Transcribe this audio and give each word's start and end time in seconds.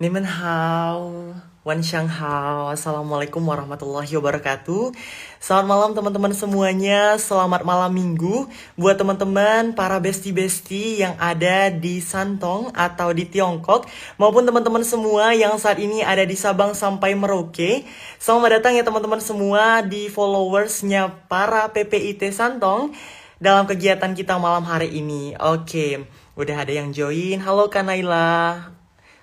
Nimen 0.00 0.24
hao, 0.24 1.36
wan 1.60 1.84
shang 1.84 2.08
hao, 2.08 2.72
assalamualaikum 2.72 3.44
warahmatullahi 3.44 4.08
wabarakatuh. 4.16 4.96
Selamat 5.36 5.66
malam 5.68 5.92
teman-teman 5.92 6.32
semuanya, 6.32 7.20
selamat 7.20 7.68
malam 7.68 7.92
minggu 7.92 8.48
buat 8.80 8.96
teman-teman 8.96 9.76
para 9.76 10.00
besti-besti 10.00 11.04
yang 11.04 11.20
ada 11.20 11.68
di 11.68 12.00
Santong 12.00 12.72
atau 12.72 13.12
di 13.12 13.28
Tiongkok 13.28 13.84
maupun 14.16 14.48
teman-teman 14.48 14.80
semua 14.88 15.36
yang 15.36 15.60
saat 15.60 15.76
ini 15.76 16.00
ada 16.00 16.24
di 16.24 16.32
Sabang 16.32 16.72
sampai 16.72 17.12
Merauke. 17.12 17.84
Selamat 18.16 18.56
datang 18.56 18.80
ya 18.80 18.88
teman-teman 18.88 19.20
semua 19.20 19.84
di 19.84 20.08
followersnya 20.08 21.28
para 21.28 21.68
PPIT 21.76 22.32
Santong 22.32 22.96
dalam 23.36 23.68
kegiatan 23.68 24.16
kita 24.16 24.40
malam 24.40 24.64
hari 24.64 24.96
ini. 24.96 25.36
Oke, 25.36 26.08
udah 26.40 26.56
ada 26.56 26.72
yang 26.72 26.88
join. 26.88 27.36
Halo 27.44 27.68
Kanaila, 27.68 28.79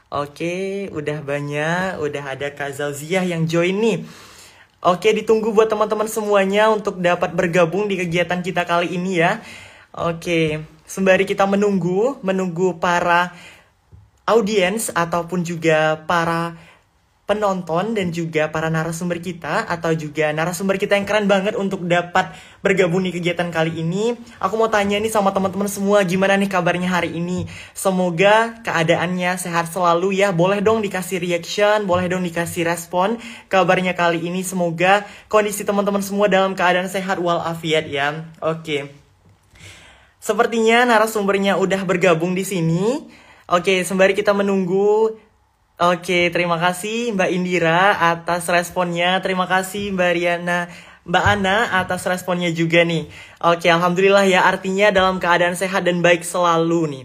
Oke, 0.07 0.87
udah 0.95 1.19
banyak, 1.19 1.99
udah 1.99 2.23
ada 2.31 2.47
Kak 2.55 2.79
Zauziah 2.79 3.27
yang 3.27 3.43
join 3.43 3.75
nih. 3.75 4.07
Oke, 4.79 5.11
ditunggu 5.11 5.51
buat 5.51 5.67
teman-teman 5.67 6.07
semuanya 6.07 6.71
untuk 6.71 7.03
dapat 7.03 7.35
bergabung 7.35 7.91
di 7.91 7.99
kegiatan 7.99 8.39
kita 8.39 8.63
kali 8.63 8.95
ini 8.95 9.19
ya. 9.19 9.43
Oke, 9.91 10.63
sembari 10.87 11.27
kita 11.27 11.43
menunggu, 11.43 12.23
menunggu 12.23 12.79
para 12.79 13.35
audiens 14.23 14.95
ataupun 14.95 15.43
juga 15.43 15.99
para 16.07 16.55
penonton 17.27 17.91
dan 17.91 18.15
juga 18.15 18.47
para 18.47 18.71
narasumber 18.71 19.19
kita 19.19 19.67
atau 19.67 19.91
juga 19.91 20.31
narasumber 20.31 20.79
kita 20.79 20.95
yang 20.95 21.03
keren 21.03 21.27
banget 21.27 21.59
untuk 21.59 21.83
dapat 21.83 22.31
bergabung 22.63 23.03
di 23.03 23.11
kegiatan 23.11 23.51
kali 23.51 23.83
ini. 23.83 24.15
Aku 24.39 24.55
mau 24.55 24.71
tanya 24.71 24.95
nih 24.95 25.11
sama 25.11 25.35
teman-teman 25.35 25.67
semua 25.67 26.07
gimana 26.07 26.39
nih 26.39 26.47
kabarnya 26.47 26.87
hari 26.87 27.19
ini. 27.19 27.43
Semoga 27.75 28.63
keadaannya 28.63 29.35
sehat 29.35 29.67
selalu 29.67 30.23
ya. 30.23 30.31
Boleh 30.31 30.63
dong 30.63 30.79
dikasih 30.79 31.19
reaction, 31.19 31.83
boleh 31.83 32.07
dong 32.07 32.23
dikasih 32.23 32.63
respon 32.63 33.19
kabarnya 33.51 33.91
kali 33.91 34.23
ini. 34.23 34.47
Semoga 34.47 35.03
kondisi 35.27 35.67
teman-teman 35.67 35.99
semua 35.99 36.31
dalam 36.31 36.55
keadaan 36.55 36.87
sehat 36.87 37.19
walafiat 37.19 37.91
ya. 37.91 38.23
Oke. 38.39 38.87
Sepertinya 40.23 40.87
narasumbernya 40.87 41.59
udah 41.59 41.83
bergabung 41.83 42.31
di 42.39 42.47
sini. 42.47 43.03
Oke, 43.47 43.83
sembari 43.83 44.11
kita 44.11 44.35
menunggu 44.35 45.15
Oke, 45.77 46.33
terima 46.33 46.57
kasih 46.57 47.13
Mbak 47.13 47.29
Indira 47.37 47.93
atas 48.01 48.49
responnya. 48.49 49.21
Terima 49.21 49.45
kasih 49.45 49.93
Mbak 49.93 50.11
Riana, 50.17 50.65
Mbak 51.05 51.25
Ana 51.37 51.69
atas 51.69 52.01
responnya 52.09 52.49
juga 52.49 52.81
nih. 52.81 53.05
Oke, 53.37 53.69
alhamdulillah 53.69 54.25
ya. 54.25 54.49
Artinya 54.49 54.89
dalam 54.89 55.21
keadaan 55.21 55.53
sehat 55.53 55.85
dan 55.85 56.01
baik 56.01 56.25
selalu 56.25 56.81
nih. 56.89 57.03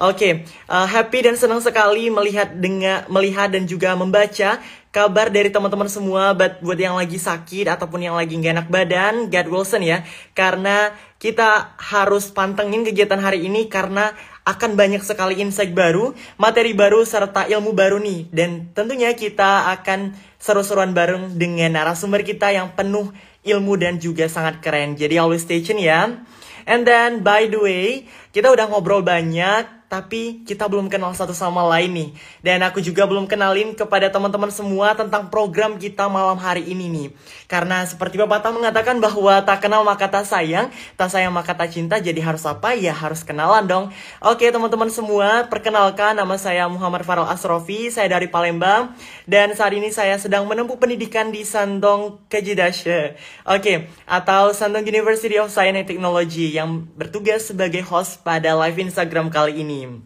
Oke, 0.00 0.48
uh, 0.72 0.88
happy 0.88 1.20
dan 1.20 1.36
senang 1.36 1.60
sekali 1.60 2.08
melihat 2.08 2.48
dengan 2.48 3.04
melihat 3.12 3.52
dan 3.52 3.68
juga 3.68 3.92
membaca 3.92 4.56
kabar 4.88 5.28
dari 5.28 5.52
teman-teman 5.52 5.92
semua 5.92 6.32
buat 6.32 6.64
buat 6.64 6.80
yang 6.80 6.96
lagi 6.96 7.20
sakit 7.20 7.68
ataupun 7.76 8.08
yang 8.08 8.16
lagi 8.16 8.40
nggak 8.40 8.54
enak 8.56 8.68
badan, 8.72 9.14
God 9.28 9.48
Wilson 9.52 9.84
ya. 9.84 10.00
Karena 10.32 10.96
kita 11.20 11.76
harus 11.76 12.32
pantengin 12.32 12.88
kegiatan 12.88 13.20
hari 13.20 13.44
ini 13.44 13.68
karena 13.68 14.16
akan 14.44 14.76
banyak 14.76 15.00
sekali 15.00 15.40
insight 15.40 15.72
baru, 15.72 16.12
materi 16.36 16.76
baru, 16.76 17.00
serta 17.08 17.48
ilmu 17.48 17.72
baru 17.72 17.96
nih. 17.96 18.28
Dan 18.28 18.68
tentunya 18.76 19.16
kita 19.16 19.72
akan 19.80 20.12
seru-seruan 20.36 20.92
bareng 20.92 21.40
dengan 21.40 21.80
narasumber 21.80 22.20
kita 22.20 22.52
yang 22.52 22.76
penuh 22.76 23.08
ilmu 23.44 23.80
dan 23.80 23.96
juga 23.96 24.28
sangat 24.28 24.60
keren. 24.60 25.00
Jadi 25.00 25.16
always 25.16 25.44
stay 25.44 25.64
tune 25.64 25.80
ya. 25.80 26.12
And 26.64 26.84
then 26.84 27.24
by 27.24 27.48
the 27.48 27.60
way, 27.60 27.88
kita 28.32 28.52
udah 28.52 28.68
ngobrol 28.68 29.04
banyak 29.04 29.83
tapi 29.94 30.42
kita 30.42 30.66
belum 30.66 30.90
kenal 30.90 31.14
satu 31.14 31.30
sama 31.30 31.62
lain 31.70 31.94
nih. 31.94 32.10
Dan 32.42 32.66
aku 32.66 32.82
juga 32.82 33.06
belum 33.06 33.30
kenalin 33.30 33.78
kepada 33.78 34.10
teman-teman 34.10 34.50
semua 34.50 34.98
tentang 34.98 35.30
program 35.30 35.78
kita 35.78 36.10
malam 36.10 36.34
hari 36.34 36.66
ini 36.66 36.90
nih. 36.90 37.08
Karena 37.46 37.86
seperti 37.86 38.18
Bapak 38.18 38.42
Tak 38.42 38.58
mengatakan 38.58 38.98
bahwa 38.98 39.38
tak 39.46 39.62
kenal 39.62 39.86
maka 39.86 40.10
tak 40.10 40.26
sayang, 40.26 40.74
tak 40.98 41.14
sayang 41.14 41.30
maka 41.30 41.54
tak 41.54 41.70
cinta, 41.70 42.02
jadi 42.02 42.18
harus 42.18 42.42
apa? 42.42 42.74
Ya 42.74 42.90
harus 42.90 43.22
kenalan 43.22 43.70
dong. 43.70 43.84
Oke 44.18 44.50
teman-teman 44.50 44.90
semua, 44.90 45.46
perkenalkan 45.46 46.18
nama 46.18 46.34
saya 46.42 46.66
Muhammad 46.66 47.06
Farel 47.06 47.30
Asrofi, 47.30 47.94
saya 47.94 48.10
dari 48.10 48.26
Palembang. 48.26 48.90
Dan 49.24 49.56
saat 49.56 49.72
ini 49.72 49.88
saya 49.88 50.20
sedang 50.20 50.44
menempuh 50.44 50.76
pendidikan 50.76 51.32
di 51.32 51.48
Sandong 51.48 52.20
Kejidashe. 52.28 53.16
Oke, 53.48 53.88
atau 54.04 54.52
Sandong 54.52 54.84
University 54.84 55.40
of 55.40 55.48
Science 55.48 55.80
and 55.80 55.88
Technology 55.88 56.52
yang 56.52 56.84
bertugas 56.92 57.48
sebagai 57.48 57.80
host 57.88 58.20
pada 58.20 58.52
live 58.52 58.76
Instagram 58.76 59.32
kali 59.32 59.64
ini. 59.64 59.96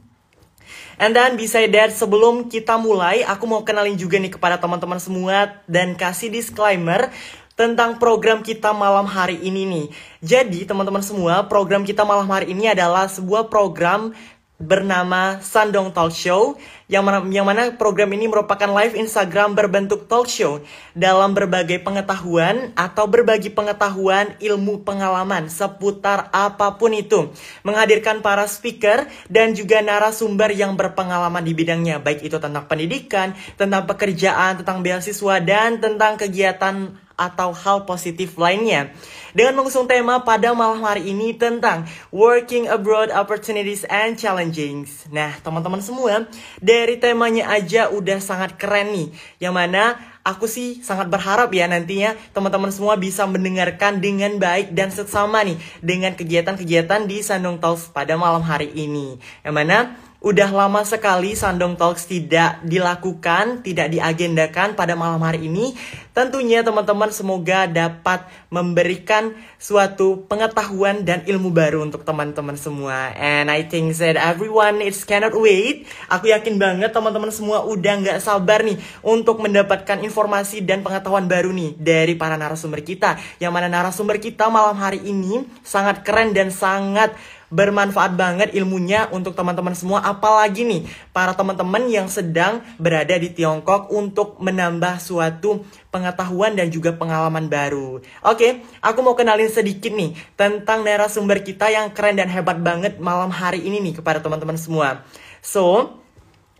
And 1.02 1.14
then 1.14 1.34
beside 1.34 1.74
that, 1.74 1.90
sebelum 1.94 2.46
kita 2.46 2.78
mulai, 2.78 3.26
aku 3.26 3.46
mau 3.46 3.66
kenalin 3.66 3.98
juga 3.98 4.22
nih 4.22 4.38
kepada 4.38 4.58
teman-teman 4.58 5.02
semua 5.02 5.62
dan 5.66 5.98
kasih 5.98 6.30
disclaimer 6.30 7.10
tentang 7.58 7.98
program 7.98 8.38
kita 8.38 8.70
malam 8.70 9.02
hari 9.02 9.34
ini 9.42 9.66
nih. 9.66 9.86
Jadi 10.22 10.62
teman-teman 10.62 11.02
semua, 11.02 11.42
program 11.50 11.82
kita 11.82 12.06
malam 12.06 12.30
hari 12.30 12.54
ini 12.54 12.70
adalah 12.70 13.10
sebuah 13.10 13.50
program 13.50 14.14
bernama 14.58 15.38
Sandong 15.38 15.94
Talk 15.94 16.10
Show 16.10 16.58
yang 16.90 17.06
mana, 17.06 17.22
yang 17.30 17.46
mana 17.46 17.70
program 17.76 18.10
ini 18.16 18.26
merupakan 18.26 18.66
live 18.66 18.98
Instagram 18.98 19.52
berbentuk 19.52 20.08
talk 20.10 20.26
show 20.26 20.64
dalam 20.96 21.36
berbagai 21.36 21.84
pengetahuan 21.84 22.72
atau 22.74 23.04
berbagi 23.04 23.52
pengetahuan 23.52 24.34
ilmu 24.40 24.82
pengalaman 24.82 25.52
seputar 25.52 26.32
apa 26.32 26.80
pun 26.80 26.96
itu. 26.96 27.28
Menghadirkan 27.62 28.24
para 28.24 28.48
speaker 28.48 29.04
dan 29.28 29.52
juga 29.52 29.84
narasumber 29.84 30.50
yang 30.56 30.74
berpengalaman 30.74 31.44
di 31.44 31.52
bidangnya 31.52 32.00
baik 32.00 32.24
itu 32.24 32.40
tentang 32.40 32.64
pendidikan, 32.64 33.36
tentang 33.60 33.84
pekerjaan, 33.84 34.64
tentang 34.64 34.80
beasiswa 34.80 35.44
dan 35.44 35.78
tentang 35.78 36.16
kegiatan 36.16 36.96
atau 37.18 37.50
hal 37.50 37.82
positif 37.82 38.38
lainnya. 38.38 38.94
Dengan 39.34 39.60
mengusung 39.60 39.90
tema 39.90 40.22
pada 40.22 40.54
malam 40.54 40.80
hari 40.80 41.10
ini 41.10 41.34
tentang 41.34 41.84
Working 42.14 42.70
Abroad 42.70 43.10
Opportunities 43.10 43.82
and 43.90 44.16
Challenges. 44.16 45.10
Nah, 45.10 45.34
teman-teman 45.42 45.82
semua, 45.82 46.30
dari 46.62 46.96
temanya 46.96 47.50
aja 47.50 47.90
udah 47.90 48.22
sangat 48.22 48.56
keren 48.56 48.94
nih. 48.94 49.08
Yang 49.42 49.54
mana 49.54 49.82
aku 50.28 50.44
sih 50.44 50.84
sangat 50.84 51.08
berharap 51.08 51.48
ya 51.56 51.64
nantinya 51.64 52.12
teman-teman 52.36 52.68
semua 52.68 53.00
bisa 53.00 53.24
mendengarkan 53.24 54.04
dengan 54.04 54.36
baik 54.36 54.76
dan 54.76 54.92
seksama 54.92 55.40
nih 55.40 55.56
dengan 55.80 56.12
kegiatan-kegiatan 56.12 57.08
di 57.08 57.24
Sandung 57.24 57.56
Talks 57.56 57.88
pada 57.88 58.20
malam 58.20 58.44
hari 58.44 58.68
ini. 58.76 59.16
Yang 59.40 59.54
mana 59.56 59.78
Udah 60.18 60.50
lama 60.50 60.82
sekali 60.82 61.38
Sandong 61.38 61.78
Talks 61.78 62.10
tidak 62.10 62.58
dilakukan, 62.66 63.62
tidak 63.62 63.86
diagendakan 63.94 64.74
pada 64.74 64.98
malam 64.98 65.22
hari 65.22 65.46
ini. 65.46 65.78
Tentunya 66.10 66.66
teman-teman 66.66 67.14
semoga 67.14 67.70
dapat 67.70 68.26
memberikan 68.50 69.30
suatu 69.62 70.26
pengetahuan 70.26 71.06
dan 71.06 71.22
ilmu 71.22 71.54
baru 71.54 71.86
untuk 71.86 72.02
teman-teman 72.02 72.58
semua. 72.58 73.14
And 73.14 73.46
I 73.46 73.70
think 73.70 73.94
that 74.02 74.18
everyone 74.18 74.82
is 74.82 75.06
cannot 75.06 75.38
wait. 75.38 75.86
Aku 76.10 76.34
yakin 76.34 76.58
banget 76.58 76.90
teman-teman 76.90 77.30
semua 77.30 77.62
udah 77.62 77.94
nggak 78.02 78.18
sabar 78.18 78.66
nih 78.66 78.74
untuk 79.06 79.38
mendapatkan 79.38 80.02
informasi 80.02 80.66
dan 80.66 80.82
pengetahuan 80.82 81.30
baru 81.30 81.54
nih 81.54 81.78
dari 81.78 82.18
para 82.18 82.34
narasumber 82.34 82.82
kita. 82.82 83.14
Yang 83.38 83.52
mana 83.54 83.70
narasumber 83.70 84.18
kita 84.18 84.50
malam 84.50 84.74
hari 84.82 84.98
ini 84.98 85.46
sangat 85.62 86.02
keren 86.02 86.34
dan 86.34 86.50
sangat 86.50 87.14
bermanfaat 87.48 88.12
banget 88.12 88.48
ilmunya 88.52 89.08
untuk 89.12 89.32
teman-teman 89.32 89.72
semua 89.72 90.04
apalagi 90.04 90.68
nih 90.68 90.82
para 91.16 91.32
teman-teman 91.32 91.88
yang 91.88 92.06
sedang 92.08 92.60
berada 92.76 93.16
di 93.16 93.32
Tiongkok 93.32 93.88
untuk 93.88 94.36
menambah 94.40 95.00
suatu 95.00 95.64
pengetahuan 95.88 96.52
dan 96.52 96.68
juga 96.68 96.92
pengalaman 96.92 97.48
baru. 97.48 98.04
Oke, 98.20 98.60
aku 98.84 98.98
mau 99.00 99.16
kenalin 99.16 99.48
sedikit 99.48 99.90
nih 99.92 100.12
tentang 100.36 100.84
narasumber 100.84 101.40
kita 101.40 101.72
yang 101.72 101.88
keren 101.92 102.20
dan 102.20 102.28
hebat 102.28 102.60
banget 102.60 103.00
malam 103.00 103.32
hari 103.32 103.64
ini 103.64 103.80
nih 103.80 104.04
kepada 104.04 104.20
teman-teman 104.20 104.60
semua. 104.60 105.02
So, 105.40 105.96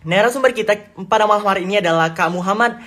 narasumber 0.06 0.56
kita 0.56 0.96
pada 1.11 1.29
malam 1.29 1.44
hari 1.44 1.69
ini 1.69 1.84
adalah 1.84 2.17
Kak 2.17 2.32
Muhammad 2.32 2.81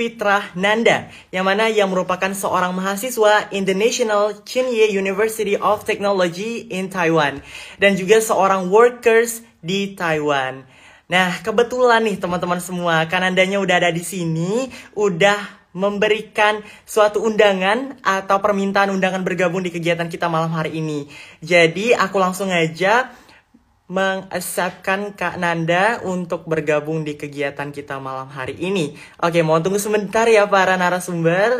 Fitrah 0.00 0.56
Nanda, 0.56 1.12
yang 1.28 1.44
mana 1.44 1.68
ia 1.68 1.84
merupakan 1.84 2.32
seorang 2.32 2.72
mahasiswa 2.72 3.52
International 3.52 4.32
Tsinghua 4.32 4.88
University 4.88 5.60
of 5.60 5.84
Technology 5.84 6.72
in 6.72 6.88
Taiwan 6.88 7.44
dan 7.76 8.00
juga 8.00 8.16
seorang 8.24 8.72
workers 8.72 9.44
di 9.60 9.92
Taiwan. 9.92 10.64
Nah, 11.04 11.44
kebetulan 11.44 12.00
nih 12.08 12.16
teman-teman 12.16 12.64
semua, 12.64 13.04
Kanandanya 13.12 13.60
udah 13.60 13.76
ada 13.76 13.92
di 13.92 14.00
sini, 14.00 14.72
udah 14.96 15.36
memberikan 15.76 16.64
suatu 16.88 17.20
undangan 17.20 18.00
atau 18.00 18.40
permintaan 18.40 18.96
undangan 18.96 19.20
bergabung 19.20 19.60
di 19.60 19.68
kegiatan 19.68 20.08
kita 20.08 20.32
malam 20.32 20.48
hari 20.56 20.80
ini. 20.80 21.12
Jadi, 21.44 21.92
aku 21.92 22.16
langsung 22.16 22.48
aja 22.48 23.12
mengesapkan 23.90 25.10
Kak 25.18 25.34
Nanda 25.42 25.98
untuk 26.06 26.46
bergabung 26.46 27.02
di 27.02 27.18
kegiatan 27.18 27.74
kita 27.74 27.98
malam 27.98 28.30
hari 28.30 28.54
ini. 28.54 28.94
Oke, 29.18 29.42
mau 29.42 29.58
tunggu 29.58 29.82
sebentar 29.82 30.30
ya 30.30 30.46
para 30.46 30.78
narasumber. 30.78 31.50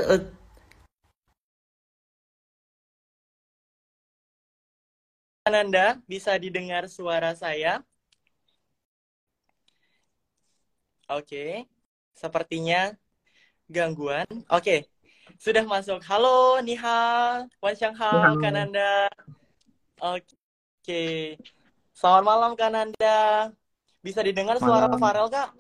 Kak 5.43 5.50
Nanda, 5.50 5.99
bisa 6.06 6.38
didengar 6.38 6.87
suara 6.87 7.35
saya? 7.35 7.82
Oke, 11.11 11.67
sepertinya 12.15 12.94
gangguan. 13.67 14.31
Oke, 14.47 14.87
sudah 15.43 15.67
masuk. 15.67 15.99
Halo, 16.06 16.62
Nihal, 16.62 17.50
Wan 17.59 17.75
Shanghao, 17.75 18.38
Kananda. 18.38 19.11
Oke, 19.99 21.35
selamat 22.00 22.25
malam 22.25 22.52
Kananda. 22.56 23.52
Bisa 24.00 24.25
didengar 24.25 24.56
suara 24.56 24.88
Malam. 24.88 24.97
Farel 24.97 25.29
kak? 25.29 25.52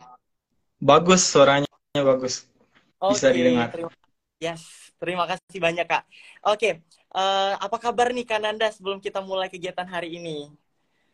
Bagus 0.80 1.20
suaranya 1.28 1.68
bagus. 1.92 2.48
Bisa 2.96 3.28
didengar. 3.28 3.68
terima 3.68 3.92
Yes, 4.40 4.64
terima 4.96 5.28
kasih 5.28 5.60
banyak 5.60 5.84
Kak. 5.84 6.08
Oke, 6.48 6.80
eh, 7.12 7.52
apa 7.60 7.76
kabar 7.76 8.08
nih 8.08 8.24
Kananda 8.24 8.72
sebelum 8.72 8.96
kita 8.96 9.20
mulai 9.20 9.52
kegiatan 9.52 9.84
hari 9.84 10.16
ini? 10.16 10.48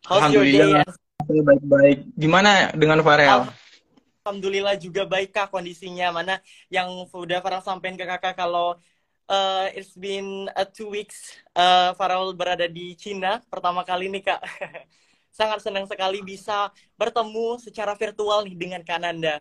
How's 0.07 0.31
your 0.31 0.47
day? 0.47 0.63
Alhamdulillah 0.63 0.87
baik-baik. 1.27 1.99
Gimana 2.15 2.71
dengan 2.79 3.03
Farel? 3.03 3.51
Alhamdulillah 4.23 4.79
juga 4.79 5.11
baik 5.11 5.35
Kak 5.35 5.51
kondisinya. 5.51 6.15
Mana 6.15 6.39
yang 6.71 6.87
udah 7.11 7.43
Farel 7.43 7.67
sampaikan 7.67 7.99
ke 7.99 8.07
Kakak 8.07 8.39
kalau 8.39 8.79
eh, 9.27 9.75
it's 9.75 9.99
been 9.99 10.47
a 10.55 10.63
two 10.63 10.87
weeks 10.87 11.35
eh, 11.59 11.91
Farel 11.99 12.31
berada 12.31 12.71
di 12.71 12.95
Cina 12.95 13.43
pertama 13.51 13.83
kali 13.83 14.07
nih 14.07 14.23
Kak. 14.23 14.41
Sangat 15.37 15.59
senang 15.61 15.85
sekali 15.85 16.25
bisa 16.25 16.73
bertemu 16.97 17.61
secara 17.61 17.93
virtual 17.93 18.39
nih 18.49 18.57
dengan 18.57 18.81
Kananda. 18.81 19.37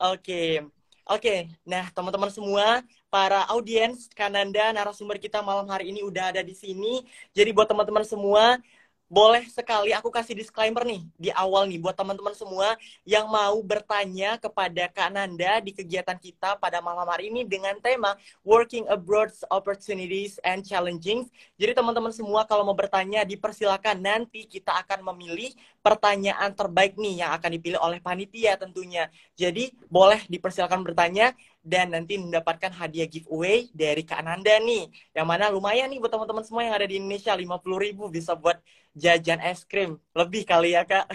Oke. 0.00 0.64
Oke, 1.06 1.46
nah 1.62 1.86
teman-teman 1.94 2.34
semua, 2.34 2.82
para 3.06 3.46
audiens 3.54 4.10
Kananda, 4.10 4.74
narasumber 4.74 5.22
kita 5.22 5.38
malam 5.38 5.62
hari 5.70 5.94
ini 5.94 6.02
udah 6.02 6.34
ada 6.34 6.42
di 6.42 6.50
sini. 6.50 7.06
Jadi 7.30 7.54
buat 7.54 7.70
teman-teman 7.70 8.02
semua, 8.02 8.58
boleh 9.06 9.46
sekali 9.46 9.94
aku 9.94 10.10
kasih 10.10 10.34
disclaimer 10.34 10.82
nih 10.82 11.06
di 11.14 11.30
awal 11.30 11.70
nih 11.70 11.78
buat 11.78 11.94
teman-teman 11.94 12.34
semua 12.34 12.74
yang 13.06 13.30
mau 13.30 13.54
bertanya 13.62 14.34
kepada 14.34 14.90
Kak 14.90 15.14
Nanda 15.14 15.62
di 15.62 15.70
kegiatan 15.70 16.18
kita 16.18 16.58
pada 16.58 16.82
malam 16.82 17.06
hari 17.06 17.30
ini 17.30 17.46
dengan 17.46 17.78
tema 17.78 18.18
Working 18.42 18.90
Abroad 18.90 19.30
Opportunities 19.46 20.42
and 20.42 20.66
Challenging. 20.66 21.30
Jadi 21.54 21.72
teman-teman 21.78 22.10
semua 22.10 22.42
kalau 22.50 22.66
mau 22.66 22.74
bertanya 22.74 23.22
dipersilakan 23.22 24.02
nanti 24.02 24.42
kita 24.50 24.74
akan 24.82 25.06
memilih 25.14 25.54
pertanyaan 25.86 26.50
terbaik 26.50 26.98
nih 26.98 27.22
yang 27.22 27.30
akan 27.30 27.50
dipilih 27.54 27.78
oleh 27.78 28.02
panitia 28.02 28.58
tentunya. 28.58 29.06
Jadi 29.38 29.70
boleh 29.86 30.18
dipersilakan 30.26 30.82
bertanya 30.82 31.30
dan 31.66 31.90
nanti 31.90 32.14
mendapatkan 32.14 32.70
hadiah 32.70 33.10
giveaway 33.10 33.66
dari 33.74 34.06
Kak 34.06 34.22
Nanda 34.22 34.54
nih. 34.62 34.86
Yang 35.10 35.26
mana 35.26 35.50
lumayan 35.50 35.90
nih 35.90 35.98
buat 35.98 36.14
teman-teman 36.14 36.46
semua 36.46 36.62
yang 36.62 36.78
ada 36.78 36.86
di 36.86 37.02
Indonesia 37.02 37.34
50 37.34 37.58
ribu 37.82 38.06
bisa 38.06 38.38
buat 38.38 38.62
jajan 38.94 39.42
es 39.42 39.66
krim. 39.66 39.98
Lebih 40.14 40.46
kali 40.46 40.78
ya 40.78 40.86
Kak. 40.86 41.10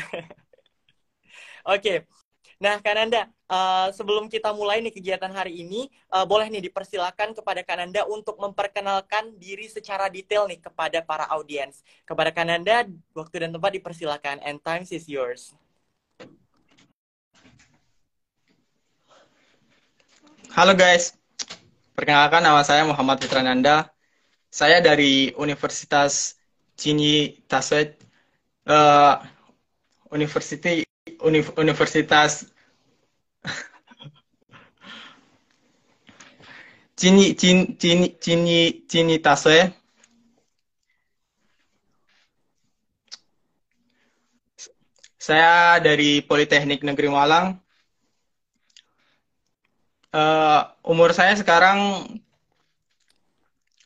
Oke. 1.73 2.03
Nah, 2.61 2.77
Kak 2.77 2.93
Nanda, 2.93 3.25
uh, 3.49 3.89
sebelum 3.89 4.29
kita 4.29 4.53
mulai 4.53 4.85
nih 4.85 4.93
kegiatan 4.93 5.33
hari 5.33 5.65
ini, 5.65 5.89
uh, 6.13 6.29
boleh 6.29 6.45
nih 6.45 6.69
dipersilakan 6.69 7.33
kepada 7.33 7.65
Kak 7.65 7.73
Nanda 7.81 8.05
untuk 8.05 8.37
memperkenalkan 8.37 9.33
diri 9.41 9.65
secara 9.65 10.13
detail 10.13 10.45
nih 10.45 10.61
kepada 10.61 11.01
para 11.01 11.25
audiens. 11.33 11.81
Kepada 12.05 12.29
Kak 12.29 12.45
Nanda, 12.45 12.85
waktu 13.17 13.47
dan 13.47 13.49
tempat 13.49 13.71
dipersilakan. 13.73 14.45
And 14.45 14.61
time 14.61 14.85
is 14.85 15.09
yours. 15.09 15.57
Halo 20.51 20.75
guys, 20.75 21.15
perkenalkan 21.95 22.43
nama 22.43 22.59
saya 22.67 22.83
Muhammad 22.83 23.23
Nanda. 23.39 23.87
Saya 24.51 24.83
dari 24.83 25.31
Universitas 25.39 26.35
Cini 26.75 27.39
Taswet, 27.47 27.95
uh, 28.67 29.15
University, 30.11 30.83
Univ, 31.23 31.55
Universitas 31.55 32.51
Cini 36.99 37.31
Cini 37.39 37.79
Cini 37.79 38.19
Cini 38.19 38.83
Cini 38.91 39.23
Taswet. 39.23 39.71
Saya 45.15 45.79
dari 45.79 46.19
Politeknik 46.19 46.83
Negeri 46.83 47.07
Malang, 47.07 47.55
Uh, 50.11 50.67
umur 50.83 51.15
saya 51.15 51.31
sekarang 51.39 52.03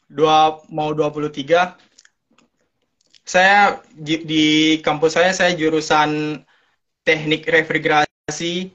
dua 0.10 0.58
mau 0.74 0.90
23. 0.90 1.78
Saya 3.26 3.82
di, 3.94 4.82
kampus 4.82 5.18
saya 5.18 5.34
saya 5.34 5.54
jurusan 5.54 6.42
Teknik 7.06 7.46
Refrigerasi, 7.46 8.74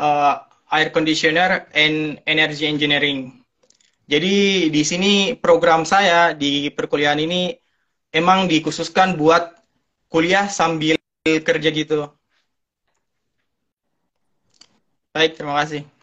uh, 0.00 0.44
Air 0.72 0.88
Conditioner 0.92 1.68
and 1.76 2.20
Energy 2.24 2.64
Engineering. 2.68 3.36
Jadi 4.08 4.68
di 4.72 4.82
sini 4.86 5.36
program 5.36 5.84
saya 5.84 6.32
di 6.32 6.72
perkuliahan 6.72 7.20
ini 7.20 7.52
emang 8.16 8.48
dikhususkan 8.48 9.18
buat 9.20 9.56
kuliah 10.08 10.48
sambil 10.48 10.96
kerja 11.24 11.68
gitu. 11.68 12.08
Baik, 15.12 15.36
terima 15.36 15.56
kasih. 15.64 15.95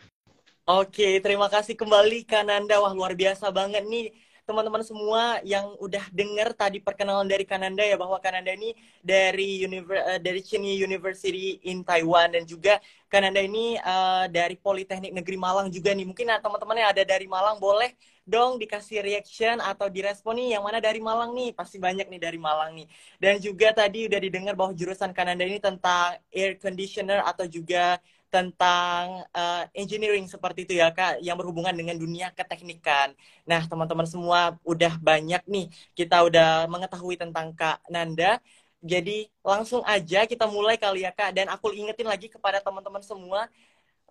Oke, 0.63 1.19
terima 1.19 1.51
kasih 1.51 1.75
kembali 1.75 2.23
Kananda. 2.23 2.79
Wah, 2.79 2.95
luar 2.95 3.11
biasa 3.19 3.51
banget 3.51 3.83
nih 3.83 4.15
teman-teman 4.47 4.83
semua 4.83 5.39
yang 5.43 5.75
udah 5.79 6.03
dengar 6.11 6.51
tadi 6.55 6.79
perkenalan 6.79 7.27
dari 7.27 7.43
Kananda 7.47 7.83
ya 7.83 7.95
bahwa 7.99 8.15
Kananda 8.23 8.51
ini 8.55 8.71
dari 9.03 9.63
univer 9.63 9.99
uh, 9.99 10.19
dari 10.23 10.39
Chinese 10.43 10.79
University 10.83 11.59
in 11.67 11.83
Taiwan 11.83 12.31
dan 12.35 12.43
juga 12.47 12.79
Kananda 13.11 13.39
ini 13.43 13.75
uh, 13.79 14.27
dari 14.31 14.55
Politeknik 14.55 15.11
Negeri 15.11 15.35
Malang 15.35 15.67
juga 15.67 15.91
nih. 15.91 16.07
Mungkin 16.07 16.27
uh, 16.31 16.39
teman-teman 16.39 16.75
yang 16.79 16.89
ada 16.95 17.03
dari 17.03 17.27
Malang 17.27 17.59
boleh 17.59 17.91
dong 18.23 18.55
dikasih 18.55 19.03
reaction 19.03 19.59
atau 19.59 19.91
direspon 19.91 20.39
nih 20.39 20.55
yang 20.55 20.63
mana 20.63 20.79
dari 20.79 21.03
Malang 21.03 21.35
nih. 21.35 21.51
Pasti 21.59 21.75
banyak 21.75 22.07
nih 22.07 22.21
dari 22.23 22.39
Malang 22.39 22.71
nih. 22.71 22.87
Dan 23.19 23.35
juga 23.43 23.75
tadi 23.75 24.07
udah 24.07 24.19
didengar 24.19 24.55
bahwa 24.55 24.71
jurusan 24.71 25.11
Kananda 25.11 25.43
ini 25.43 25.59
tentang 25.59 26.15
air 26.31 26.55
conditioner 26.55 27.19
atau 27.19 27.43
juga 27.51 27.99
tentang 28.33 29.21
uh, 29.29 29.63
engineering 29.77 30.25
seperti 30.25 30.65
itu 30.65 30.73
ya 30.81 30.89
kak 30.97 31.21
yang 31.21 31.37
berhubungan 31.37 31.75
dengan 31.79 31.93
dunia 32.03 32.27
keteknikan. 32.33 33.13
Nah 33.49 33.61
teman-teman 33.69 34.07
semua 34.09 34.57
udah 34.65 34.93
banyak 34.97 35.41
nih 35.45 35.65
kita 35.93 36.15
udah 36.27 36.65
mengetahui 36.73 37.15
tentang 37.21 37.53
kak 37.53 37.77
Nanda. 37.93 38.41
Jadi 38.83 39.29
langsung 39.45 39.81
aja 39.85 40.25
kita 40.31 40.45
mulai 40.49 40.75
kali 40.81 41.05
ya 41.05 41.11
kak 41.13 41.29
dan 41.37 41.47
aku 41.53 41.71
ingetin 41.77 42.09
lagi 42.09 42.27
kepada 42.35 42.57
teman-teman 42.65 43.03
semua. 43.05 43.41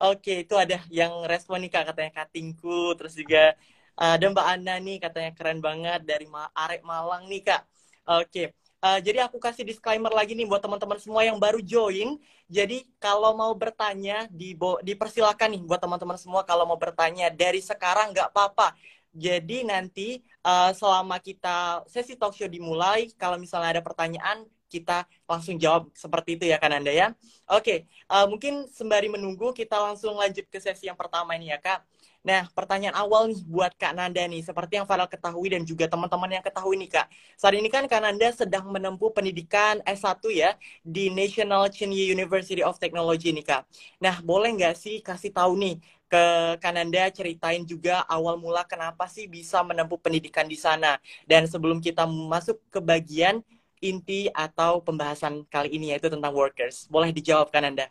Oke 0.02 0.46
itu 0.46 0.54
ada 0.54 0.78
yang 0.98 1.12
respon 1.26 1.58
nih 1.62 1.70
kak 1.74 1.84
katanya 1.90 2.12
katingku 2.24 2.94
terus 2.98 3.14
juga 3.20 3.58
ada 3.98 4.24
Mbak 4.32 4.46
Ana 4.52 4.74
nih 4.86 4.96
katanya 5.04 5.30
keren 5.36 5.58
banget 5.66 6.00
dari 6.10 6.26
Arek 6.62 6.82
Malang 6.86 7.26
nih 7.30 7.42
kak. 7.48 7.62
Oke 8.08 8.54
Uh, 8.82 8.98
jadi 8.98 9.22
aku 9.30 9.38
kasih 9.38 9.62
disclaimer 9.62 10.10
lagi 10.10 10.34
nih 10.34 10.42
buat 10.42 10.58
teman-teman 10.58 10.98
semua 10.98 11.22
yang 11.22 11.38
baru 11.38 11.62
join. 11.62 12.18
Jadi 12.50 12.82
kalau 12.98 13.30
mau 13.38 13.54
bertanya, 13.54 14.26
di 14.26 14.58
dipersilakan 14.58 15.54
nih 15.54 15.62
buat 15.62 15.78
teman-teman 15.78 16.18
semua 16.18 16.42
kalau 16.42 16.66
mau 16.66 16.74
bertanya 16.74 17.30
dari 17.30 17.62
sekarang 17.62 18.10
nggak 18.10 18.34
apa-apa. 18.34 18.74
Jadi 19.14 19.62
nanti 19.62 20.18
uh, 20.42 20.74
selama 20.74 21.22
kita 21.22 21.86
sesi 21.86 22.18
talk 22.18 22.34
show 22.34 22.50
dimulai, 22.50 23.06
kalau 23.14 23.38
misalnya 23.38 23.78
ada 23.78 23.82
pertanyaan, 23.86 24.50
kita 24.66 25.04
langsung 25.28 25.60
jawab 25.60 25.92
seperti 25.92 26.40
itu 26.40 26.50
ya 26.50 26.56
kan 26.56 26.72
Anda 26.72 26.90
ya. 26.90 27.14
Oke, 27.52 27.60
okay, 27.60 27.78
uh, 28.08 28.24
mungkin 28.24 28.66
sembari 28.72 29.12
menunggu 29.12 29.52
kita 29.52 29.76
langsung 29.76 30.16
lanjut 30.16 30.48
ke 30.48 30.58
sesi 30.58 30.88
yang 30.88 30.96
pertama 30.96 31.36
ini 31.36 31.52
ya 31.52 31.60
Kak. 31.60 31.84
Nah, 32.22 32.46
pertanyaan 32.54 32.94
awal 32.94 33.26
nih 33.34 33.42
buat 33.50 33.74
Kak 33.74 33.98
Nanda 33.98 34.22
nih, 34.30 34.46
seperti 34.46 34.78
yang 34.78 34.86
Farel 34.86 35.10
ketahui 35.10 35.50
dan 35.50 35.66
juga 35.66 35.90
teman-teman 35.90 36.30
yang 36.38 36.44
ketahui 36.46 36.78
nih 36.78 36.90
Kak. 36.94 37.06
Saat 37.34 37.58
ini 37.58 37.66
kan 37.66 37.82
Kak 37.90 37.98
Nanda 37.98 38.30
sedang 38.30 38.70
menempuh 38.70 39.10
pendidikan 39.10 39.82
S1 39.82 40.30
ya 40.30 40.54
di 40.86 41.10
National 41.10 41.66
Chinese 41.74 42.14
University 42.14 42.62
of 42.62 42.78
Technology 42.78 43.34
nih 43.34 43.42
Kak. 43.42 43.62
Nah, 43.98 44.22
boleh 44.22 44.54
nggak 44.54 44.74
sih 44.78 45.02
kasih 45.02 45.34
tahu 45.34 45.58
nih 45.58 45.74
ke 46.06 46.22
Kananda 46.62 47.10
ceritain 47.10 47.66
juga 47.66 48.06
awal 48.06 48.38
mula 48.38 48.62
kenapa 48.70 49.10
sih 49.10 49.26
bisa 49.26 49.58
menempuh 49.66 49.98
pendidikan 49.98 50.46
di 50.46 50.54
sana. 50.54 51.02
Dan 51.26 51.50
sebelum 51.50 51.82
kita 51.82 52.06
masuk 52.06 52.62
ke 52.70 52.78
bagian 52.78 53.42
inti 53.82 54.30
atau 54.30 54.78
pembahasan 54.78 55.42
kali 55.50 55.74
ini 55.74 55.90
yaitu 55.90 56.06
tentang 56.06 56.30
workers. 56.30 56.86
Boleh 56.86 57.10
dijawab 57.10 57.50
Kananda? 57.50 57.90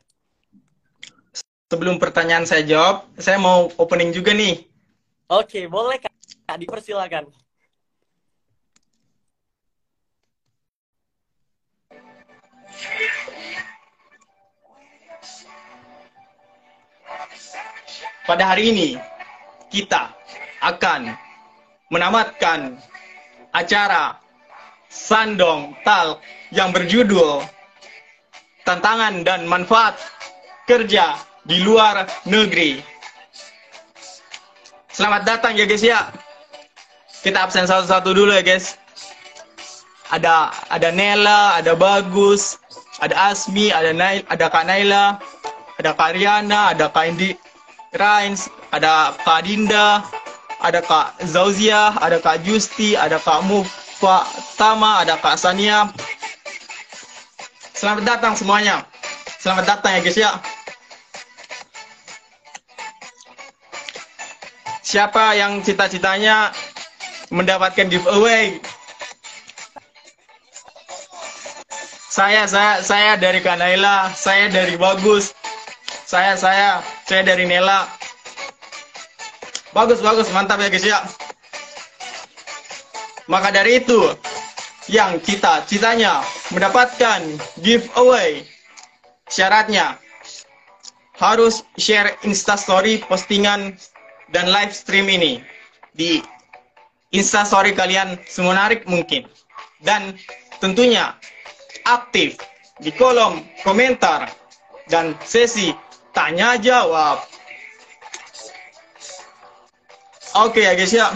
Sebelum 1.72 2.04
pertanyaan 2.04 2.44
saya 2.44 2.68
jawab, 2.68 3.08
saya 3.16 3.40
mau 3.40 3.72
opening 3.80 4.12
juga 4.12 4.36
nih. 4.36 4.68
Oke, 5.32 5.72
boleh 5.72 6.04
Kak. 6.04 6.12
Dipersilakan. 6.60 7.32
Pada 18.28 18.44
hari 18.52 18.76
ini, 18.76 18.90
kita 19.72 20.12
akan 20.60 21.16
menamatkan 21.88 22.76
acara 23.56 24.20
Sandong 24.92 25.72
Tal 25.88 26.20
yang 26.52 26.76
berjudul 26.76 27.48
Tantangan 28.68 29.24
dan 29.24 29.48
Manfaat 29.48 29.96
Kerja 30.68 31.31
di 31.46 31.58
luar 31.62 32.06
negeri. 32.30 32.82
Selamat 34.92 35.24
datang 35.26 35.58
ya 35.58 35.66
guys 35.66 35.82
ya. 35.82 36.12
Kita 37.22 37.48
absen 37.48 37.66
satu-satu 37.66 38.14
dulu 38.14 38.34
ya 38.34 38.44
guys. 38.44 38.78
Ada 40.12 40.52
ada 40.68 40.90
Nela, 40.92 41.56
ada 41.56 41.72
Bagus, 41.74 42.60
ada 43.00 43.32
Asmi, 43.32 43.72
ada 43.72 43.96
Nail, 43.96 44.22
ada 44.28 44.52
Kak 44.52 44.68
Naila, 44.68 45.16
ada 45.80 45.92
Kak 45.96 46.20
Riana, 46.20 46.76
ada 46.76 46.92
Kak 46.92 47.08
Indi 47.08 47.32
Rains, 47.96 48.52
ada 48.76 49.16
Kak 49.24 49.48
Dinda, 49.48 50.04
ada 50.60 50.84
Kak 50.84 51.18
Zauzia, 51.26 51.96
ada 52.04 52.20
Kak 52.20 52.44
Justi, 52.44 52.94
ada 52.94 53.18
Kak 53.18 53.48
Mufa 53.48 54.28
Tama, 54.60 55.08
ada 55.08 55.16
Kak 55.18 55.40
Sania. 55.40 55.90
Selamat 57.72 58.04
datang 58.06 58.34
semuanya. 58.38 58.86
Selamat 59.42 59.66
datang 59.66 59.98
ya 59.98 60.00
guys 60.06 60.20
ya. 60.20 60.32
Siapa 64.92 65.40
yang 65.40 65.64
cita-citanya 65.64 66.52
mendapatkan 67.32 67.88
giveaway? 67.88 68.60
Saya, 72.12 72.44
saya, 72.44 72.84
saya 72.84 73.16
dari 73.16 73.40
Kanaila, 73.40 74.12
saya 74.12 74.52
dari 74.52 74.76
Bagus, 74.76 75.32
saya, 76.04 76.36
saya, 76.36 76.84
saya 77.08 77.24
dari 77.24 77.48
Nela. 77.48 77.88
Bagus, 79.72 80.04
bagus, 80.04 80.28
mantap 80.36 80.60
ya 80.60 80.68
guys 80.68 80.84
ya. 80.84 81.00
Maka 83.32 83.48
dari 83.56 83.80
itu, 83.80 84.12
yang 84.92 85.24
kita 85.24 85.64
citanya 85.72 86.20
mendapatkan 86.52 87.40
giveaway, 87.64 88.44
syaratnya 89.32 89.96
harus 91.16 91.64
share 91.80 92.12
instastory 92.28 93.00
postingan 93.08 93.80
dan 94.32 94.48
live 94.48 94.72
stream 94.72 95.08
ini 95.12 95.44
di 95.96 96.24
instastory 97.12 97.76
kalian 97.76 98.20
semenarik 98.28 98.88
mungkin. 98.88 99.28
Dan 99.84 100.16
tentunya 100.64 101.16
aktif 101.86 102.40
di 102.80 102.90
kolom 102.96 103.44
komentar 103.66 104.32
dan 104.88 105.14
sesi 105.24 105.76
tanya 106.16 106.56
jawab. 106.58 107.24
Oke 110.32 110.64
ya 110.64 110.74
guys 110.80 110.96
ya. 110.96 111.12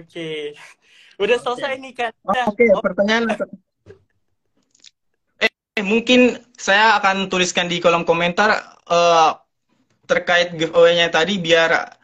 Oke. 0.00 0.56
Udah 1.22 1.38
selesai 1.38 1.78
nih 1.78 1.92
kan? 1.94 2.12
Oke, 2.50 2.66
oh. 2.74 2.82
pertanyaan 2.82 3.30
eh, 5.38 5.50
eh, 5.78 5.84
mungkin 5.86 6.34
saya 6.58 6.98
akan 6.98 7.30
tuliskan 7.30 7.70
di 7.70 7.78
kolom 7.78 8.02
komentar 8.02 8.58
uh, 8.90 9.38
terkait 10.10 10.50
giveaway-nya 10.58 11.14
tadi 11.14 11.38
biar 11.38 11.94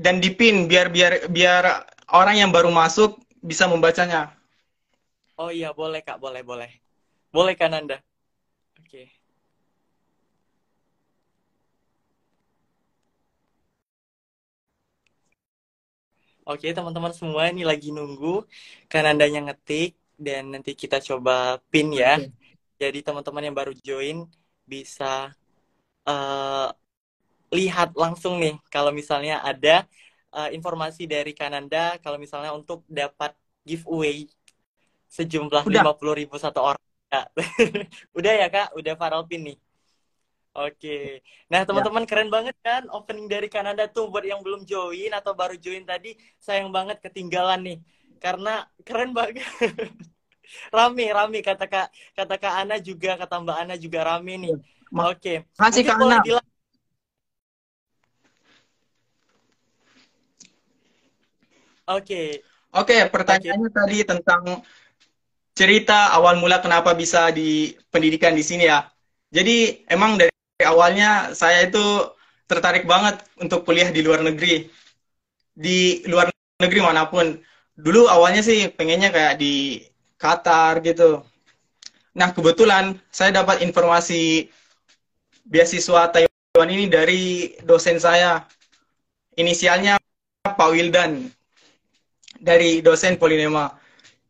dan 0.00 0.16
dipin 0.16 0.64
biar 0.64 0.88
biar 0.88 1.28
biar 1.28 1.84
orang 2.16 2.40
yang 2.40 2.48
baru 2.48 2.72
masuk 2.72 3.20
bisa 3.44 3.68
membacanya. 3.68 4.32
Oh 5.36 5.52
iya, 5.52 5.76
boleh 5.76 6.00
Kak, 6.00 6.16
boleh, 6.16 6.40
boleh. 6.40 6.72
Boleh 7.28 7.52
kan 7.52 7.76
Anda? 7.76 8.00
Oke. 8.80 8.88
Okay. 8.88 9.06
Oke, 16.50 16.74
teman-teman 16.74 17.14
semua 17.14 17.46
ini 17.46 17.62
lagi 17.62 17.94
nunggu 17.94 18.42
kan 18.90 19.06
Anda 19.06 19.30
yang 19.30 19.46
ngetik 19.46 19.94
dan 20.18 20.50
nanti 20.50 20.74
kita 20.74 20.98
coba 20.98 21.62
pin 21.70 21.94
ya. 21.94 22.18
Okay. 22.18 22.34
Jadi 22.74 22.98
teman-teman 23.06 23.46
yang 23.46 23.54
baru 23.54 23.70
join 23.70 24.26
bisa 24.66 25.30
uh, 26.10 26.68
lihat 27.54 27.94
langsung 27.94 28.42
nih 28.42 28.58
kalau 28.66 28.90
misalnya 28.90 29.38
ada 29.46 29.86
uh, 30.34 30.50
informasi 30.50 31.06
dari 31.06 31.38
Kananda 31.38 31.94
kalau 32.02 32.18
misalnya 32.18 32.50
untuk 32.50 32.82
dapat 32.90 33.30
giveaway 33.62 34.26
sejumlah 35.06 35.70
lima 35.70 35.94
puluh 35.94 36.18
ribu 36.18 36.34
satu 36.34 36.74
orang. 36.74 36.82
udah 38.18 38.32
ya 38.42 38.46
kak, 38.50 38.74
udah 38.74 38.98
Farel 38.98 39.22
pin 39.30 39.54
nih. 39.54 39.58
Oke. 40.50 41.22
Nah, 41.46 41.62
teman-teman 41.62 42.02
ya. 42.02 42.08
keren 42.10 42.30
banget 42.30 42.56
kan 42.58 42.82
opening 42.90 43.30
dari 43.30 43.46
Kanada 43.46 43.86
tuh 43.86 44.10
buat 44.10 44.26
yang 44.26 44.42
belum 44.42 44.66
join 44.66 45.14
atau 45.14 45.30
baru 45.30 45.54
join 45.54 45.86
tadi, 45.86 46.18
sayang 46.42 46.74
banget 46.74 46.98
ketinggalan 46.98 47.62
nih. 47.62 47.78
Karena 48.18 48.66
keren 48.82 49.14
banget. 49.14 49.46
rame, 50.74 51.06
rame 51.14 51.38
kata 51.46 51.70
Kak 51.70 51.94
kata 52.18 52.34
Kak 52.34 52.54
Ana 52.66 52.76
juga, 52.82 53.14
kata 53.14 53.38
Mbak 53.38 53.58
Ana 53.62 53.74
juga 53.78 54.00
rame 54.02 54.34
nih. 54.42 54.52
Ya. 54.58 55.06
Oke. 55.06 55.34
Makasih 55.54 55.82
Kak 55.86 55.98
Ana. 56.02 56.18
Oke. 61.90 62.42
Oke, 62.70 62.96
pertanyaannya 63.10 63.70
Oke. 63.70 63.78
tadi 63.82 63.98
tentang 64.06 64.42
cerita 65.54 66.14
awal 66.14 66.38
mula 66.38 66.62
kenapa 66.62 66.94
bisa 66.94 67.34
di 67.34 67.74
pendidikan 67.90 68.34
di 68.34 68.42
sini 68.46 68.66
ya. 68.66 68.86
Jadi 69.30 69.86
emang 69.90 70.18
dari 70.18 70.30
awalnya 70.66 71.32
saya 71.36 71.66
itu 71.68 71.80
tertarik 72.50 72.84
banget 72.84 73.22
untuk 73.38 73.62
kuliah 73.62 73.88
di 73.94 74.00
luar 74.02 74.20
negeri. 74.26 74.66
Di 75.54 76.02
luar 76.10 76.28
negeri 76.58 76.80
mana 76.82 77.06
pun. 77.06 77.38
Dulu 77.78 78.10
awalnya 78.10 78.42
sih 78.42 78.68
pengennya 78.74 79.14
kayak 79.14 79.38
di 79.38 79.80
Qatar 80.20 80.84
gitu. 80.84 81.24
Nah, 82.12 82.34
kebetulan 82.34 82.98
saya 83.08 83.30
dapat 83.40 83.62
informasi 83.62 84.50
beasiswa 85.46 86.10
Taiwan 86.10 86.68
ini 86.68 86.90
dari 86.90 87.54
dosen 87.62 88.02
saya. 88.02 88.44
Inisialnya 89.38 89.96
Pak 90.42 90.68
Wildan 90.74 91.30
dari 92.36 92.82
dosen 92.82 93.16
Polinema. 93.16 93.70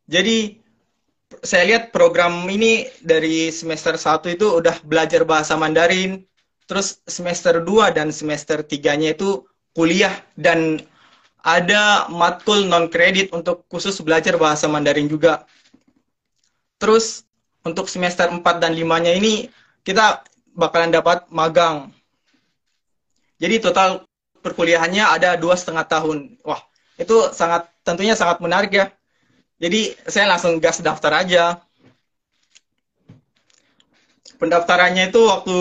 Jadi 0.05 0.60
saya 1.41 1.65
lihat 1.65 1.93
program 1.93 2.45
ini 2.49 2.89
dari 3.01 3.49
semester 3.53 3.97
1 3.97 4.37
itu 4.37 4.61
udah 4.61 4.77
belajar 4.85 5.25
bahasa 5.25 5.57
Mandarin, 5.57 6.25
terus 6.69 7.01
semester 7.09 7.65
2 7.65 7.97
dan 7.97 8.13
semester 8.13 8.61
3-nya 8.61 9.17
itu 9.17 9.45
kuliah 9.73 10.13
dan 10.37 10.81
ada 11.41 12.05
matkul 12.13 12.69
non 12.69 12.93
kredit 12.93 13.33
untuk 13.33 13.65
khusus 13.73 13.97
belajar 14.05 14.37
bahasa 14.37 14.69
Mandarin 14.69 15.09
juga. 15.09 15.49
Terus 16.77 17.25
untuk 17.65 17.89
semester 17.89 18.29
4 18.29 18.41
dan 18.61 18.73
5-nya 18.77 19.17
ini 19.17 19.49
kita 19.85 20.25
bakalan 20.53 20.93
dapat 20.93 21.25
magang. 21.33 21.93
Jadi 23.41 23.57
total 23.65 24.05
perkuliahannya 24.45 25.05
ada 25.05 25.37
dua 25.41 25.57
setengah 25.57 25.89
tahun. 25.89 26.37
Wah, 26.45 26.61
itu 27.01 27.33
sangat 27.33 27.73
tentunya 27.81 28.13
sangat 28.13 28.45
menarik 28.45 28.73
ya. 28.73 28.93
Jadi 29.61 29.93
saya 30.09 30.27
langsung 30.33 30.57
gas 30.57 30.81
daftar 30.81 31.21
aja. 31.21 31.61
Pendaftarannya 34.41 35.13
itu 35.13 35.21
waktu 35.29 35.59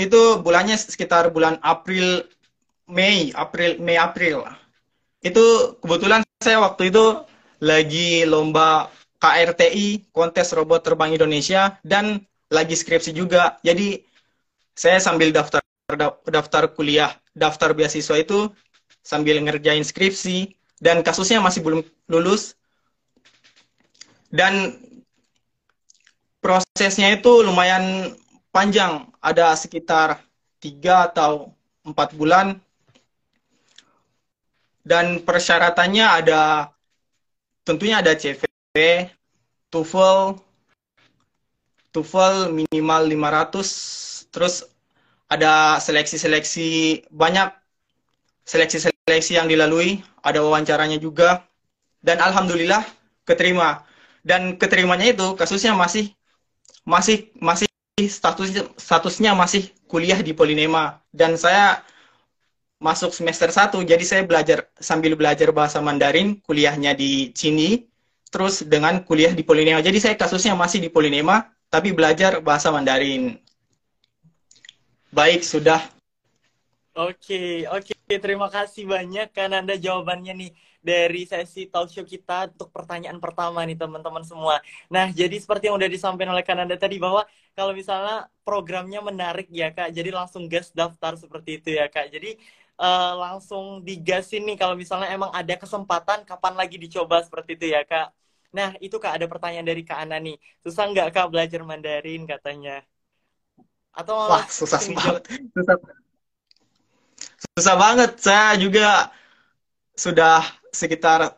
itu 0.00 0.40
bulannya 0.40 0.72
sekitar 0.72 1.28
bulan 1.28 1.60
April 1.60 2.24
Mei, 2.88 3.28
April 3.36 3.76
Mei 3.84 4.00
April. 4.00 4.48
Itu 5.20 5.76
kebetulan 5.84 6.24
saya 6.40 6.64
waktu 6.64 6.88
itu 6.88 7.28
lagi 7.60 8.24
lomba 8.24 8.88
KRTI, 9.20 10.08
kontes 10.08 10.56
robot 10.56 10.80
terbang 10.80 11.12
Indonesia 11.12 11.76
dan 11.84 12.24
lagi 12.48 12.72
skripsi 12.72 13.12
juga. 13.12 13.60
Jadi 13.60 14.00
saya 14.72 14.96
sambil 14.96 15.28
daftar 15.28 15.60
daftar 16.24 16.72
kuliah, 16.72 17.12
daftar 17.36 17.76
beasiswa 17.76 18.16
itu 18.16 18.48
sambil 19.04 19.36
ngerjain 19.44 19.84
skripsi 19.84 20.56
dan 20.80 21.04
kasusnya 21.04 21.44
masih 21.44 21.60
belum 21.60 21.80
lulus 22.08 22.56
dan 24.28 24.76
prosesnya 26.38 27.12
itu 27.16 27.42
lumayan 27.44 28.14
panjang, 28.52 29.08
ada 29.20 29.52
sekitar 29.56 30.20
tiga 30.60 31.08
atau 31.08 31.52
empat 31.84 32.14
bulan. 32.16 32.60
Dan 34.88 35.20
persyaratannya 35.20 36.06
ada, 36.24 36.72
tentunya 37.60 38.00
ada 38.00 38.16
CV, 38.16 38.32
TOEFL, 39.68 40.40
TOEFL 41.92 42.56
minimal 42.56 43.02
500, 43.04 44.32
terus 44.32 44.64
ada 45.28 45.76
seleksi-seleksi 45.76 47.04
banyak 47.12 47.52
seleksi-seleksi 48.48 49.36
yang 49.36 49.44
dilalui, 49.44 50.00
ada 50.24 50.40
wawancaranya 50.40 50.96
juga, 50.96 51.44
dan 52.00 52.16
alhamdulillah 52.16 52.80
keterima 53.28 53.84
dan 54.28 54.60
keterimanya 54.60 55.08
itu 55.16 55.32
kasusnya 55.40 55.72
masih 55.72 56.12
masih 56.84 57.32
masih 57.40 57.68
statusnya 57.96 58.68
statusnya 58.76 59.32
masih 59.32 59.72
kuliah 59.88 60.20
di 60.20 60.36
Polinema 60.36 61.00
dan 61.16 61.40
saya 61.40 61.80
masuk 62.78 63.10
semester 63.10 63.50
1, 63.50 63.82
jadi 63.82 64.04
saya 64.06 64.22
belajar 64.22 64.70
sambil 64.78 65.18
belajar 65.18 65.50
bahasa 65.50 65.82
Mandarin, 65.82 66.38
kuliahnya 66.46 66.94
di 66.94 67.34
sini, 67.34 67.90
terus 68.30 68.62
dengan 68.62 69.02
kuliah 69.02 69.34
di 69.34 69.42
Polinema. 69.42 69.82
Jadi 69.82 69.98
saya 69.98 70.14
kasusnya 70.14 70.54
masih 70.54 70.78
di 70.78 70.86
Polinema, 70.86 71.50
tapi 71.66 71.90
belajar 71.90 72.38
bahasa 72.38 72.70
Mandarin. 72.70 73.34
Baik, 75.10 75.42
sudah. 75.42 75.82
Oke, 76.94 77.66
oke. 77.66 77.94
Terima 78.06 78.46
kasih 78.46 78.86
banyak 78.86 79.34
kan 79.34 79.52
Anda 79.52 79.74
jawabannya 79.74 80.32
nih 80.38 80.50
dari 80.88 81.22
sesi 81.28 81.68
talk 81.68 81.92
show 81.92 82.04
kita 82.08 82.48
untuk 82.56 82.72
pertanyaan 82.72 83.20
pertama 83.20 83.60
nih 83.68 83.76
teman-teman 83.76 84.24
semua. 84.24 84.56
Nah, 84.88 85.12
jadi 85.12 85.36
seperti 85.36 85.68
yang 85.68 85.76
udah 85.76 85.90
disampaikan 85.92 86.32
oleh 86.32 86.46
Kananda 86.48 86.76
tadi 86.80 86.96
bahwa 86.96 87.28
kalau 87.52 87.72
misalnya 87.76 88.32
programnya 88.46 89.00
menarik 89.04 89.46
ya 89.52 89.68
Kak, 89.76 89.92
jadi 89.92 90.08
langsung 90.08 90.48
gas 90.48 90.72
daftar 90.72 91.12
seperti 91.20 91.60
itu 91.60 91.68
ya 91.76 91.86
Kak. 91.92 92.08
Jadi 92.08 92.40
uh, 92.78 93.12
langsung 93.18 93.82
digasin 93.82 94.46
nih 94.46 94.56
kalau 94.56 94.74
misalnya 94.78 95.10
emang 95.10 95.30
ada 95.34 95.54
kesempatan 95.58 96.22
kapan 96.24 96.54
lagi 96.54 96.78
dicoba 96.78 97.20
seperti 97.26 97.58
itu 97.58 97.66
ya 97.74 97.82
kak. 97.84 98.14
Nah 98.54 98.72
itu 98.80 98.96
kak 98.96 99.18
ada 99.20 99.26
pertanyaan 99.28 99.66
dari 99.66 99.82
kak 99.84 99.98
Ana 99.98 100.16
nih. 100.22 100.38
Susah 100.64 100.88
nggak 100.88 101.12
kak 101.12 101.28
belajar 101.28 101.60
Mandarin 101.66 102.24
katanya? 102.24 102.80
Atau 103.92 104.14
Wah 104.14 104.46
susah 104.48 104.80
banget. 104.94 105.22
Susah. 105.52 105.76
susah 107.58 107.74
banget. 107.76 108.10
Saya 108.22 108.54
juga 108.56 109.10
sudah 109.98 110.46
sekitar 110.78 111.34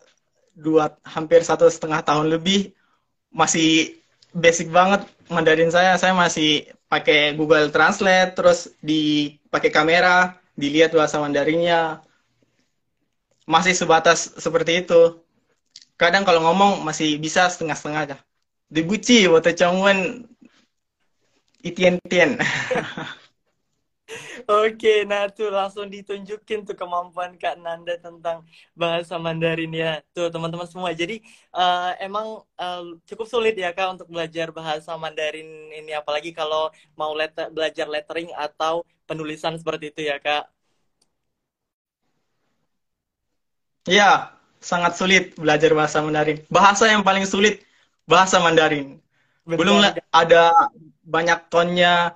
dua 0.52 0.92
hampir 1.08 1.40
satu 1.40 1.64
setengah 1.72 2.04
tahun 2.04 2.28
lebih 2.28 2.76
masih 3.32 3.96
basic 4.36 4.68
banget 4.68 5.08
Mandarin 5.32 5.72
saya. 5.72 5.96
Saya 5.96 6.12
masih 6.12 6.68
pakai 6.90 7.32
Google 7.38 7.72
Translate 7.72 8.36
terus 8.36 8.68
dipakai 8.84 9.72
kamera 9.72 10.36
dilihat 10.58 10.92
bahasa 10.92 11.16
Mandarinnya 11.22 12.04
masih 13.48 13.72
sebatas 13.72 14.36
seperti 14.36 14.84
itu. 14.84 15.22
Kadang 15.96 16.24
kalau 16.28 16.44
ngomong 16.44 16.84
masih 16.84 17.16
bisa 17.16 17.48
setengah-setengah 17.48 18.00
aja. 18.04 18.16
Dibuci, 18.70 19.26
waktu 19.26 19.58
camuan 19.58 20.24
itien-tien. 21.60 22.38
Oke, 24.50 25.06
nah 25.06 25.30
tuh 25.30 25.50
langsung 25.50 25.86
ditunjukin 25.86 26.66
tuh 26.66 26.74
kemampuan 26.74 27.38
Kak 27.38 27.60
Nanda 27.62 27.94
tentang 28.00 28.42
bahasa 28.74 29.14
Mandarin 29.16 29.70
ya. 29.70 30.02
Tuh 30.10 30.30
teman-teman 30.32 30.66
semua. 30.66 30.90
Jadi 30.90 31.22
uh, 31.54 31.94
emang 32.02 32.42
uh, 32.58 32.84
cukup 33.06 33.26
sulit 33.30 33.54
ya 33.54 33.70
Kak 33.70 34.00
untuk 34.00 34.08
belajar 34.10 34.50
bahasa 34.50 34.94
Mandarin 34.98 35.46
ini 35.70 35.94
apalagi 35.94 36.34
kalau 36.34 36.68
mau 36.98 37.14
letter, 37.14 37.50
belajar 37.54 37.86
lettering 37.86 38.34
atau 38.34 38.82
penulisan 39.06 39.54
seperti 39.58 39.94
itu 39.94 40.10
ya 40.10 40.18
Kak. 40.18 40.50
Iya, 43.88 44.36
sangat 44.60 44.98
sulit 44.98 45.34
belajar 45.40 45.72
bahasa 45.72 46.04
Mandarin. 46.04 46.44
Bahasa 46.52 46.84
yang 46.90 47.00
paling 47.00 47.24
sulit 47.24 47.64
bahasa 48.04 48.42
Mandarin. 48.42 49.00
Belum 49.48 49.82
ada 50.12 50.52
banyak 51.00 51.48
tonnya, 51.50 52.14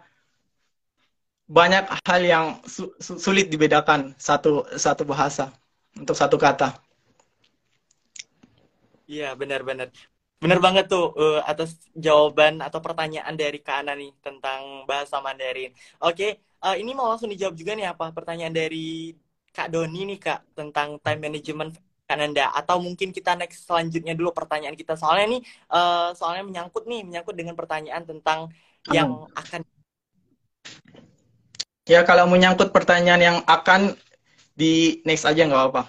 banyak 1.54 1.84
hal 2.02 2.23
yang 2.26 2.46
su 2.66 2.90
sulit 2.99 3.46
dibedakan 3.46 4.11
satu 4.18 4.66
satu 4.75 5.06
bahasa 5.06 5.54
untuk 5.94 6.18
satu 6.18 6.34
kata. 6.34 6.75
Iya 9.06 9.38
benar-benar, 9.38 9.94
benar 10.42 10.58
banget 10.58 10.90
tuh 10.90 11.14
uh, 11.14 11.40
atas 11.46 11.78
jawaban 11.94 12.58
atau 12.58 12.82
pertanyaan 12.82 13.38
dari 13.38 13.62
Kak 13.62 13.87
Ana 13.87 13.94
nih 13.94 14.11
tentang 14.18 14.82
bahasa 14.90 15.23
Mandarin. 15.23 15.70
Oke, 16.02 16.42
uh, 16.64 16.75
ini 16.75 16.90
mau 16.96 17.06
langsung 17.06 17.30
dijawab 17.30 17.54
juga 17.54 17.78
nih 17.78 17.87
apa 17.87 18.11
pertanyaan 18.11 18.50
dari 18.50 19.14
Kak 19.54 19.71
Doni 19.71 20.10
nih 20.10 20.19
Kak 20.19 20.58
tentang 20.58 20.99
time 20.99 21.21
management 21.23 21.78
Kananda 22.04 22.50
atau 22.52 22.82
mungkin 22.82 23.14
kita 23.14 23.38
next 23.38 23.64
selanjutnya 23.64 24.12
dulu 24.19 24.34
pertanyaan 24.34 24.76
kita 24.76 24.99
soalnya 24.99 25.38
nih 25.38 25.43
uh, 25.73 26.10
soalnya 26.12 26.45
menyangkut 26.45 26.84
nih 26.84 27.00
menyangkut 27.06 27.32
dengan 27.32 27.54
pertanyaan 27.56 28.04
tentang 28.04 28.52
yang 28.93 29.25
akan 29.32 29.64
Ya 31.84 32.00
kalau 32.00 32.25
menyangkut 32.25 32.73
pertanyaan 32.73 33.20
yang 33.20 33.38
akan 33.44 33.92
di 34.56 35.04
next 35.04 35.28
aja 35.28 35.44
nggak 35.44 35.60
apa-apa. 35.60 35.82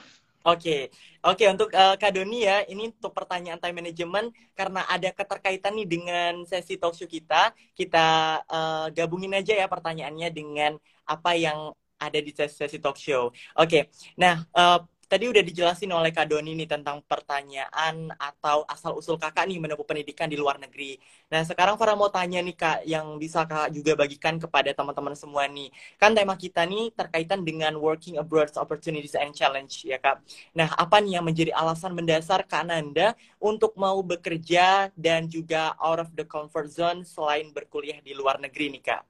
Oke, 0.46 0.62
okay. 0.62 0.82
oke 1.26 1.42
okay, 1.42 1.48
untuk 1.50 1.70
uh, 1.74 1.98
Kak 1.98 2.14
Doni 2.14 2.46
ya, 2.46 2.62
ini 2.70 2.94
untuk 2.94 3.18
pertanyaan 3.18 3.58
time 3.58 3.82
management 3.82 4.30
karena 4.54 4.86
ada 4.86 5.10
keterkaitan 5.10 5.74
nih 5.74 5.88
dengan 5.90 6.46
sesi 6.46 6.78
talk 6.78 6.94
show 6.94 7.10
kita, 7.10 7.50
kita 7.74 8.40
uh, 8.46 8.86
gabungin 8.94 9.34
aja 9.34 9.58
ya 9.58 9.66
pertanyaannya 9.66 10.30
dengan 10.30 10.78
apa 11.10 11.34
yang 11.34 11.74
ada 11.98 12.20
di 12.22 12.30
sesi, 12.30 12.62
sesi 12.62 12.78
talk 12.78 13.00
show. 13.00 13.34
Oke, 13.58 13.58
okay. 13.58 13.84
nah 14.20 14.46
uh, 14.54 14.86
tadi 15.06 15.30
udah 15.30 15.42
dijelasin 15.46 15.90
oleh 15.94 16.10
Kak 16.10 16.30
Doni 16.34 16.58
nih 16.58 16.70
tentang 16.70 17.02
pertanyaan 17.06 18.10
atau 18.18 18.66
asal-usul 18.66 19.22
kakak 19.22 19.46
nih 19.46 19.62
menempuh 19.62 19.86
pendidikan 19.86 20.26
di 20.26 20.38
luar 20.38 20.58
negeri. 20.58 20.98
Nah, 21.30 21.46
sekarang 21.46 21.78
Farah 21.78 21.94
mau 21.94 22.10
tanya 22.10 22.42
nih 22.42 22.58
Kak, 22.58 22.80
yang 22.90 23.16
bisa 23.22 23.46
Kak 23.46 23.70
juga 23.72 23.94
bagikan 23.94 24.42
kepada 24.42 24.74
teman-teman 24.74 25.14
semua 25.14 25.46
nih. 25.46 25.70
Kan 26.02 26.18
tema 26.18 26.34
kita 26.34 26.66
nih 26.66 26.92
terkaitan 26.94 27.46
dengan 27.46 27.78
working 27.78 28.18
abroad 28.18 28.50
opportunities 28.58 29.14
and 29.14 29.32
challenge 29.32 29.86
ya 29.86 30.02
Kak. 30.02 30.26
Nah, 30.58 30.70
apa 30.74 31.00
nih 31.00 31.22
yang 31.22 31.26
menjadi 31.26 31.52
alasan 31.54 31.94
mendasar 31.94 32.44
Kak 32.46 32.68
Nanda 32.68 33.14
untuk 33.38 33.78
mau 33.78 34.02
bekerja 34.02 34.90
dan 34.98 35.30
juga 35.30 35.78
out 35.78 36.02
of 36.02 36.10
the 36.18 36.26
comfort 36.26 36.68
zone 36.70 37.06
selain 37.06 37.54
berkuliah 37.54 38.02
di 38.02 38.18
luar 38.18 38.42
negeri 38.42 38.74
nih 38.76 38.84
Kak? 38.84 39.02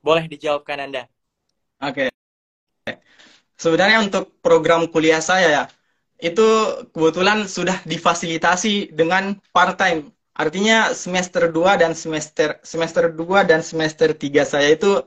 Boleh 0.00 0.24
dijawab 0.30 0.64
Kak 0.64 0.76
Nanda? 0.80 1.04
Oke. 1.80 2.08
Okay. 2.08 2.08
Sebenarnya 3.60 4.00
untuk 4.00 4.40
program 4.40 4.88
kuliah 4.88 5.20
saya 5.20 5.48
ya, 5.52 5.64
itu 6.16 6.48
kebetulan 6.96 7.44
sudah 7.44 7.76
difasilitasi 7.84 8.96
dengan 8.96 9.36
part-time. 9.52 10.08
Artinya 10.32 10.96
semester 10.96 11.52
2 11.52 11.76
dan 11.76 11.92
semester 11.92 12.56
semester 12.64 13.12
2 13.12 13.44
dan 13.44 13.60
semester 13.60 14.16
3 14.16 14.48
saya 14.48 14.72
itu 14.72 15.04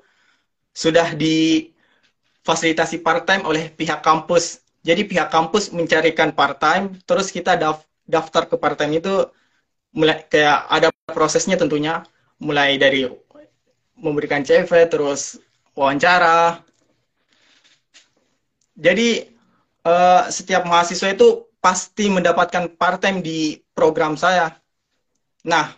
sudah 0.69 1.17
difasilitasi 1.17 3.01
part-time 3.01 3.41
oleh 3.49 3.73
pihak 3.73 4.05
kampus. 4.05 4.61
Jadi 4.85 5.09
pihak 5.09 5.33
kampus 5.33 5.73
mencarikan 5.73 6.29
part-time, 6.37 6.93
terus 7.09 7.33
kita 7.33 7.57
daftar 8.05 8.45
ke 8.45 8.53
part-time 8.61 9.01
itu 9.01 9.25
mulai 9.97 10.21
kayak 10.29 10.69
ada 10.69 10.93
prosesnya 11.09 11.57
tentunya, 11.57 12.05
mulai 12.37 12.77
dari 12.77 13.09
memberikan 13.97 14.45
CV, 14.45 14.69
terus 14.91 15.41
wawancara, 15.73 16.61
jadi 18.73 19.29
uh, 19.85 20.29
setiap 20.29 20.65
mahasiswa 20.65 21.13
itu 21.13 21.45
pasti 21.63 22.11
mendapatkan 22.11 22.75
part-time 22.75 23.23
di 23.23 23.61
program 23.71 24.19
saya. 24.19 24.51
Nah, 25.47 25.71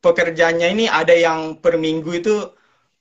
pekerjaannya 0.00 0.68
ini 0.72 0.84
ada 0.88 1.12
yang 1.12 1.60
per 1.60 1.76
minggu 1.76 2.10
itu 2.16 2.34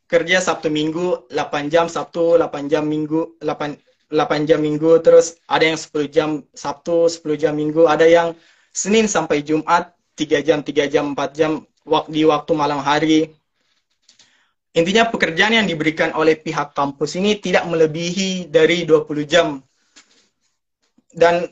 kerja 0.07 0.39
Sabtu 0.39 0.71
Minggu 0.71 1.27
8 1.31 1.67
jam 1.67 1.91
Sabtu, 1.91 2.39
8 2.39 2.71
jam 2.71 2.87
Minggu, 2.87 3.35
8 3.43 3.75
8 4.07 4.47
jam 4.47 4.63
Minggu, 4.63 5.03
terus 5.03 5.35
ada 5.51 5.67
yang 5.67 5.75
10 5.75 6.07
jam 6.07 6.29
Sabtu, 6.55 7.11
10 7.11 7.35
jam 7.35 7.53
Minggu, 7.59 7.91
ada 7.91 8.07
yang 8.07 8.31
Senin 8.71 9.03
sampai 9.11 9.43
Jumat 9.43 9.91
3 10.15 10.39
jam, 10.39 10.63
3 10.63 10.87
jam, 10.87 11.11
4 11.11 11.35
jam 11.35 11.51
di 12.07 12.23
waktu 12.23 12.51
malam 12.55 12.79
hari. 12.79 13.35
Intinya 14.77 15.09
pekerjaan 15.09 15.57
yang 15.57 15.65
diberikan 15.65 16.13
oleh 16.13 16.37
pihak 16.37 16.77
kampus 16.77 17.17
ini 17.17 17.41
tidak 17.41 17.65
melebihi 17.65 18.45
dari 18.53 18.85
20 18.85 19.25
jam. 19.25 19.57
Dan 21.09 21.49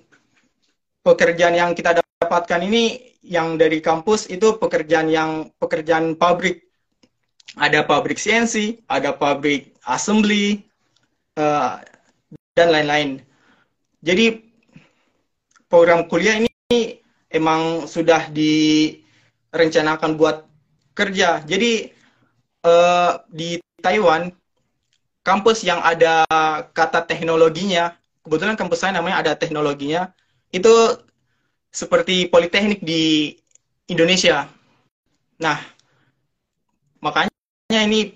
pekerjaan 1.01 1.57
yang 1.57 1.73
kita 1.73 2.05
dapatkan 2.21 2.61
ini 2.61 3.01
yang 3.25 3.57
dari 3.57 3.81
kampus 3.81 4.29
itu 4.29 4.61
pekerjaan 4.61 5.09
yang 5.09 5.49
pekerjaan 5.57 6.13
pabrik. 6.13 6.69
Ada 7.57 7.81
pabrik 7.81 8.21
CNC, 8.21 8.85
ada 8.85 9.17
pabrik 9.17 9.73
assembly, 9.89 10.61
uh, 11.41 11.81
dan 12.53 12.69
lain-lain. 12.69 13.25
Jadi 14.05 14.37
program 15.65 16.05
kuliah 16.05 16.45
ini 16.45 17.01
emang 17.33 17.89
sudah 17.89 18.29
direncanakan 18.29 20.13
buat 20.13 20.45
kerja. 20.93 21.41
Jadi 21.41 21.94
uh, 22.65 23.21
di 23.29 23.61
Taiwan 23.79 24.33
kampus 25.21 25.61
yang 25.61 25.81
ada 25.85 26.25
kata 26.73 27.05
teknologinya 27.05 27.93
kebetulan 28.25 28.57
kampus 28.57 28.81
saya 28.81 28.97
namanya 28.97 29.21
ada 29.21 29.33
teknologinya 29.37 30.09
itu 30.49 30.73
seperti 31.69 32.31
politeknik 32.31 32.79
di 32.81 33.35
Indonesia. 33.91 34.47
Nah, 35.37 35.59
makanya 37.03 37.29
ini 37.83 38.15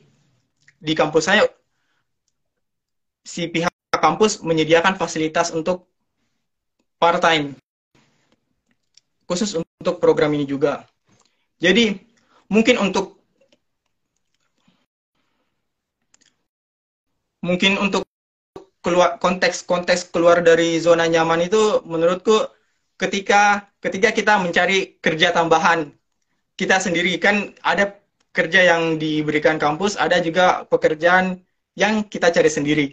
di 0.79 0.93
kampus 0.95 1.27
saya 1.27 1.43
si 3.27 3.51
pihak 3.51 3.69
kampus 3.91 4.39
menyediakan 4.41 4.95
fasilitas 4.95 5.51
untuk 5.51 5.91
part 6.97 7.19
time 7.19 7.53
khusus 9.27 9.53
untuk 9.59 10.01
program 10.01 10.33
ini 10.33 10.47
juga. 10.47 10.87
Jadi 11.59 11.99
mungkin 12.47 12.79
untuk 12.79 13.18
mungkin 17.45 17.79
untuk 17.79 18.03
keluar 18.79 19.19
konteks 19.19 19.67
konteks 19.67 20.07
keluar 20.11 20.39
dari 20.39 20.79
zona 20.79 21.07
nyaman 21.07 21.47
itu 21.47 21.83
menurutku 21.83 22.47
ketika 22.99 23.67
ketika 23.83 24.09
kita 24.11 24.33
mencari 24.39 24.99
kerja 24.99 25.31
tambahan 25.35 25.91
kita 26.59 26.79
sendiri 26.79 27.15
kan 27.19 27.55
ada 27.63 27.99
kerja 28.35 28.61
yang 28.75 28.99
diberikan 28.99 29.55
kampus 29.55 29.95
ada 29.95 30.19
juga 30.19 30.67
pekerjaan 30.67 31.39
yang 31.79 32.03
kita 32.03 32.29
cari 32.35 32.51
sendiri. 32.51 32.87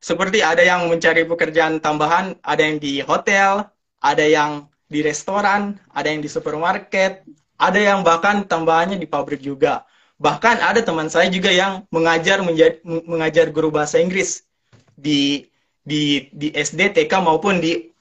Seperti 0.00 0.44
ada 0.44 0.60
yang 0.60 0.88
mencari 0.88 1.24
pekerjaan 1.24 1.80
tambahan 1.80 2.36
ada 2.44 2.60
yang 2.60 2.76
di 2.76 3.00
hotel 3.00 3.68
ada 4.04 4.24
yang 4.24 4.68
di 4.84 5.00
restoran 5.00 5.80
ada 5.96 6.12
yang 6.12 6.20
di 6.20 6.28
supermarket 6.28 7.24
ada 7.56 7.80
yang 7.80 8.04
bahkan 8.04 8.44
tambahannya 8.44 9.00
di 9.00 9.08
pabrik 9.08 9.40
juga 9.40 9.88
bahkan 10.24 10.56
ada 10.64 10.80
teman 10.80 11.12
saya 11.12 11.28
juga 11.28 11.52
yang 11.52 11.84
mengajar 11.92 12.40
menjadi, 12.40 12.80
mengajar 13.04 13.52
guru 13.52 13.68
bahasa 13.68 14.00
Inggris 14.00 14.48
di 14.96 15.44
di 15.84 16.32
di 16.32 16.48
SD 16.48 16.96
TK 16.96 17.12
maupun 17.20 17.60
di 17.60 17.92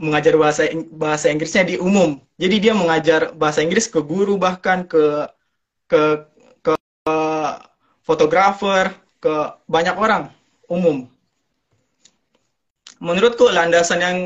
mengajar 0.00 0.40
bahasa 0.40 0.72
bahasa 0.96 1.28
Inggrisnya 1.28 1.68
di 1.68 1.76
umum. 1.76 2.16
Jadi 2.40 2.56
dia 2.56 2.72
mengajar 2.72 3.36
bahasa 3.36 3.60
Inggris 3.60 3.84
ke 3.92 4.00
guru 4.00 4.40
bahkan 4.40 4.88
ke 4.88 5.28
ke 5.84 6.24
ke, 6.64 6.74
fotografer, 8.00 8.96
ke 9.20 9.34
banyak 9.68 10.00
orang 10.00 10.32
umum. 10.72 11.04
Menurutku 13.04 13.52
landasan 13.52 14.00
yang 14.00 14.18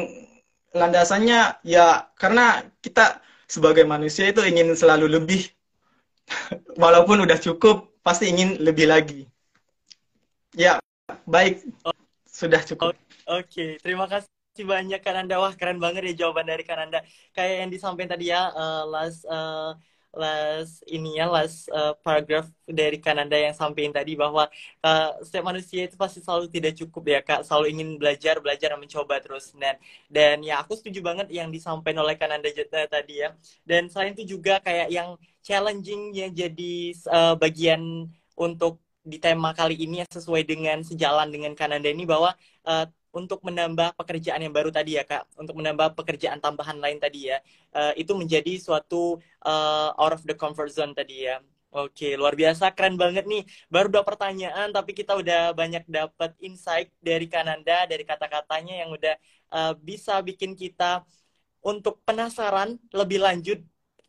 landasannya 0.74 1.58
ya 1.66 2.06
karena 2.14 2.62
kita 2.78 3.18
sebagai 3.50 3.82
manusia 3.86 4.30
itu 4.30 4.42
ingin 4.42 4.74
selalu 4.74 5.10
lebih. 5.18 5.53
Walaupun 6.82 7.24
udah 7.24 7.38
cukup, 7.38 7.90
pasti 8.00 8.30
ingin 8.30 8.60
lebih 8.62 8.88
lagi. 8.90 9.28
Ya, 10.54 10.78
baik. 11.26 11.64
Sudah 12.28 12.62
cukup. 12.62 12.94
Oke, 13.24 13.48
okay. 13.48 13.70
terima 13.80 14.04
kasih 14.10 14.28
kasih 14.54 14.70
banyak 14.70 15.02
Kananda. 15.02 15.42
Wah, 15.42 15.50
keren 15.58 15.82
banget 15.82 16.14
ya 16.14 16.22
jawaban 16.22 16.46
dari 16.46 16.62
Kananda. 16.62 17.02
Kayak 17.34 17.66
yang 17.66 17.70
disampaikan 17.74 18.14
tadi 18.14 18.30
ya, 18.30 18.54
uh, 18.54 18.86
last 18.86 19.26
uh, 19.26 19.74
last 20.14 20.86
ini 20.86 21.18
ya, 21.18 21.26
last 21.26 21.66
uh, 21.74 21.98
paragraph 21.98 22.46
dari 22.62 23.02
Kananda 23.02 23.34
yang 23.34 23.50
sampaikan 23.50 23.90
tadi 23.90 24.14
bahwa 24.14 24.46
uh, 24.86 25.10
setiap 25.26 25.50
manusia 25.50 25.90
itu 25.90 25.98
pasti 25.98 26.22
selalu 26.22 26.46
tidak 26.54 26.78
cukup 26.78 27.02
ya 27.02 27.20
Kak, 27.26 27.42
selalu 27.42 27.66
ingin 27.74 27.88
belajar, 27.98 28.38
belajar 28.38 28.70
dan 28.70 28.78
mencoba 28.78 29.18
terus. 29.18 29.50
Dan 29.58 29.74
dan 30.06 30.38
ya 30.46 30.62
aku 30.62 30.78
setuju 30.78 31.02
banget 31.02 31.34
yang 31.34 31.50
disampaikan 31.50 32.06
oleh 32.06 32.14
Kananda 32.14 32.46
tadi 32.86 33.26
ya. 33.26 33.34
Dan 33.66 33.90
selain 33.90 34.14
itu 34.14 34.38
juga 34.38 34.62
kayak 34.62 34.86
yang 34.86 35.18
challenging 35.44 36.16
yang 36.16 36.32
jadi 36.32 36.74
uh, 37.12 37.34
bagian 37.36 38.08
untuk 38.34 38.80
di 39.04 39.20
tema 39.20 39.52
kali 39.52 39.76
ini 39.76 40.00
sesuai 40.08 40.48
dengan 40.48 40.80
sejalan 40.80 41.28
dengan 41.28 41.52
Kananda 41.52 41.92
ini 41.92 42.08
bahwa 42.08 42.32
uh, 42.64 42.88
untuk 43.14 43.44
menambah 43.46 43.94
pekerjaan 43.94 44.42
yang 44.42 44.50
baru 44.50 44.74
tadi 44.74 44.98
ya 44.98 45.04
kak, 45.06 45.28
untuk 45.38 45.54
menambah 45.54 45.94
pekerjaan 45.94 46.42
tambahan 46.42 46.80
lain 46.82 46.98
tadi 46.98 47.30
ya, 47.30 47.38
uh, 47.76 47.92
itu 47.94 48.10
menjadi 48.16 48.58
suatu 48.58 49.20
uh, 49.46 49.94
out 49.94 50.16
of 50.16 50.24
the 50.26 50.34
comfort 50.34 50.72
zone 50.72 50.96
tadi 50.96 51.30
ya. 51.30 51.38
Oke, 51.74 52.14
luar 52.14 52.38
biasa, 52.38 52.70
keren 52.70 52.94
banget 52.94 53.26
nih. 53.26 53.42
Baru 53.66 53.90
dua 53.90 54.06
pertanyaan, 54.06 54.70
tapi 54.70 54.94
kita 54.94 55.18
udah 55.18 55.50
banyak 55.58 55.82
dapat 55.90 56.30
insight 56.38 56.90
dari 57.02 57.26
Kananda, 57.26 57.82
dari 57.90 58.06
kata-katanya 58.06 58.86
yang 58.86 58.90
udah 58.94 59.14
uh, 59.50 59.72
bisa 59.78 60.22
bikin 60.22 60.54
kita 60.54 61.02
untuk 61.66 61.98
penasaran 62.06 62.78
lebih 62.94 63.18
lanjut 63.22 63.58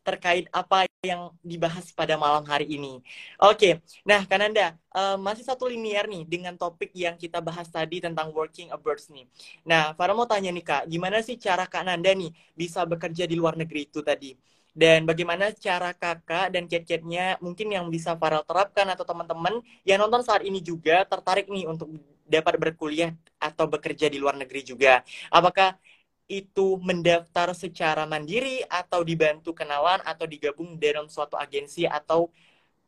terkait 0.06 0.46
apa 0.54 0.86
yang 1.02 1.34
dibahas 1.42 1.90
pada 1.92 2.14
malam 2.16 2.46
hari 2.46 2.78
ini. 2.78 3.02
Oke, 3.42 3.82
nah 4.06 4.22
Kananda, 4.30 4.78
uh, 4.94 5.18
masih 5.18 5.42
satu 5.42 5.66
linear 5.66 6.06
nih 6.06 6.24
dengan 6.30 6.54
topik 6.54 6.94
yang 6.94 7.18
kita 7.18 7.42
bahas 7.42 7.68
tadi 7.68 7.98
tentang 8.06 8.30
working 8.38 8.70
abroad 8.70 9.02
nih. 9.10 9.26
Nah, 9.66 9.98
Farah 9.98 10.14
mau 10.14 10.30
tanya 10.30 10.50
nih 10.54 10.66
Kak, 10.66 10.84
gimana 10.86 11.18
sih 11.26 11.36
cara 11.42 11.66
Kak 11.66 11.84
Nanda 11.90 12.14
nih 12.14 12.30
bisa 12.54 12.86
bekerja 12.86 13.26
di 13.26 13.36
luar 13.36 13.58
negeri 13.58 13.90
itu 13.90 14.00
tadi? 14.06 14.38
Dan 14.76 15.08
bagaimana 15.08 15.56
cara 15.56 15.96
kakak 15.96 16.52
dan 16.52 16.68
cat-catnya 16.68 17.40
mungkin 17.40 17.72
yang 17.72 17.88
bisa 17.88 18.12
Farel 18.20 18.44
terapkan 18.44 18.84
atau 18.92 19.08
teman-teman 19.08 19.64
yang 19.88 20.04
nonton 20.04 20.20
saat 20.20 20.44
ini 20.44 20.60
juga 20.60 21.08
tertarik 21.08 21.48
nih 21.48 21.64
untuk 21.64 21.96
dapat 22.28 22.60
berkuliah 22.60 23.16
atau 23.40 23.72
bekerja 23.72 24.12
di 24.12 24.20
luar 24.20 24.36
negeri 24.36 24.68
juga. 24.68 25.00
Apakah 25.32 25.80
itu 26.26 26.82
mendaftar 26.82 27.54
secara 27.54 28.10
mandiri 28.10 28.66
atau 28.66 29.06
dibantu 29.06 29.54
kenalan 29.54 30.02
atau 30.02 30.26
digabung 30.26 30.78
dalam 30.82 31.06
suatu 31.06 31.38
agensi 31.38 31.86
atau 31.86 32.34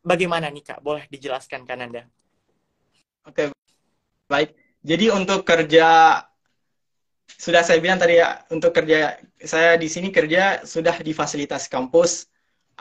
bagaimana 0.01 0.49
nih 0.49 0.65
Kak? 0.73 0.79
Boleh 0.81 1.05
dijelaskan 1.05 1.67
kan 1.69 1.85
Anda? 1.85 2.03
Oke, 3.29 3.53
baik. 4.25 4.57
Jadi 4.81 5.11
untuk 5.13 5.45
kerja 5.45 6.21
sudah 7.37 7.61
saya 7.61 7.77
bilang 7.77 8.01
tadi 8.01 8.17
ya 8.17 8.41
untuk 8.49 8.73
kerja 8.73 9.19
saya 9.37 9.77
di 9.77 9.85
sini 9.91 10.09
kerja 10.09 10.65
sudah 10.65 10.97
di 11.03 11.13
fasilitas 11.13 11.69
kampus. 11.69 12.25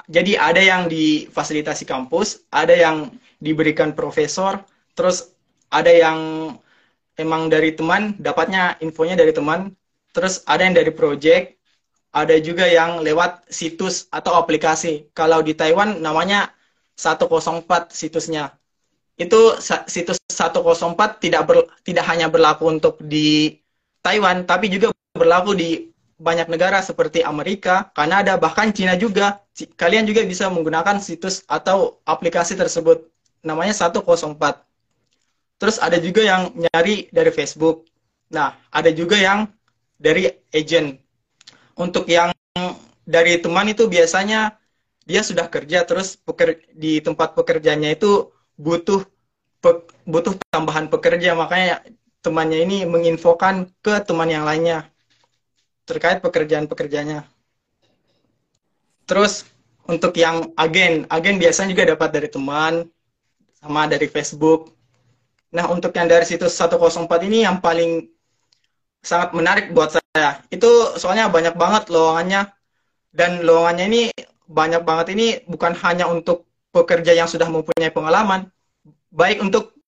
Jadi 0.08 0.36
ada 0.36 0.60
yang 0.60 0.92
di 0.92 1.24
fasilitasi 1.32 1.88
kampus, 1.88 2.44
ada 2.52 2.72
yang 2.72 3.16
diberikan 3.40 3.96
profesor, 3.96 4.60
terus 4.92 5.32
ada 5.72 5.88
yang 5.88 6.52
emang 7.16 7.48
dari 7.48 7.72
teman, 7.72 8.12
dapatnya 8.20 8.76
infonya 8.84 9.16
dari 9.16 9.32
teman, 9.32 9.72
Terus 10.16 10.40
ada 10.48 10.64
yang 10.64 10.72
dari 10.72 10.88
project, 10.88 11.60
ada 12.16 12.40
juga 12.40 12.64
yang 12.64 13.04
lewat 13.04 13.44
situs 13.52 14.08
atau 14.08 14.40
aplikasi. 14.40 15.12
Kalau 15.12 15.44
di 15.44 15.52
Taiwan 15.52 16.00
namanya 16.00 16.56
104 16.96 17.92
situsnya. 17.92 18.56
Itu 19.20 19.60
situs 19.60 20.16
104 20.32 21.20
tidak 21.20 21.42
ber, 21.44 21.68
tidak 21.84 22.04
hanya 22.08 22.32
berlaku 22.32 22.72
untuk 22.72 22.96
di 23.04 23.60
Taiwan, 24.00 24.48
tapi 24.48 24.72
juga 24.72 24.88
berlaku 25.12 25.52
di 25.52 25.92
banyak 26.16 26.48
negara 26.48 26.80
seperti 26.80 27.20
Amerika, 27.20 27.92
Kanada, 27.92 28.40
bahkan 28.40 28.72
Cina 28.72 28.96
juga. 28.96 29.44
Kalian 29.76 30.08
juga 30.08 30.24
bisa 30.24 30.48
menggunakan 30.48 30.96
situs 31.00 31.44
atau 31.44 32.00
aplikasi 32.08 32.56
tersebut. 32.56 33.04
Namanya 33.44 33.76
104. 33.76 34.64
Terus 35.60 35.76
ada 35.80 36.00
juga 36.00 36.24
yang 36.24 36.52
nyari 36.56 37.08
dari 37.12 37.32
Facebook. 37.32 37.84
Nah, 38.32 38.56
ada 38.72 38.88
juga 38.92 39.16
yang 39.16 39.48
dari 39.96 40.28
agent. 40.52 41.00
Untuk 41.76 42.08
yang 42.08 42.32
dari 43.04 43.38
teman 43.40 43.68
itu 43.68 43.88
biasanya 43.88 44.56
dia 45.06 45.22
sudah 45.22 45.46
kerja 45.46 45.86
terus 45.86 46.18
peker, 46.18 46.58
di 46.74 46.98
tempat 46.98 47.38
pekerjaannya 47.38 47.94
itu 47.94 48.32
butuh 48.58 49.06
pe, 49.62 49.86
butuh 50.08 50.34
tambahan 50.50 50.90
pekerja 50.90 51.36
makanya 51.38 51.84
temannya 52.24 52.66
ini 52.66 52.82
menginfokan 52.88 53.70
ke 53.84 54.02
teman 54.02 54.26
yang 54.26 54.42
lainnya 54.42 54.90
terkait 55.86 56.18
pekerjaan-pekerjaannya. 56.18 57.22
Terus 59.06 59.46
untuk 59.86 60.18
yang 60.18 60.50
agen, 60.58 61.06
agen 61.06 61.38
biasanya 61.38 61.70
juga 61.70 61.94
dapat 61.94 62.10
dari 62.10 62.26
teman 62.26 62.90
sama 63.62 63.86
dari 63.86 64.10
Facebook. 64.10 64.74
Nah, 65.54 65.70
untuk 65.70 65.94
yang 65.94 66.10
dari 66.10 66.26
situs 66.26 66.58
104 66.58 67.06
ini 67.22 67.46
yang 67.46 67.62
paling 67.62 68.10
sangat 69.06 69.30
menarik 69.38 69.70
buat 69.70 69.94
saya. 69.94 70.42
Itu 70.50 70.98
soalnya 70.98 71.30
banyak 71.30 71.54
banget 71.54 71.82
lowongannya 71.94 72.50
dan 73.14 73.30
lowongannya 73.46 73.84
ini 73.90 74.02
banyak 74.58 74.82
banget 74.82 75.06
ini 75.14 75.26
bukan 75.46 75.72
hanya 75.86 76.10
untuk 76.10 76.46
pekerja 76.74 77.12
yang 77.14 77.30
sudah 77.30 77.48
mempunyai 77.48 77.94
pengalaman, 77.94 78.50
baik 79.14 79.38
untuk 79.46 79.78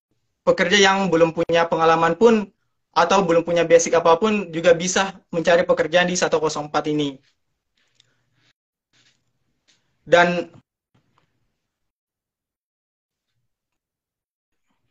pekerja 0.47 0.79
yang 0.81 1.11
belum 1.13 1.37
punya 1.37 1.69
pengalaman 1.69 2.15
pun 2.17 2.49
atau 2.95 3.19
belum 3.27 3.45
punya 3.45 3.63
basic 3.69 3.93
apa 4.01 4.17
pun 4.17 4.49
juga 4.55 4.73
bisa 4.73 5.15
mencari 5.35 5.63
pekerjaan 5.69 6.09
di 6.09 6.17
104 6.17 6.85
ini. 6.95 7.09
Dan 10.09 10.49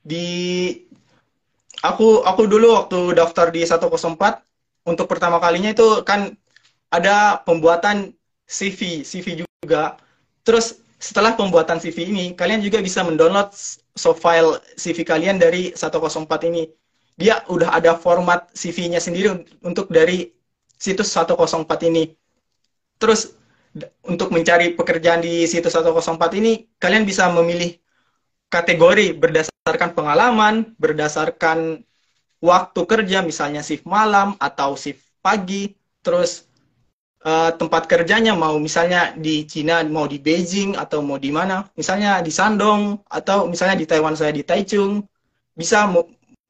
di 0.08 0.24
aku 1.90 2.22
aku 2.28 2.42
dulu 2.46 2.76
waktu 2.76 3.16
daftar 3.16 3.50
di 3.50 3.64
104 3.64 4.44
untuk 4.88 5.06
pertama 5.12 5.40
kalinya 5.44 5.72
itu 5.76 6.04
kan 6.08 6.36
ada 6.88 7.44
pembuatan 7.44 8.16
CV, 8.48 9.04
CV 9.04 9.44
juga. 9.44 10.00
Terus 10.48 10.80
setelah 10.98 11.36
pembuatan 11.36 11.78
CV 11.78 12.08
ini, 12.10 12.26
kalian 12.34 12.64
juga 12.64 12.80
bisa 12.80 13.04
mendownload 13.04 13.52
soft 13.94 14.24
file 14.24 14.64
CV 14.80 15.04
kalian 15.04 15.38
dari 15.38 15.76
104 15.76 16.48
ini. 16.48 16.72
Dia 17.18 17.44
udah 17.52 17.74
ada 17.74 17.98
format 17.98 18.48
CV-nya 18.54 19.02
sendiri 19.02 19.44
untuk 19.66 19.90
dari 19.92 20.32
situs 20.78 21.12
104 21.12 21.68
ini. 21.90 22.14
Terus 22.98 23.34
untuk 24.06 24.34
mencari 24.34 24.74
pekerjaan 24.74 25.22
di 25.22 25.46
situs 25.46 25.76
104 25.76 26.40
ini, 26.40 26.66
kalian 26.80 27.04
bisa 27.04 27.30
memilih 27.30 27.78
kategori 28.48 29.16
berdasarkan 29.16 29.92
pengalaman, 29.94 30.76
berdasarkan 30.80 31.84
waktu 32.40 32.82
kerja, 32.88 33.20
misalnya 33.26 33.62
shift 33.66 33.84
malam 33.84 34.36
atau 34.40 34.78
shift 34.80 35.04
pagi, 35.20 35.76
terus 36.00 36.48
uh, 37.28 37.52
tempat 37.56 37.90
kerjanya 37.90 38.38
mau 38.38 38.56
misalnya 38.62 39.12
di 39.18 39.44
Cina, 39.44 39.84
mau 39.84 40.08
di 40.08 40.22
Beijing 40.22 40.80
atau 40.80 41.04
mau 41.04 41.20
di 41.20 41.34
mana, 41.34 41.68
misalnya 41.76 42.24
di 42.24 42.32
Shandong 42.32 43.04
atau 43.10 43.52
misalnya 43.52 43.76
di 43.76 43.86
Taiwan 43.90 44.16
saya 44.16 44.32
di 44.32 44.48
Taichung, 44.48 45.04
bisa 45.58 45.90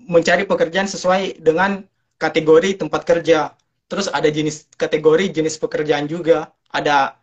mencari 0.08 0.46
pekerjaan 0.46 0.86
sesuai 0.86 1.42
dengan 1.42 1.82
kategori 2.22 2.82
tempat 2.82 3.02
kerja. 3.08 3.54
Terus 3.88 4.12
ada 4.12 4.28
jenis 4.28 4.68
kategori 4.76 5.32
jenis 5.32 5.56
pekerjaan 5.58 6.06
juga. 6.12 6.52
Ada 6.68 7.16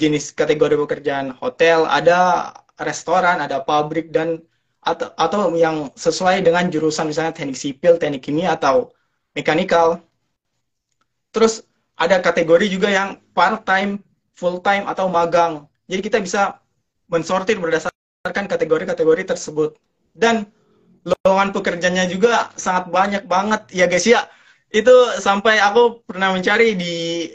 jenis 0.00 0.32
kategori 0.32 0.80
pekerjaan 0.80 1.36
hotel, 1.36 1.84
ada 1.84 2.48
restoran, 2.80 3.38
ada 3.44 3.60
pabrik 3.60 4.10
dan 4.10 4.40
atau, 4.80 5.12
atau 5.14 5.52
yang 5.52 5.92
sesuai 5.92 6.40
dengan 6.40 6.72
jurusan 6.72 7.12
misalnya 7.12 7.36
teknik 7.36 7.56
sipil, 7.56 8.00
teknik 8.00 8.24
kimia 8.24 8.56
atau 8.56 8.90
mekanikal. 9.36 10.00
Terus 11.30 11.62
ada 12.00 12.18
kategori 12.18 12.66
juga 12.72 12.88
yang 12.88 13.20
part 13.36 13.62
time, 13.68 14.00
full 14.32 14.58
time 14.64 14.88
atau 14.88 15.06
magang. 15.12 15.68
Jadi 15.84 16.00
kita 16.00 16.18
bisa 16.24 16.58
mensortir 17.12 17.60
berdasarkan 17.60 18.46
kategori-kategori 18.48 19.36
tersebut. 19.36 19.76
Dan 20.16 20.48
lowongan 21.04 21.52
pekerjaannya 21.52 22.08
juga 22.08 22.48
sangat 22.56 22.88
banyak 22.88 23.24
banget 23.28 23.62
ya 23.70 23.84
guys 23.84 24.08
ya. 24.08 24.24
Itu 24.72 24.92
sampai 25.20 25.60
aku 25.60 26.00
pernah 26.08 26.32
mencari 26.32 26.72
di 26.78 27.28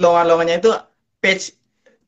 lowongan-lowongannya 0.00 0.56
itu 0.62 0.72
page 1.18 1.52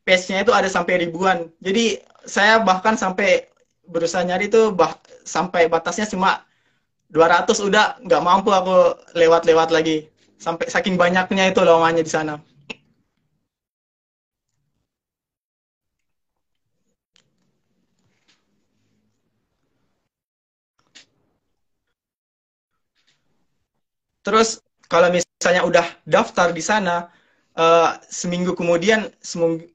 page-nya 0.06 0.42
itu 0.48 0.52
ada 0.54 0.66
sampai 0.66 1.02
ribuan. 1.06 1.50
Jadi 1.60 2.00
saya 2.26 2.60
bahkan 2.62 2.94
sampai 2.98 3.48
berusaha 3.88 4.22
nyari 4.22 4.46
itu 4.50 4.70
bah, 4.74 4.94
sampai 5.26 5.66
batasnya 5.72 6.06
cuma 6.10 6.44
200 7.10 7.58
udah 7.62 7.98
nggak 8.06 8.22
mampu 8.22 8.50
aku 8.54 8.94
lewat-lewat 9.18 9.70
lagi. 9.74 10.06
Sampai 10.40 10.66
saking 10.72 10.96
banyaknya 10.96 11.52
itu 11.52 11.60
lowongannya 11.60 12.02
di 12.06 12.12
sana. 12.12 12.34
Terus 24.26 24.60
kalau 24.90 25.08
misalnya 25.14 25.62
udah 25.64 25.86
daftar 26.04 26.52
di 26.52 26.60
sana, 26.60 27.08
uh, 27.56 27.96
seminggu 28.10 28.52
kemudian, 28.58 29.08
seminggu, 29.22 29.69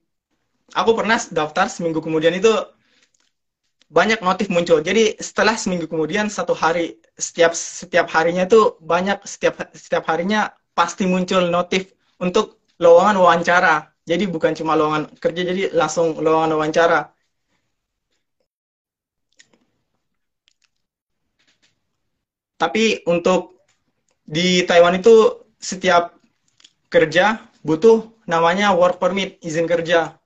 aku 0.80 0.92
pernah 1.00 1.18
daftar 1.38 1.66
seminggu 1.72 2.00
kemudian 2.06 2.36
itu 2.36 2.52
banyak 3.98 4.20
notif 4.28 4.48
muncul. 4.52 4.80
Jadi 4.82 5.16
setelah 5.28 5.56
seminggu 5.56 5.86
kemudian 5.88 6.28
satu 6.28 6.54
hari 6.58 7.00
setiap 7.16 7.52
setiap 7.56 8.08
harinya 8.16 8.44
itu 8.50 8.76
banyak 8.82 9.18
setiap 9.24 9.56
setiap 9.72 10.04
harinya 10.12 10.52
pasti 10.78 11.04
muncul 11.08 11.48
notif 11.48 11.94
untuk 12.20 12.60
lowongan 12.84 13.16
wawancara. 13.24 13.76
Jadi 14.06 14.24
bukan 14.30 14.54
cuma 14.54 14.78
lowongan 14.78 15.04
kerja, 15.18 15.42
jadi 15.50 15.62
langsung 15.74 16.08
lowongan 16.22 16.52
wawancara. 16.60 17.00
Tapi 22.62 23.04
untuk 23.14 23.42
di 24.26 24.64
Taiwan 24.68 24.98
itu 25.02 25.16
setiap 25.58 26.16
kerja 26.94 27.26
butuh 27.66 27.98
namanya 28.30 28.74
work 28.78 28.98
permit, 29.02 29.42
izin 29.42 29.66
kerja. 29.66 30.18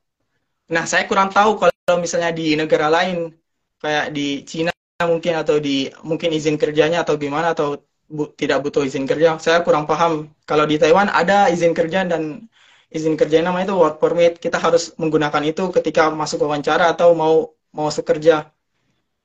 Nah, 0.70 0.86
saya 0.86 1.04
kurang 1.10 1.30
tahu 1.34 1.58
kalau 1.58 1.98
misalnya 1.98 2.30
di 2.30 2.54
negara 2.54 2.88
lain 2.94 3.34
kayak 3.82 4.14
di 4.14 4.46
Cina 4.46 4.72
mungkin 5.02 5.34
atau 5.42 5.58
di 5.58 5.90
mungkin 6.06 6.30
izin 6.36 6.60
kerjanya 6.62 7.02
atau 7.02 7.16
gimana 7.18 7.56
atau 7.56 7.82
bu, 8.06 8.30
tidak 8.38 8.62
butuh 8.66 8.84
izin 8.86 9.06
kerja. 9.10 9.38
Saya 9.42 9.66
kurang 9.66 9.90
paham. 9.90 10.30
Kalau 10.46 10.66
di 10.70 10.76
Taiwan 10.78 11.10
ada 11.10 11.50
izin 11.50 11.74
kerja 11.74 12.06
dan 12.06 12.46
izin 12.94 13.16
kerja 13.18 13.42
namanya 13.42 13.74
itu 13.74 13.76
work 13.82 13.98
permit. 13.98 14.38
Kita 14.38 14.58
harus 14.62 14.94
menggunakan 15.02 15.44
itu 15.46 15.74
ketika 15.74 16.14
masuk 16.14 16.46
wawancara 16.46 16.94
atau 16.94 17.18
mau 17.18 17.50
mau 17.74 17.90
sekerja. 17.90 18.50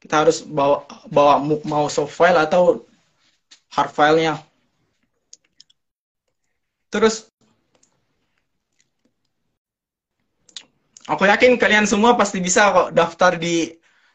Kita 0.00 0.14
harus 0.24 0.44
bawa 0.44 0.84
bawa 1.08 1.34
mau 1.64 1.88
soft 1.92 2.12
file 2.16 2.40
atau 2.40 2.84
hard 3.74 3.90
filenya. 3.92 4.40
Terus 6.92 7.26
aku 11.08 11.28
yakin 11.28 11.60
kalian 11.60 11.86
semua 11.88 12.16
pasti 12.16 12.40
bisa 12.40 12.72
kok 12.72 12.88
daftar 12.96 13.36
di 13.36 13.70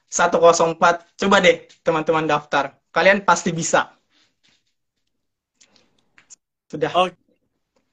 104. 0.10 1.18
Coba 1.20 1.38
deh 1.42 1.70
teman-teman 1.86 2.26
daftar. 2.26 2.78
Kalian 2.90 3.22
pasti 3.22 3.54
bisa. 3.54 3.94
Sudah. 6.70 6.94
Oke. 6.94 7.30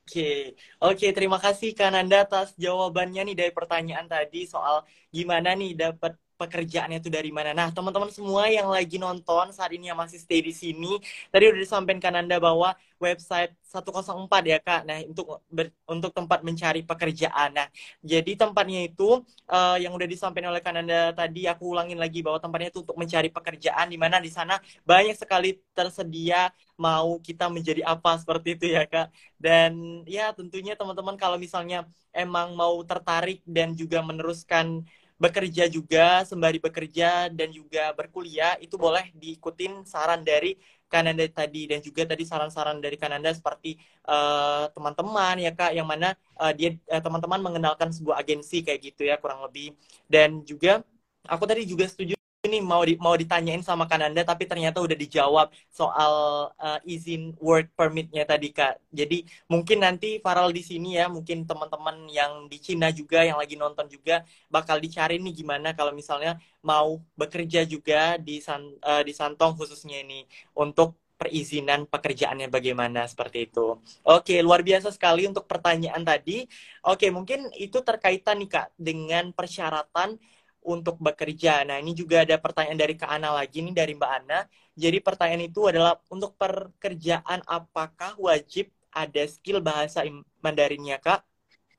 Oke, 0.06 0.54
oke 0.78 1.06
terima 1.10 1.42
kasih 1.42 1.74
Kananda 1.74 2.22
atas 2.22 2.54
jawabannya 2.54 3.26
nih 3.26 3.34
dari 3.34 3.50
pertanyaan 3.50 4.06
tadi 4.06 4.46
soal 4.46 4.86
gimana 5.10 5.50
nih 5.58 5.74
dapat 5.74 6.14
pekerjaannya 6.36 7.00
itu 7.00 7.08
dari 7.08 7.32
mana. 7.32 7.50
Nah, 7.56 7.68
teman-teman 7.72 8.12
semua 8.12 8.46
yang 8.52 8.68
lagi 8.68 8.96
nonton 9.00 9.50
saat 9.56 9.72
ini 9.72 9.88
yang 9.90 9.98
masih 9.98 10.20
stay 10.20 10.44
di 10.44 10.52
sini, 10.52 11.00
tadi 11.32 11.48
udah 11.48 11.60
disampaikan 11.60 12.00
Kananda 12.00 12.36
bahwa 12.36 12.76
website 13.00 13.52
104 13.64 14.42
ya 14.44 14.58
Kak. 14.60 14.80
Nah, 14.88 15.00
untuk 15.08 15.40
ber, 15.48 15.72
untuk 15.88 16.12
tempat 16.12 16.40
mencari 16.44 16.80
pekerjaan. 16.84 17.50
Nah, 17.56 17.68
jadi 18.00 18.32
tempatnya 18.36 18.88
itu 18.88 19.20
uh, 19.52 19.76
yang 19.80 19.92
udah 19.96 20.08
disampaikan 20.08 20.52
oleh 20.52 20.64
Kananda 20.64 21.12
tadi 21.16 21.48
aku 21.48 21.72
ulangin 21.76 21.98
lagi 22.00 22.20
bahwa 22.24 22.38
tempatnya 22.40 22.68
itu 22.72 22.80
untuk 22.84 22.96
mencari 22.96 23.28
pekerjaan 23.32 23.86
di 23.92 23.98
mana 24.00 24.16
di 24.20 24.30
sana 24.32 24.60
banyak 24.84 25.16
sekali 25.16 25.56
tersedia 25.76 26.52
mau 26.76 27.16
kita 27.20 27.48
menjadi 27.48 27.82
apa 27.88 28.16
seperti 28.20 28.48
itu 28.56 28.66
ya 28.76 28.84
Kak. 28.84 29.12
Dan 29.36 30.02
ya 30.08 30.32
tentunya 30.36 30.72
teman-teman 30.76 31.16
kalau 31.20 31.36
misalnya 31.40 31.84
emang 32.16 32.56
mau 32.56 32.80
tertarik 32.84 33.44
dan 33.44 33.76
juga 33.76 34.00
meneruskan 34.00 34.84
bekerja 35.16 35.64
juga 35.72 36.22
sembari 36.28 36.60
bekerja 36.60 37.32
dan 37.32 37.48
juga 37.48 37.92
berkuliah 37.96 38.60
itu 38.60 38.76
boleh 38.76 39.08
diikutin 39.16 39.88
saran 39.88 40.20
dari 40.20 40.56
Kananda 40.86 41.26
tadi 41.26 41.66
dan 41.66 41.82
juga 41.82 42.06
tadi 42.06 42.22
saran-saran 42.22 42.78
dari 42.78 42.94
Kananda 42.94 43.34
seperti 43.34 43.74
eh, 44.06 44.64
teman-teman 44.70 45.34
uh, 45.38 45.42
ya 45.42 45.50
kak 45.50 45.74
yang 45.74 45.88
mana 45.88 46.14
uh, 46.38 46.52
dia 46.54 46.78
uh, 46.86 47.02
teman-teman 47.02 47.42
mengenalkan 47.42 47.90
sebuah 47.90 48.22
agensi 48.22 48.62
kayak 48.62 48.80
gitu 48.94 49.02
ya 49.02 49.18
kurang 49.18 49.42
lebih. 49.42 49.74
Dan 50.06 50.46
juga 50.46 50.80
aku 51.26 51.44
tadi 51.44 51.66
juga 51.66 51.90
setuju 51.90 52.15
ini 52.46 52.62
mau 52.62 52.82
di, 52.86 52.94
mau 52.96 53.14
ditanyain 53.18 53.60
sama 53.60 53.84
Kananda 53.90 54.22
tapi 54.22 54.46
ternyata 54.46 54.78
udah 54.80 54.96
dijawab 54.96 55.50
soal 55.68 56.12
uh, 56.56 56.80
izin 56.86 57.34
work 57.42 57.74
permitnya 57.74 58.22
tadi 58.22 58.54
kak. 58.54 58.78
Jadi 58.94 59.26
mungkin 59.50 59.82
nanti 59.82 60.22
Farel 60.22 60.54
di 60.54 60.62
sini 60.62 60.96
ya, 60.96 61.10
mungkin 61.10 61.44
teman-teman 61.44 62.06
yang 62.08 62.46
di 62.46 62.58
Cina 62.62 62.88
juga 62.94 63.26
yang 63.26 63.36
lagi 63.36 63.58
nonton 63.58 63.90
juga 63.90 64.22
bakal 64.48 64.78
dicari 64.78 65.18
nih 65.18 65.44
gimana 65.44 65.74
kalau 65.74 65.92
misalnya 65.92 66.38
mau 66.62 67.02
bekerja 67.18 67.66
juga 67.66 68.16
di 68.16 68.38
San, 68.40 68.62
uh, 68.82 69.02
di 69.02 69.12
Santong 69.12 69.58
khususnya 69.58 70.00
ini 70.02 70.24
untuk 70.54 70.96
perizinan 71.16 71.88
pekerjaannya 71.88 72.52
bagaimana 72.52 73.08
seperti 73.08 73.48
itu. 73.48 73.80
Oke, 74.04 74.36
luar 74.44 74.60
biasa 74.60 74.92
sekali 74.92 75.24
untuk 75.24 75.48
pertanyaan 75.48 76.04
tadi. 76.04 76.44
Oke, 76.84 77.08
mungkin 77.08 77.48
itu 77.56 77.80
terkaitan 77.80 78.36
nih 78.44 78.50
Kak 78.52 78.68
dengan 78.76 79.32
persyaratan 79.32 80.20
untuk 80.66 80.98
bekerja. 80.98 81.62
Nah, 81.62 81.78
ini 81.78 81.94
juga 81.94 82.26
ada 82.26 82.34
pertanyaan 82.42 82.76
dari 82.82 82.98
Kak 82.98 83.06
Ana 83.06 83.30
lagi 83.38 83.62
nih 83.62 83.70
dari 83.70 83.94
Mbak 83.94 84.12
Ana. 84.18 84.42
Jadi 84.74 84.98
pertanyaan 84.98 85.46
itu 85.46 85.70
adalah 85.70 85.94
untuk 86.10 86.34
pekerjaan 86.34 87.46
apakah 87.46 88.18
wajib 88.18 88.68
ada 88.90 89.22
skill 89.30 89.62
bahasa 89.62 90.02
Mandarinnya, 90.42 90.98
Kak? 90.98 91.22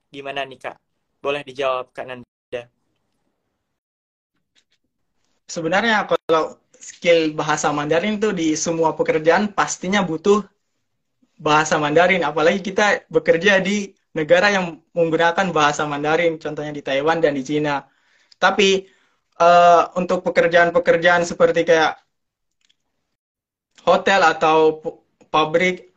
Gimana 0.07 0.47
nih, 0.47 0.57
Kak? 0.57 0.77
Boleh 1.19 1.43
dijawab, 1.43 1.91
Kak 1.91 2.07
Nanda. 2.07 2.63
Sebenarnya 5.47 6.07
kalau 6.07 6.55
skill 6.79 7.35
bahasa 7.35 7.67
Mandarin 7.75 8.15
itu 8.21 8.31
di 8.31 8.55
semua 8.55 8.95
pekerjaan 8.95 9.51
pastinya 9.51 9.99
butuh 9.99 10.47
bahasa 11.35 11.75
Mandarin. 11.75 12.23
Apalagi 12.23 12.63
kita 12.63 13.03
bekerja 13.11 13.59
di 13.59 13.91
negara 14.15 14.49
yang 14.49 14.81
menggunakan 14.95 15.53
bahasa 15.53 15.85
Mandarin, 15.85 16.41
contohnya 16.41 16.73
di 16.73 16.81
Taiwan 16.81 17.21
dan 17.21 17.37
di 17.37 17.45
Cina 17.45 17.85
tapi 18.37 18.89
uh, 19.41 19.89
untuk 19.97 20.25
pekerjaan-pekerjaan 20.25 21.25
seperti 21.25 21.65
kayak 21.65 21.97
hotel 23.85 24.21
atau 24.25 24.81
pabrik 25.29 25.87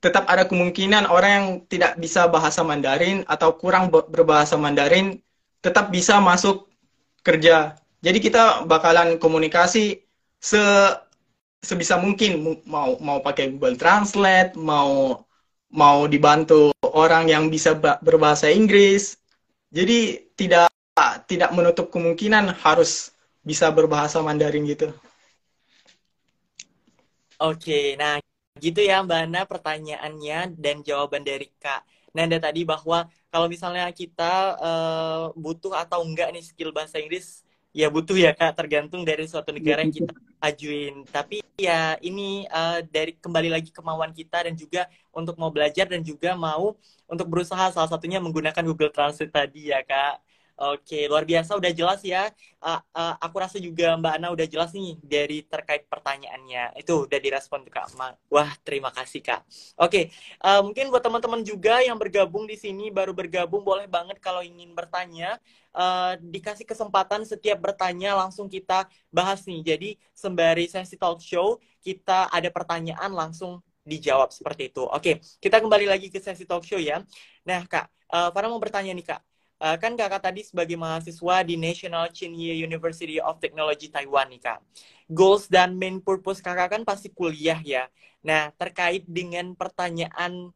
tetap 0.00 0.24
ada 0.32 0.48
kemungkinan 0.48 1.04
orang 1.12 1.30
yang 1.30 1.48
tidak 1.68 1.92
bisa 2.00 2.24
bahasa 2.24 2.64
Mandarin 2.64 3.20
atau 3.28 3.52
kurang 3.52 3.92
berbahasa 3.92 4.56
Mandarin 4.56 5.20
tetap 5.60 5.92
bisa 5.92 6.16
masuk 6.24 6.72
kerja. 7.20 7.76
Jadi 8.00 8.18
kita 8.24 8.64
bakalan 8.64 9.20
komunikasi 9.20 10.00
se 10.40 10.62
sebisa 11.60 12.00
mungkin 12.00 12.64
mau 12.64 12.96
mau 12.96 13.20
pakai 13.20 13.52
Google 13.52 13.76
Translate, 13.76 14.56
mau 14.56 15.20
mau 15.68 16.08
dibantu 16.08 16.72
orang 16.80 17.28
yang 17.28 17.52
bisa 17.52 17.76
berbahasa 18.00 18.48
Inggris. 18.48 19.20
Jadi 19.68 20.32
tidak 20.34 20.72
tidak 21.28 21.50
menutup 21.54 21.88
kemungkinan 21.92 22.56
harus 22.60 23.14
bisa 23.40 23.68
berbahasa 23.72 24.20
Mandarin 24.20 24.66
gitu. 24.68 24.92
Oke, 27.40 27.96
nah 27.96 28.20
gitu 28.60 28.84
ya 28.84 29.00
Mbak 29.00 29.20
Ana 29.24 29.42
pertanyaannya 29.48 30.52
dan 30.60 30.84
jawaban 30.84 31.24
dari 31.24 31.48
Kak 31.56 31.88
Nanda 32.12 32.36
tadi 32.42 32.66
bahwa 32.66 33.06
kalau 33.30 33.46
misalnya 33.46 33.86
kita 33.94 34.58
uh, 34.58 35.24
butuh 35.38 35.72
atau 35.78 36.02
enggak 36.02 36.34
nih 36.34 36.42
skill 36.42 36.74
bahasa 36.74 36.98
Inggris, 36.98 37.46
ya 37.70 37.86
butuh 37.86 38.18
ya 38.18 38.34
Kak, 38.34 38.58
tergantung 38.58 39.06
dari 39.06 39.24
suatu 39.30 39.54
negara 39.54 39.86
yang 39.86 39.94
kita 39.94 40.12
ajuin. 40.42 41.06
Tapi 41.06 41.40
ya 41.54 41.94
ini 42.02 42.50
uh, 42.50 42.82
dari 42.82 43.14
kembali 43.14 43.48
lagi 43.54 43.70
kemauan 43.70 44.10
kita 44.10 44.50
dan 44.50 44.58
juga 44.58 44.90
untuk 45.14 45.38
mau 45.38 45.54
belajar 45.54 45.86
dan 45.86 46.02
juga 46.02 46.34
mau 46.34 46.74
untuk 47.06 47.26
berusaha 47.30 47.70
salah 47.70 47.88
satunya 47.88 48.18
menggunakan 48.18 48.62
Google 48.66 48.90
Translate 48.90 49.30
tadi 49.30 49.70
ya 49.70 49.80
kak. 49.86 50.18
Oke, 50.60 51.08
luar 51.08 51.24
biasa 51.24 51.56
udah 51.56 51.72
jelas 51.72 52.04
ya. 52.04 52.28
Uh, 52.60 52.76
uh, 52.92 53.16
aku 53.16 53.40
rasa 53.40 53.56
juga 53.56 53.96
Mbak 53.96 54.12
Ana 54.20 54.28
udah 54.28 54.44
jelas 54.44 54.76
nih 54.76 54.92
dari 55.00 55.40
terkait 55.48 55.88
pertanyaannya. 55.88 56.76
Itu 56.76 57.08
udah 57.08 57.16
direspon 57.16 57.64
tuh 57.64 57.72
Kak. 57.72 57.96
Wah, 58.28 58.52
terima 58.60 58.92
kasih 58.92 59.24
Kak. 59.24 59.40
Oke, 59.80 60.12
uh, 60.44 60.60
mungkin 60.60 60.92
buat 60.92 61.00
teman-teman 61.00 61.40
juga 61.48 61.80
yang 61.80 61.96
bergabung 61.96 62.44
di 62.44 62.60
sini 62.60 62.92
baru 62.92 63.16
bergabung 63.16 63.64
boleh 63.64 63.88
banget 63.88 64.20
kalau 64.20 64.44
ingin 64.44 64.76
bertanya 64.76 65.40
uh, 65.72 66.20
dikasih 66.20 66.68
kesempatan 66.68 67.24
setiap 67.24 67.56
bertanya 67.56 68.12
langsung 68.20 68.44
kita 68.44 68.84
bahas 69.08 69.40
nih. 69.48 69.64
Jadi 69.64 69.88
sembari 70.12 70.68
sesi 70.68 71.00
talk 71.00 71.24
show 71.24 71.56
kita 71.80 72.28
ada 72.28 72.52
pertanyaan 72.52 73.08
langsung 73.16 73.64
dijawab 73.88 74.28
seperti 74.28 74.68
itu. 74.68 74.84
Oke, 74.84 75.24
kita 75.40 75.56
kembali 75.56 75.88
lagi 75.88 76.12
ke 76.12 76.20
sesi 76.20 76.44
talk 76.44 76.68
show 76.68 76.76
ya. 76.76 77.00
Nah, 77.48 77.64
Kak, 77.64 78.12
uh, 78.12 78.28
Farah 78.28 78.52
mau 78.52 78.60
bertanya 78.60 78.92
nih, 78.92 79.08
Kak 79.08 79.29
uh, 79.60 79.76
kan 79.76 79.92
kakak 79.94 80.22
tadi 80.24 80.40
sebagai 80.42 80.76
mahasiswa 80.80 81.36
di 81.44 81.54
National 81.60 82.08
Tsinghua 82.10 82.54
University 82.56 83.16
of 83.20 83.38
Technology 83.38 83.92
Taiwan 83.92 84.26
nih 84.32 84.40
kak. 84.40 84.58
Goals 85.10 85.46
dan 85.46 85.76
main 85.76 86.00
purpose 86.00 86.40
kakak 86.40 86.68
kan 86.74 86.82
pasti 86.88 87.08
kuliah 87.12 87.60
ya. 87.60 87.86
Nah 88.24 88.50
terkait 88.56 89.04
dengan 89.06 89.52
pertanyaan 89.54 90.50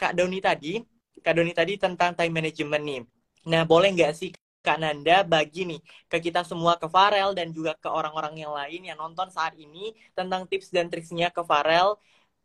kak 0.00 0.12
Doni 0.18 0.38
tadi, 0.42 0.82
kak 1.24 1.34
Doni 1.36 1.52
tadi 1.54 1.78
tentang 1.78 2.12
time 2.18 2.32
management 2.34 2.84
nih. 2.84 3.02
Nah 3.50 3.62
boleh 3.64 3.88
nggak 3.94 4.12
sih 4.12 4.30
Kak 4.60 4.76
Nanda 4.76 5.24
bagi 5.24 5.64
nih 5.64 5.80
ke 6.04 6.20
kita 6.20 6.44
semua 6.44 6.76
ke 6.76 6.84
Farel 6.84 7.32
dan 7.32 7.48
juga 7.48 7.72
ke 7.80 7.88
orang-orang 7.88 8.44
yang 8.44 8.52
lain 8.52 8.92
yang 8.92 8.98
nonton 9.00 9.32
saat 9.32 9.56
ini 9.56 9.96
tentang 10.12 10.44
tips 10.44 10.68
dan 10.68 10.92
triknya 10.92 11.32
ke 11.32 11.40
Farel 11.40 11.96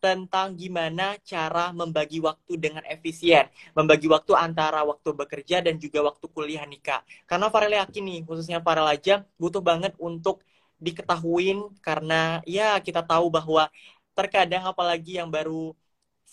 tentang 0.03 0.53
gimana 0.53 1.17
cara 1.25 1.73
membagi 1.73 2.21
waktu 2.21 2.53
dengan 2.61 2.83
efisien. 2.85 3.49
Membagi 3.77 4.05
waktu 4.05 4.31
antara 4.37 4.85
waktu 4.85 5.09
bekerja 5.15 5.65
dan 5.65 5.75
juga 5.81 5.99
waktu 6.05 6.25
kuliah 6.29 6.63
nih 6.67 6.81
Kak. 6.81 7.01
Karena 7.29 7.47
Farel 7.53 7.73
yakin 7.81 8.03
nih, 8.05 8.19
khususnya 8.27 8.59
Farel 8.61 8.87
aja 8.89 9.25
butuh 9.41 9.61
banget 9.63 9.93
untuk 9.97 10.45
diketahuin 10.79 11.57
karena 11.79 12.43
ya 12.45 12.77
kita 12.83 13.01
tahu 13.01 13.31
bahwa 13.31 13.71
terkadang 14.15 14.63
apalagi 14.67 15.19
yang 15.19 15.31
baru 15.31 15.71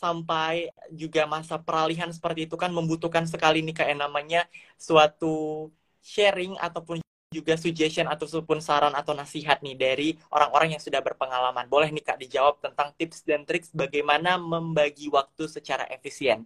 sampai 0.02 0.72
juga 0.90 1.30
masa 1.30 1.54
peralihan 1.62 2.10
seperti 2.10 2.50
itu 2.50 2.56
kan 2.58 2.74
membutuhkan 2.74 3.22
sekali 3.28 3.62
nih 3.62 3.76
kayak 3.76 3.96
namanya 4.02 4.40
suatu 4.74 5.70
sharing 6.02 6.58
ataupun 6.58 6.98
juga 7.32 7.56
suggestion 7.56 8.06
ataupun 8.06 8.60
saran 8.60 8.92
atau 8.92 9.16
nasihat 9.16 9.58
nih 9.64 9.76
dari 9.76 10.08
orang-orang 10.28 10.76
yang 10.76 10.82
sudah 10.82 11.00
berpengalaman. 11.00 11.64
Boleh 11.72 11.88
nih 11.88 12.04
Kak 12.04 12.18
dijawab 12.20 12.60
tentang 12.60 12.92
tips 12.94 13.24
dan 13.24 13.48
trik 13.48 13.64
bagaimana 13.72 14.36
membagi 14.36 15.08
waktu 15.08 15.48
secara 15.48 15.88
efisien. 15.88 16.44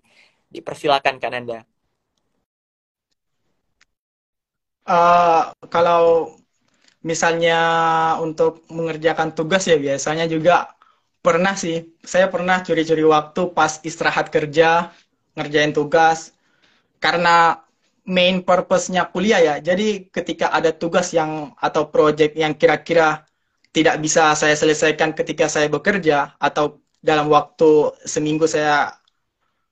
Dipersilakan 0.54 1.18
Kak 1.18 1.30
Nanda. 1.34 1.58
Uh, 4.86 5.50
kalau 5.66 6.30
misalnya 7.02 7.58
untuk 8.22 8.62
mengerjakan 8.70 9.34
tugas 9.34 9.66
ya 9.66 9.74
biasanya 9.78 10.30
juga 10.30 10.70
pernah 11.26 11.58
sih. 11.58 11.98
Saya 12.06 12.30
pernah 12.30 12.62
curi-curi 12.62 13.02
waktu 13.02 13.50
pas 13.50 13.82
istirahat 13.82 14.30
kerja, 14.30 14.94
ngerjain 15.34 15.74
tugas. 15.74 16.30
Karena 17.02 17.65
main 18.06 18.40
purpose-nya 18.42 19.10
kuliah 19.12 19.40
ya. 19.42 19.54
Jadi 19.58 20.08
ketika 20.14 20.54
ada 20.54 20.70
tugas 20.70 21.10
yang 21.12 21.52
atau 21.58 21.90
project 21.90 22.38
yang 22.38 22.54
kira-kira 22.54 23.26
tidak 23.74 24.00
bisa 24.00 24.32
saya 24.38 24.54
selesaikan 24.56 25.12
ketika 25.12 25.50
saya 25.50 25.68
bekerja 25.68 26.38
atau 26.40 26.80
dalam 27.04 27.28
waktu 27.28 27.92
seminggu 28.06 28.48
saya 28.48 28.96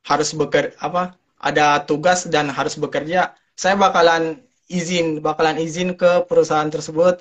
harus 0.04 0.36
bekerja 0.36 0.76
apa 0.82 1.16
ada 1.40 1.80
tugas 1.88 2.28
dan 2.28 2.52
harus 2.52 2.76
bekerja, 2.76 3.32
saya 3.56 3.74
bakalan 3.76 4.40
izin 4.68 5.20
bakalan 5.20 5.60
izin 5.60 5.92
ke 5.96 6.24
perusahaan 6.28 6.68
tersebut 6.68 7.20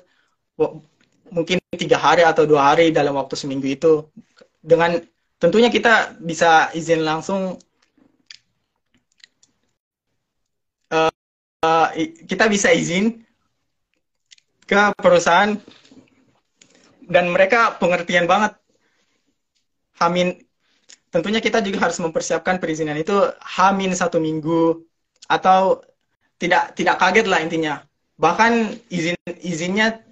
mungkin 1.28 1.58
tiga 1.76 1.98
hari 2.00 2.22
atau 2.24 2.48
dua 2.48 2.72
hari 2.72 2.88
dalam 2.94 3.14
waktu 3.20 3.36
seminggu 3.36 3.68
itu 3.68 3.92
dengan 4.64 4.96
tentunya 5.36 5.68
kita 5.68 6.16
bisa 6.24 6.72
izin 6.72 7.04
langsung 7.04 7.60
uh, 11.64 11.86
kita 12.28 12.44
bisa 12.52 12.68
izin 12.70 13.24
ke 14.64 14.80
perusahaan 15.00 15.56
dan 17.08 17.24
mereka 17.32 17.76
pengertian 17.80 18.28
banget. 18.28 18.56
Hamin 20.00 20.36
tentunya 21.14 21.38
kita 21.38 21.62
juga 21.62 21.86
harus 21.86 22.02
mempersiapkan 22.02 22.58
perizinan 22.58 22.98
itu 22.98 23.14
hamin 23.38 23.94
satu 23.94 24.18
minggu 24.18 24.82
atau 25.30 25.78
tidak 26.42 26.74
tidak 26.74 26.98
kaget 26.98 27.26
lah 27.30 27.40
intinya. 27.40 27.74
Bahkan 28.18 28.82
izin 28.90 29.16
izinnya 29.44 30.02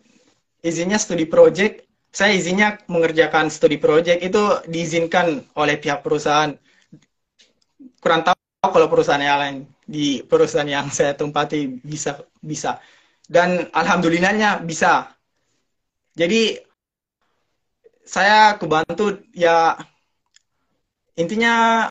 izinnya 0.62 0.99
studi 1.03 1.27
project 1.27 1.83
saya 2.12 2.37
izinnya 2.37 2.77
mengerjakan 2.93 3.49
studi 3.49 3.81
project 3.81 4.21
itu 4.21 4.43
diizinkan 4.69 5.43
oleh 5.57 5.81
pihak 5.81 6.05
perusahaan. 6.05 6.55
Kurang 7.99 8.23
tahu 8.23 8.37
kalau 8.62 8.87
perusahaan 8.87 9.23
yang 9.23 9.41
lain 9.41 9.57
di 9.87 10.23
perusahaan 10.23 10.68
yang 10.68 10.88
saya 10.88 11.14
tempati 11.18 11.68
bisa 11.83 12.23
bisa. 12.38 12.79
Dan 13.27 13.71
alhamdulillahnya 13.71 14.62
bisa. 14.62 15.11
Jadi 16.12 16.59
saya 18.03 18.59
kebantu 18.59 19.23
ya 19.33 19.79
intinya 21.16 21.87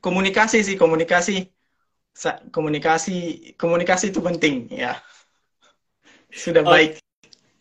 komunikasi 0.00 0.62
sih 0.64 0.76
komunikasi. 0.76 1.50
Komunikasi 2.48 3.16
komunikasi 3.60 4.08
itu 4.08 4.24
penting 4.24 4.72
ya. 4.72 4.96
Sudah 6.32 6.64
baik. 6.64 6.96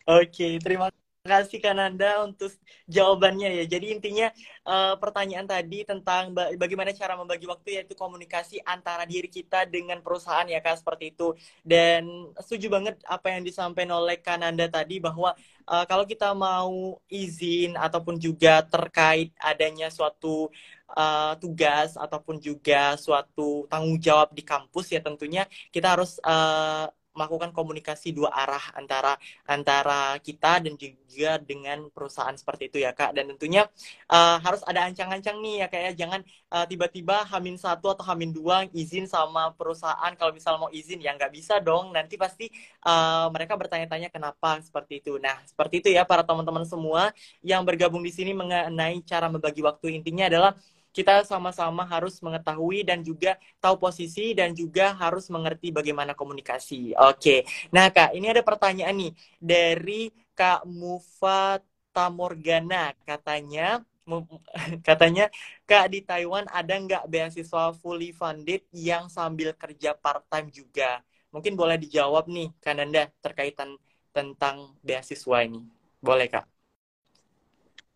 oke 0.07 0.31
okay, 0.31 0.51
terima 0.63 0.87
kasih 1.25 1.57
Kananda 1.57 2.21
untuk 2.21 2.53
jawabannya 2.85 3.49
ya. 3.61 3.65
Jadi 3.65 3.97
intinya 3.97 4.29
uh, 4.61 4.93
pertanyaan 5.01 5.49
tadi 5.49 5.81
tentang 5.81 6.31
bagaimana 6.33 6.93
cara 6.93 7.17
membagi 7.17 7.49
waktu 7.49 7.81
yaitu 7.81 7.97
komunikasi 7.97 8.61
antara 8.61 9.09
diri 9.09 9.25
kita 9.25 9.65
dengan 9.65 10.05
perusahaan 10.05 10.45
ya 10.45 10.61
Kak 10.61 10.85
seperti 10.85 11.17
itu. 11.17 11.33
Dan 11.65 12.29
setuju 12.37 12.69
banget 12.69 13.01
apa 13.09 13.33
yang 13.33 13.41
disampaikan 13.41 13.97
oleh 13.97 14.21
Kananda 14.21 14.69
tadi 14.69 15.01
bahwa 15.01 15.33
uh, 15.65 15.85
kalau 15.89 16.05
kita 16.05 16.29
mau 16.37 17.01
izin 17.09 17.73
ataupun 17.73 18.21
juga 18.21 18.61
terkait 18.61 19.33
adanya 19.41 19.89
suatu 19.89 20.53
uh, 20.93 21.33
tugas 21.41 21.97
ataupun 21.97 22.37
juga 22.37 22.93
suatu 23.01 23.65
tanggung 23.65 23.97
jawab 23.97 24.29
di 24.37 24.45
kampus 24.45 24.93
ya 24.93 25.01
tentunya 25.01 25.49
kita 25.73 25.97
harus 25.97 26.21
uh, 26.21 26.85
melakukan 27.15 27.55
komunikasi 27.55 28.11
dua 28.11 28.29
arah 28.29 28.61
antara 28.75 29.15
antara 29.47 30.19
kita 30.19 30.59
dan 30.61 30.75
juga 30.75 31.39
dengan 31.39 31.87
perusahaan 31.89 32.35
seperti 32.35 32.69
itu 32.69 32.77
ya 32.83 32.91
kak. 32.91 33.15
Dan 33.15 33.33
tentunya 33.33 33.65
uh, 34.11 34.37
harus 34.43 34.61
ada 34.67 34.85
ancang-ancang 34.85 35.39
nih 35.39 35.65
ya 35.65 35.67
kayak 35.71 35.83
ya. 35.95 36.05
jangan 36.05 36.21
uh, 36.51 36.65
tiba-tiba 36.67 37.23
hamin 37.31 37.55
satu 37.55 37.95
atau 37.95 38.03
hamin 38.05 38.35
dua 38.35 38.67
izin 38.75 39.07
sama 39.07 39.55
perusahaan. 39.55 40.11
Kalau 40.19 40.35
misal 40.35 40.59
mau 40.59 40.69
izin 40.69 40.99
ya 40.99 41.15
nggak 41.15 41.31
bisa 41.31 41.63
dong. 41.63 41.95
Nanti 41.95 42.19
pasti 42.19 42.51
uh, 42.83 43.31
mereka 43.31 43.55
bertanya-tanya 43.55 44.11
kenapa 44.11 44.59
seperti 44.59 44.99
itu. 44.99 45.17
Nah 45.17 45.39
seperti 45.47 45.81
itu 45.81 45.89
ya 45.95 46.03
para 46.03 46.21
teman-teman 46.27 46.67
semua 46.67 47.15
yang 47.39 47.63
bergabung 47.63 48.03
di 48.03 48.11
sini 48.11 48.35
mengenai 48.35 48.99
cara 49.07 49.31
membagi 49.31 49.63
waktu. 49.63 49.95
Intinya 49.95 50.27
adalah 50.27 50.51
kita 50.95 51.27
sama-sama 51.27 51.83
harus 51.83 52.23
mengetahui 52.23 52.87
dan 52.87 53.03
juga 53.03 53.35
tahu 53.59 53.75
posisi 53.75 54.31
dan 54.31 54.55
juga 54.55 54.95
harus 54.95 55.27
mengerti 55.27 55.75
bagaimana 55.75 56.15
komunikasi. 56.15 56.95
Oke. 56.95 57.43
Nah, 57.75 57.91
Kak, 57.91 58.15
ini 58.15 58.31
ada 58.31 58.39
pertanyaan 58.39 58.95
nih 58.95 59.11
dari 59.35 60.07
Kak 60.31 60.63
Mufa 60.63 61.59
Tamorgana 61.91 62.95
katanya 63.03 63.83
katanya 64.87 65.27
Kak 65.67 65.91
di 65.91 65.99
Taiwan 66.05 66.45
ada 66.47 66.73
nggak 66.77 67.03
beasiswa 67.11 67.73
fully 67.75 68.15
funded 68.15 68.63
yang 68.71 69.11
sambil 69.11 69.51
kerja 69.51 69.91
part 69.99 70.23
time 70.31 70.47
juga? 70.53 71.03
Mungkin 71.35 71.59
boleh 71.59 71.75
dijawab 71.75 72.31
nih 72.31 72.55
Kananda 72.63 73.11
terkaitan 73.19 73.75
tentang 74.15 74.71
beasiswa 74.79 75.43
ini. 75.43 75.59
Boleh 75.99 76.31
Kak? 76.31 76.45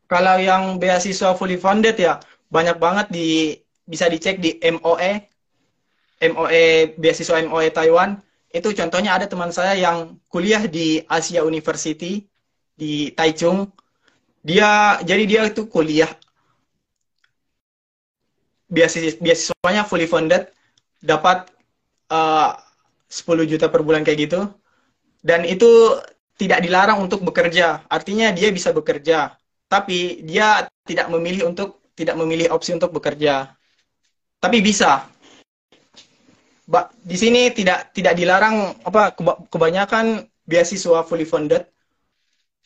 Kalau 0.09 0.41
yang 0.41 0.81
beasiswa 0.81 1.37
fully 1.37 1.55
funded 1.55 1.95
ya, 2.01 2.17
banyak 2.49 2.77
banget 2.81 3.07
di 3.13 3.57
bisa 3.85 4.05
dicek 4.09 4.37
di 4.41 4.57
MOE 4.61 5.29
MOE 6.27 6.95
beasiswa 6.99 7.39
MOE 7.47 7.71
Taiwan. 7.71 8.19
Itu 8.51 8.73
contohnya 8.75 9.15
ada 9.15 9.29
teman 9.29 9.53
saya 9.53 9.77
yang 9.77 10.19
kuliah 10.27 10.65
di 10.67 10.99
Asia 11.07 11.45
University 11.45 12.27
di 12.75 13.13
Taichung. 13.15 13.71
Dia 14.43 14.99
jadi 15.05 15.23
dia 15.23 15.41
itu 15.47 15.69
kuliah. 15.71 16.11
Beasiswa 18.69 19.17
beasiswanya 19.17 19.87
fully 19.87 20.05
funded 20.05 20.51
dapat 20.99 21.49
uh, 22.11 22.53
10 23.09 23.49
juta 23.49 23.71
per 23.71 23.81
bulan 23.81 24.03
kayak 24.03 24.19
gitu. 24.29 24.41
Dan 25.23 25.43
itu 25.47 25.99
tidak 26.39 26.63
dilarang 26.63 26.99
untuk 27.03 27.23
bekerja. 27.25 27.83
Artinya 27.91 28.31
dia 28.31 28.49
bisa 28.53 28.71
bekerja, 28.71 29.35
tapi 29.67 30.23
dia 30.23 30.69
tidak 30.87 31.11
memilih 31.11 31.51
untuk 31.51 31.78
tidak 31.99 32.15
memilih 32.15 32.55
opsi 32.55 32.71
untuk 32.71 32.95
bekerja. 32.95 33.51
Tapi 34.39 34.63
bisa. 34.63 35.03
Ba 36.63 36.87
di 36.95 37.19
sini 37.19 37.51
tidak 37.51 37.91
tidak 37.91 38.15
dilarang 38.15 38.71
apa 38.87 39.11
kebanyakan 39.51 40.23
beasiswa 40.47 41.03
fully 41.03 41.27
funded 41.27 41.67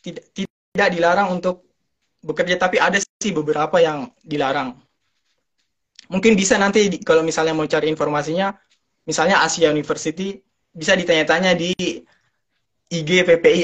tidak 0.04 0.24
tidak 0.36 0.88
dilarang 0.94 1.34
untuk 1.34 1.66
bekerja, 2.22 2.60
tapi 2.60 2.78
ada 2.78 3.00
sih 3.00 3.32
beberapa 3.34 3.80
yang 3.82 4.12
dilarang. 4.22 4.76
Mungkin 6.12 6.36
bisa 6.36 6.60
nanti 6.60 7.00
kalau 7.00 7.24
misalnya 7.24 7.56
mau 7.56 7.64
cari 7.64 7.88
informasinya, 7.88 8.52
misalnya 9.08 9.40
Asia 9.40 9.72
University 9.72 10.36
bisa 10.68 10.92
ditanya-tanya 10.92 11.56
di 11.56 11.72
IG 12.92 13.10
PPI 13.24 13.62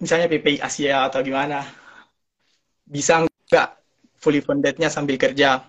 misalnya 0.00 0.28
PPI 0.28 0.60
Asia 0.60 1.08
atau 1.08 1.20
gimana 1.24 1.64
bisa 2.86 3.24
nggak 3.24 3.68
fully 4.18 4.40
fundednya 4.40 4.88
sambil 4.88 5.16
kerja 5.20 5.64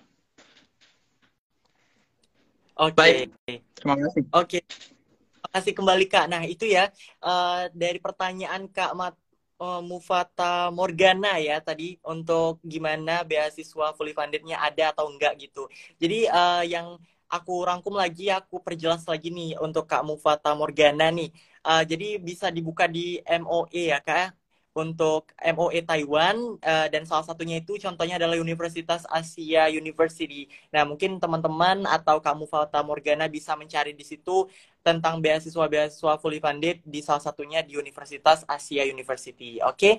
Oke. 2.78 2.94
Okay. 2.94 3.26
Baik. 3.50 3.60
Terima 3.74 3.94
kasih. 3.98 4.22
Oke. 4.22 4.38
Okay. 4.38 4.62
Terima 5.34 5.50
kasih 5.50 5.72
kembali 5.74 6.06
Kak. 6.06 6.26
Nah, 6.30 6.42
itu 6.46 6.64
ya 6.70 6.94
uh, 7.26 7.66
dari 7.74 7.98
pertanyaan 7.98 8.70
Kak 8.70 8.94
Mat 8.94 9.18
uh, 9.58 9.82
Mufata 9.82 10.70
Morgana 10.70 11.42
ya 11.42 11.58
tadi 11.58 11.98
untuk 12.06 12.62
gimana 12.62 13.26
beasiswa 13.26 13.90
fully 13.98 14.14
fundednya 14.14 14.62
ada 14.62 14.94
atau 14.94 15.10
enggak 15.10 15.34
gitu. 15.42 15.66
Jadi 15.98 16.30
uh, 16.30 16.62
yang 16.62 17.02
aku 17.26 17.66
rangkum 17.66 17.98
lagi, 17.98 18.30
aku 18.30 18.62
perjelas 18.62 19.02
lagi 19.10 19.34
nih 19.34 19.58
untuk 19.58 19.90
Kak 19.90 20.06
Mufata 20.06 20.54
Morgana 20.54 21.10
nih. 21.10 21.34
Uh, 21.66 21.82
jadi 21.82 22.22
bisa 22.22 22.46
dibuka 22.54 22.86
di 22.86 23.18
MOE 23.26 23.90
ya 23.90 23.98
kak 23.98 24.38
untuk 24.76 25.32
MOE 25.40 25.80
Taiwan 25.82 26.60
uh, 26.60 26.86
dan 26.92 27.02
salah 27.08 27.26
satunya 27.26 27.58
itu 27.58 27.80
contohnya 27.80 28.20
adalah 28.20 28.38
Universitas 28.38 29.02
Asia 29.08 29.66
University. 29.72 30.46
Nah 30.70 30.86
mungkin 30.86 31.18
teman-teman 31.18 31.88
atau 31.88 32.22
kamu 32.22 32.46
Fata 32.46 32.84
Morgana 32.84 33.26
bisa 33.26 33.58
mencari 33.58 33.96
di 33.96 34.04
situ 34.06 34.46
tentang 34.84 35.18
beasiswa-beasiswa 35.18 36.20
fully 36.22 36.38
funded 36.38 36.80
di 36.86 37.00
salah 37.02 37.22
satunya 37.22 37.64
di 37.64 37.74
Universitas 37.74 38.46
Asia 38.46 38.86
University. 38.86 39.58
Oke, 39.64 39.74
okay? 39.74 39.94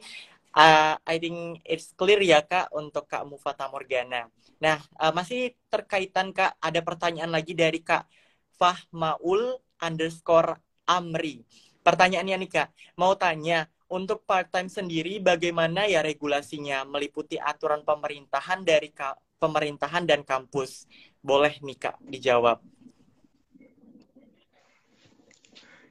uh, 0.55 0.95
I 1.03 1.15
think 1.19 1.59
it's 1.67 1.91
clear 1.97 2.21
ya 2.23 2.45
kak 2.45 2.71
untuk 2.71 3.09
kak 3.09 3.27
Mufata 3.27 3.67
Morgana. 3.67 4.31
Nah 4.63 4.79
uh, 5.01 5.11
masih 5.11 5.55
terkaitan 5.67 6.31
kak 6.31 6.55
ada 6.61 6.79
pertanyaan 6.79 7.31
lagi 7.33 7.51
dari 7.51 7.83
kak 7.83 8.07
Fahmaul 8.55 9.59
underscore 9.79 10.59
Amri. 10.89 11.45
Pertanyaannya 11.85 12.35
nih 12.43 12.51
Kak, 12.51 12.67
mau 12.99 13.15
tanya, 13.15 13.69
untuk 13.89 14.21
part-time 14.23 14.69
sendiri 14.69 15.17
bagaimana 15.17 15.89
ya 15.89 16.05
regulasinya 16.05 16.85
meliputi 16.85 17.41
aturan 17.41 17.81
pemerintahan 17.81 18.61
dari 18.61 18.93
ka 18.93 19.17
pemerintahan 19.41 20.05
dan 20.05 20.21
kampus? 20.21 20.85
Boleh 21.19 21.57
nih 21.59 21.77
Kak 21.77 21.97
dijawab. 22.05 22.61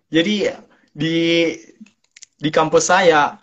Jadi 0.08 0.48
di 0.94 1.18
di 2.38 2.50
kampus 2.54 2.88
saya 2.88 3.36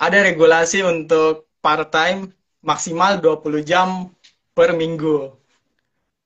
ada 0.00 0.18
regulasi 0.24 0.80
untuk 0.80 1.50
part-time 1.60 2.32
maksimal 2.64 3.20
20 3.20 3.60
jam 3.66 4.08
per 4.56 4.72
minggu. 4.72 5.34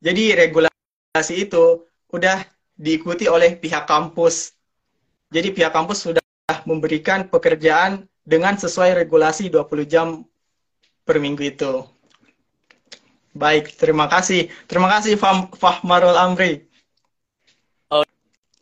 Jadi 0.05 0.37
regulasi 0.37 1.35
itu 1.35 1.89
udah 2.12 2.45
diikuti 2.79 3.27
oleh 3.27 3.57
pihak 3.59 3.89
kampus. 3.89 4.55
Jadi 5.35 5.51
pihak 5.51 5.75
kampus 5.75 6.07
sudah 6.07 6.24
memberikan 6.68 7.24
pekerjaan 7.32 8.05
dengan 8.20 8.57
sesuai 8.61 9.01
regulasi 9.05 9.49
20 9.49 9.88
jam 9.88 10.28
per 11.05 11.16
minggu 11.16 11.40
itu. 11.40 11.88
Baik, 13.32 13.74
terima 13.80 14.07
kasih. 14.07 14.53
Terima 14.68 14.86
kasih 14.92 15.16
Fah 15.16 15.49
Fahmarul 15.57 16.14
Amri. 16.14 16.68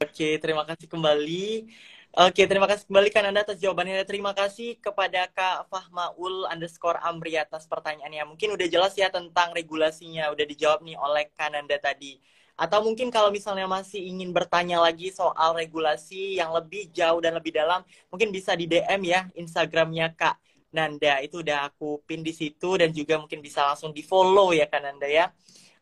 Oke, 0.02 0.38
terima 0.38 0.66
kasih 0.66 0.86
kembali. 0.90 1.70
Oke, 2.12 2.44
terima 2.44 2.66
kasih 2.68 2.84
kembali 2.90 3.08
kan 3.10 3.24
Anda 3.24 3.42
atas 3.46 3.58
jawabannya. 3.62 4.02
Terima 4.04 4.34
kasih 4.34 4.78
kepada 4.78 5.30
Kak 5.30 5.70
Fahmaul 5.70 6.46
underscore 6.50 6.98
Amri 7.02 7.38
atas 7.38 7.66
pertanyaannya. 7.70 8.26
Mungkin 8.34 8.54
udah 8.54 8.66
jelas 8.66 8.94
ya 8.98 9.10
tentang 9.10 9.54
regulasinya, 9.54 10.30
udah 10.30 10.44
dijawab 10.44 10.82
nih 10.86 10.98
oleh 10.98 11.30
Kananda 11.34 11.78
tadi. 11.78 12.18
Atau 12.56 12.84
mungkin 12.84 13.08
kalau 13.08 13.32
misalnya 13.32 13.64
masih 13.64 13.98
ingin 13.98 14.30
bertanya 14.30 14.78
lagi 14.78 15.08
soal 15.10 15.56
regulasi 15.56 16.36
yang 16.36 16.52
lebih 16.52 16.92
jauh 16.92 17.18
dan 17.18 17.34
lebih 17.34 17.52
dalam, 17.56 17.80
mungkin 18.12 18.28
bisa 18.28 18.52
di 18.52 18.68
DM 18.68 19.02
ya 19.08 19.26
Instagramnya 19.34 20.12
Kak 20.12 20.36
Nanda. 20.72 21.20
Itu 21.24 21.40
udah 21.40 21.72
aku 21.72 22.04
pin 22.04 22.20
di 22.20 22.32
situ 22.36 22.76
dan 22.76 22.92
juga 22.92 23.16
mungkin 23.16 23.40
bisa 23.40 23.64
langsung 23.64 23.90
di 23.96 24.04
follow 24.04 24.52
ya 24.52 24.68
Kak 24.68 24.80
Nanda 24.84 25.08
ya. 25.08 25.32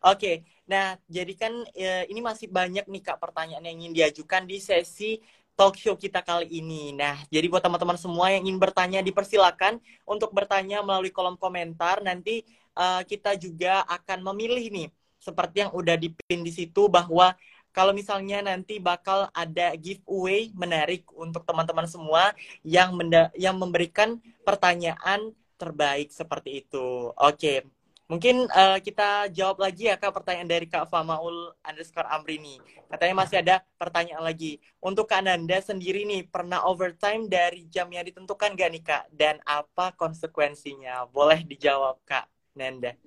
Oke, 0.01 0.41
nah 0.65 0.97
jadi 1.05 1.33
kan 1.37 1.53
e, 1.77 2.09
ini 2.09 2.25
masih 2.25 2.49
banyak 2.49 2.89
nih 2.89 3.03
Kak 3.05 3.21
pertanyaan 3.21 3.61
yang 3.69 3.77
ingin 3.85 3.93
diajukan 3.93 4.49
di 4.49 4.57
sesi 4.57 5.21
talk 5.53 5.77
show 5.77 5.93
kita 5.93 6.25
kali 6.25 6.49
ini. 6.49 6.89
Nah, 6.97 7.21
jadi 7.29 7.45
buat 7.45 7.61
teman-teman 7.61 7.93
semua 7.99 8.33
yang 8.33 8.41
ingin 8.49 8.57
bertanya 8.57 8.99
dipersilakan 9.05 9.77
untuk 10.09 10.33
bertanya 10.33 10.81
melalui 10.81 11.13
kolom 11.13 11.37
komentar. 11.37 12.01
Nanti 12.01 12.41
uh, 12.73 13.05
kita 13.05 13.37
juga 13.37 13.85
akan 13.85 14.25
memilih 14.33 14.65
nih 14.73 14.87
seperti 15.21 15.61
yang 15.63 15.71
udah 15.71 15.95
dipin 15.95 16.41
di 16.41 16.49
situ 16.49 16.89
bahwa 16.89 17.37
kalau 17.71 17.95
misalnya 17.95 18.43
nanti 18.43 18.83
bakal 18.83 19.31
ada 19.31 19.71
giveaway 19.79 20.51
menarik 20.51 21.07
untuk 21.15 21.47
teman-teman 21.47 21.87
semua 21.87 22.35
yang 22.67 22.91
menda 22.91 23.31
yang 23.39 23.55
memberikan 23.55 24.19
pertanyaan 24.43 25.31
terbaik 25.55 26.11
seperti 26.11 26.65
itu. 26.67 27.15
Oke, 27.15 27.63
mungkin 28.11 28.43
uh, 28.51 28.75
kita 28.83 29.31
jawab 29.31 29.63
lagi 29.63 29.87
ya 29.87 29.95
kak 29.95 30.11
pertanyaan 30.11 30.51
dari 30.51 30.67
kak 30.67 30.89
Famaul 30.91 31.55
underscore 31.63 32.11
Amrini. 32.11 32.59
Katanya 32.91 33.15
masih 33.23 33.37
ada 33.39 33.55
pertanyaan 33.79 34.25
lagi. 34.25 34.59
Untuk 34.83 35.07
kak 35.07 35.23
Nanda 35.23 35.63
sendiri 35.63 36.03
nih 36.03 36.27
pernah 36.27 36.67
overtime 36.67 37.31
dari 37.31 37.71
jam 37.71 37.87
yang 37.87 38.03
ditentukan 38.03 38.57
gak 38.57 38.69
nih 38.73 38.83
kak? 38.83 39.03
Dan 39.15 39.39
apa 39.47 39.95
konsekuensinya? 39.95 41.07
Boleh 41.07 41.45
dijawab 41.47 42.03
kak 42.03 42.27
Nanda. 42.57 42.97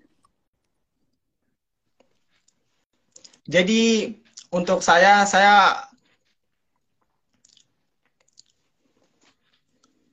Jadi 3.45 4.15
untuk 4.49 4.81
saya, 4.81 5.29
saya 5.29 5.85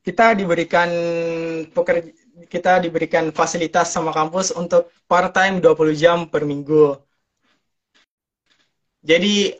kita 0.01 0.33
diberikan 0.33 0.89
pekerja, 1.71 2.11
kita 2.49 2.81
diberikan 2.81 3.29
fasilitas 3.31 3.93
sama 3.93 4.11
kampus 4.11 4.51
untuk 4.51 4.89
part 5.05 5.31
time 5.31 5.61
20 5.61 5.93
jam 5.95 6.25
per 6.27 6.43
minggu. 6.43 6.97
Jadi 9.01 9.55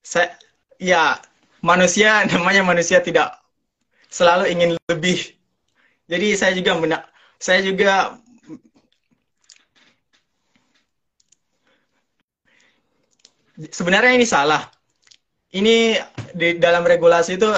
saya 0.00 0.36
ya 0.80 1.20
manusia 1.60 2.22
namanya 2.30 2.62
manusia 2.64 3.00
tidak 3.00 3.40
selalu 4.12 4.52
ingin 4.52 4.70
lebih. 4.88 5.36
Jadi 6.10 6.34
saya 6.34 6.52
juga 6.56 6.72
saya 7.40 7.60
juga 7.64 8.18
sebenarnya 13.68 14.16
ini 14.16 14.24
salah. 14.24 14.64
Ini 15.50 15.98
di 16.32 16.56
dalam 16.56 16.86
regulasi 16.86 17.36
itu 17.36 17.50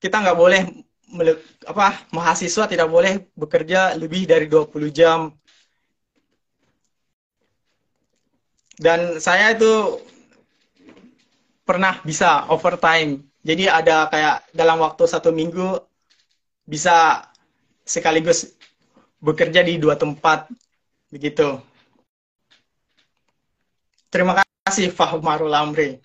kita 0.00 0.22
nggak 0.22 0.38
boleh 0.38 0.62
apa 1.66 2.06
mahasiswa 2.14 2.70
tidak 2.70 2.86
boleh 2.86 3.28
bekerja 3.34 3.98
lebih 3.98 4.24
dari 4.24 4.46
20 4.48 4.88
jam. 4.94 5.34
Dan 8.80 9.20
saya 9.20 9.52
itu 9.52 10.00
pernah 11.68 12.00
bisa 12.00 12.48
overtime. 12.48 13.20
Jadi 13.44 13.68
ada 13.68 14.08
kayak 14.08 14.48
dalam 14.56 14.80
waktu 14.80 15.04
satu 15.04 15.34
minggu 15.34 15.76
bisa 16.64 17.28
sekaligus 17.84 18.56
bekerja 19.20 19.60
di 19.60 19.76
dua 19.76 19.98
tempat 20.00 20.48
begitu. 21.12 21.60
Terima 24.08 24.34
kasih 24.34 24.49
kasih 24.64 24.92
Fahmarul 24.92 25.52
Amri. 25.56 25.98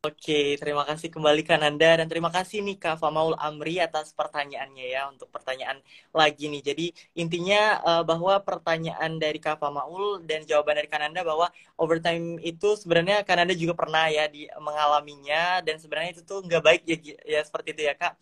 Oke, 0.00 0.56
terima 0.56 0.88
kasih 0.88 1.12
kembali 1.12 1.44
kan 1.44 1.60
Anda 1.60 2.00
dan 2.00 2.08
terima 2.08 2.32
kasih 2.32 2.64
nih 2.64 2.80
Kak 2.80 2.96
Famaul 3.04 3.36
Amri 3.36 3.84
atas 3.84 4.16
pertanyaannya 4.16 4.86
ya 4.88 5.12
untuk 5.12 5.28
pertanyaan 5.28 5.76
lagi 6.16 6.48
nih. 6.48 6.62
Jadi 6.64 6.86
intinya 7.20 7.76
uh, 7.84 8.00
bahwa 8.00 8.40
pertanyaan 8.40 9.20
dari 9.20 9.36
Kak 9.36 9.60
Famaul 9.60 10.24
dan 10.24 10.48
jawaban 10.48 10.80
dari 10.80 10.88
Kananda 10.88 11.20
bahwa 11.20 11.52
overtime 11.76 12.40
itu 12.40 12.80
sebenarnya 12.80 13.28
Kananda 13.28 13.52
juga 13.52 13.76
pernah 13.76 14.08
ya 14.08 14.24
di 14.24 14.48
mengalaminya 14.56 15.60
dan 15.60 15.76
sebenarnya 15.76 16.16
itu 16.16 16.24
tuh 16.24 16.40
nggak 16.48 16.62
baik 16.64 16.82
ya, 16.88 16.96
ya 17.36 17.40
seperti 17.44 17.76
itu 17.76 17.82
ya 17.84 17.92
Kak. 17.92 18.16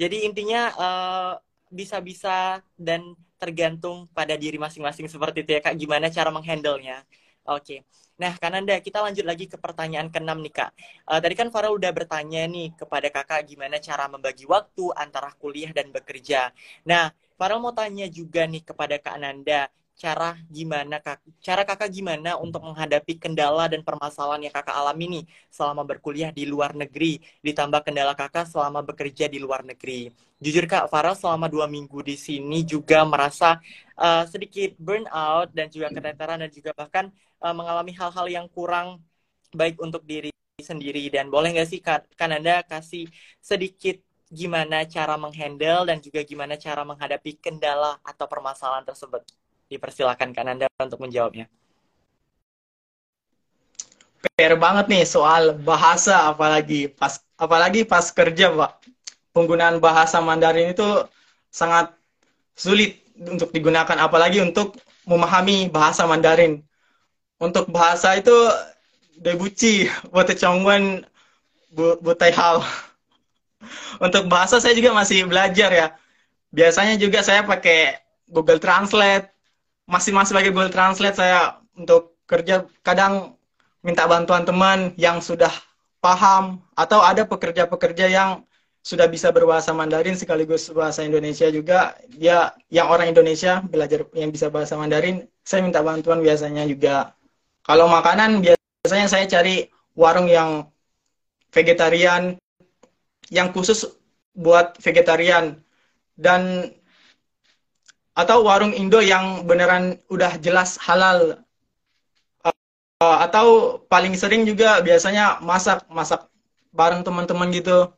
Jadi 0.00 0.24
intinya 0.24 0.60
uh, 0.80 1.32
bisa-bisa 1.68 2.64
dan 2.80 3.12
tergantung 3.36 4.08
pada 4.16 4.32
diri 4.32 4.56
masing-masing 4.56 5.12
seperti 5.12 5.44
itu 5.44 5.50
ya 5.56 5.60
Kak 5.60 5.76
gimana 5.76 6.08
cara 6.08 6.32
menghandle-nya. 6.32 7.04
Oke. 7.44 7.84
Nah, 8.18 8.34
Kananda, 8.34 8.74
kita 8.82 8.98
lanjut 8.98 9.22
lagi 9.22 9.46
ke 9.46 9.54
pertanyaan 9.54 10.10
keenam 10.10 10.42
nih, 10.42 10.50
Kak. 10.50 10.70
Uh, 11.06 11.22
tadi 11.22 11.38
kan 11.38 11.54
Farel 11.54 11.78
udah 11.78 11.94
bertanya 11.94 12.50
nih 12.50 12.74
kepada 12.74 13.14
Kakak 13.14 13.46
gimana 13.46 13.78
cara 13.78 14.10
membagi 14.10 14.42
waktu 14.42 14.90
antara 14.98 15.30
kuliah 15.38 15.70
dan 15.70 15.94
bekerja. 15.94 16.50
Nah, 16.82 17.14
Farel 17.38 17.62
mau 17.62 17.70
tanya 17.70 18.10
juga 18.10 18.42
nih 18.50 18.66
kepada 18.66 18.98
Kak 18.98 19.16
Nanda, 19.22 19.70
cara 19.98 20.38
gimana 20.46 21.02
kak 21.02 21.18
cara 21.42 21.66
kakak 21.66 21.90
gimana 21.90 22.38
untuk 22.38 22.62
menghadapi 22.62 23.18
kendala 23.18 23.66
dan 23.66 23.82
permasalahan 23.82 24.46
yang 24.46 24.54
kakak 24.54 24.78
alami 24.78 25.04
nih 25.10 25.24
selama 25.50 25.82
berkuliah 25.82 26.30
di 26.30 26.46
luar 26.46 26.70
negeri 26.70 27.18
ditambah 27.42 27.82
kendala 27.82 28.14
kakak 28.14 28.46
selama 28.46 28.86
bekerja 28.86 29.26
di 29.26 29.42
luar 29.42 29.66
negeri 29.66 30.14
jujur 30.38 30.70
kak 30.70 30.86
Farel 30.86 31.18
selama 31.18 31.50
dua 31.50 31.66
minggu 31.66 31.98
di 32.06 32.14
sini 32.14 32.62
juga 32.62 33.02
merasa 33.02 33.58
uh, 33.98 34.22
sedikit 34.30 34.78
burnout 34.78 35.50
dan 35.50 35.66
juga 35.66 35.90
keteteran 35.90 36.46
dan 36.46 36.50
juga 36.54 36.70
bahkan 36.78 37.10
uh, 37.42 37.54
mengalami 37.54 37.92
hal-hal 37.94 38.26
yang 38.28 38.46
kurang 38.50 39.02
baik 39.54 39.80
untuk 39.80 40.04
diri 40.04 40.30
sendiri 40.58 41.08
dan 41.08 41.30
boleh 41.30 41.54
nggak 41.54 41.68
sih 41.70 41.80
kak 41.80 42.10
Kananda 42.18 42.66
kasih 42.66 43.06
sedikit 43.38 44.02
gimana 44.28 44.84
cara 44.84 45.16
menghandle 45.16 45.88
dan 45.88 46.02
juga 46.04 46.20
gimana 46.26 46.58
cara 46.58 46.84
menghadapi 46.84 47.38
kendala 47.40 47.96
atau 48.04 48.26
permasalahan 48.28 48.84
tersebut 48.84 49.24
Dipersilakan 49.68 50.32
kan 50.32 50.48
Anda 50.48 50.66
untuk 50.80 51.04
menjawabnya. 51.04 51.44
PR 54.34 54.56
banget 54.56 54.88
nih 54.88 55.04
soal 55.04 55.52
bahasa 55.60 56.32
apalagi 56.32 56.88
pas 56.88 57.20
apalagi 57.36 57.84
pas 57.84 58.08
kerja, 58.08 58.48
Pak. 58.48 58.80
Penggunaan 59.36 59.76
bahasa 59.78 60.18
Mandarin 60.24 60.72
itu 60.72 60.88
sangat 61.52 61.92
sulit 62.56 63.04
untuk 63.14 63.52
digunakan 63.52 63.94
apalagi 64.00 64.40
untuk 64.40 64.80
memahami 65.04 65.68
bahasa 65.68 66.08
Mandarin. 66.08 66.64
Untuk 67.38 67.70
bahasa 67.70 68.18
itu 68.18 68.34
debuci, 69.18 69.86
buat 70.10 70.26
congwen, 70.34 71.06
butai 71.74 72.34
hal. 72.34 72.62
Untuk 74.04 74.26
bahasa 74.26 74.58
saya 74.58 74.74
juga 74.74 74.94
masih 74.94 75.26
belajar 75.26 75.70
ya. 75.70 75.86
Biasanya 76.50 76.98
juga 76.98 77.22
saya 77.22 77.42
pakai 77.46 77.98
Google 78.30 78.60
Translate 78.60 79.38
masih 79.88 80.12
masih 80.12 80.36
pakai 80.36 80.52
Google 80.52 80.68
Translate 80.70 81.16
saya 81.16 81.56
untuk 81.72 82.20
kerja 82.28 82.68
kadang 82.84 83.40
minta 83.80 84.04
bantuan 84.04 84.44
teman 84.44 84.92
yang 85.00 85.24
sudah 85.24 85.50
paham 86.04 86.60
atau 86.76 87.00
ada 87.00 87.24
pekerja-pekerja 87.24 88.06
yang 88.12 88.44
sudah 88.84 89.08
bisa 89.08 89.32
berbahasa 89.32 89.72
Mandarin 89.72 90.14
sekaligus 90.14 90.68
bahasa 90.70 91.02
Indonesia 91.02 91.48
juga 91.48 91.96
dia 92.12 92.52
yang 92.68 92.92
orang 92.92 93.10
Indonesia 93.10 93.64
belajar 93.64 94.04
yang 94.12 94.28
bisa 94.28 94.52
bahasa 94.52 94.76
Mandarin 94.76 95.24
saya 95.40 95.64
minta 95.64 95.80
bantuan 95.80 96.20
biasanya 96.20 96.68
juga 96.68 97.16
kalau 97.68 97.84
makanan 97.84 98.40
biasanya 98.40 99.12
saya 99.12 99.28
cari 99.28 99.68
warung 99.92 100.24
yang 100.24 100.72
vegetarian 101.52 102.40
yang 103.28 103.52
khusus 103.52 103.84
buat 104.32 104.80
vegetarian. 104.80 105.60
Dan 106.16 106.72
atau 108.16 108.40
warung 108.40 108.72
Indo 108.72 109.04
yang 109.04 109.44
beneran 109.44 110.00
udah 110.08 110.40
jelas 110.40 110.80
halal. 110.80 111.44
Uh, 112.98 113.18
atau 113.22 113.78
paling 113.86 114.16
sering 114.16 114.42
juga 114.48 114.82
biasanya 114.82 115.38
masak 115.44 115.84
masak 115.92 116.24
bareng 116.72 117.04
teman-teman 117.04 117.52
gitu. 117.52 117.92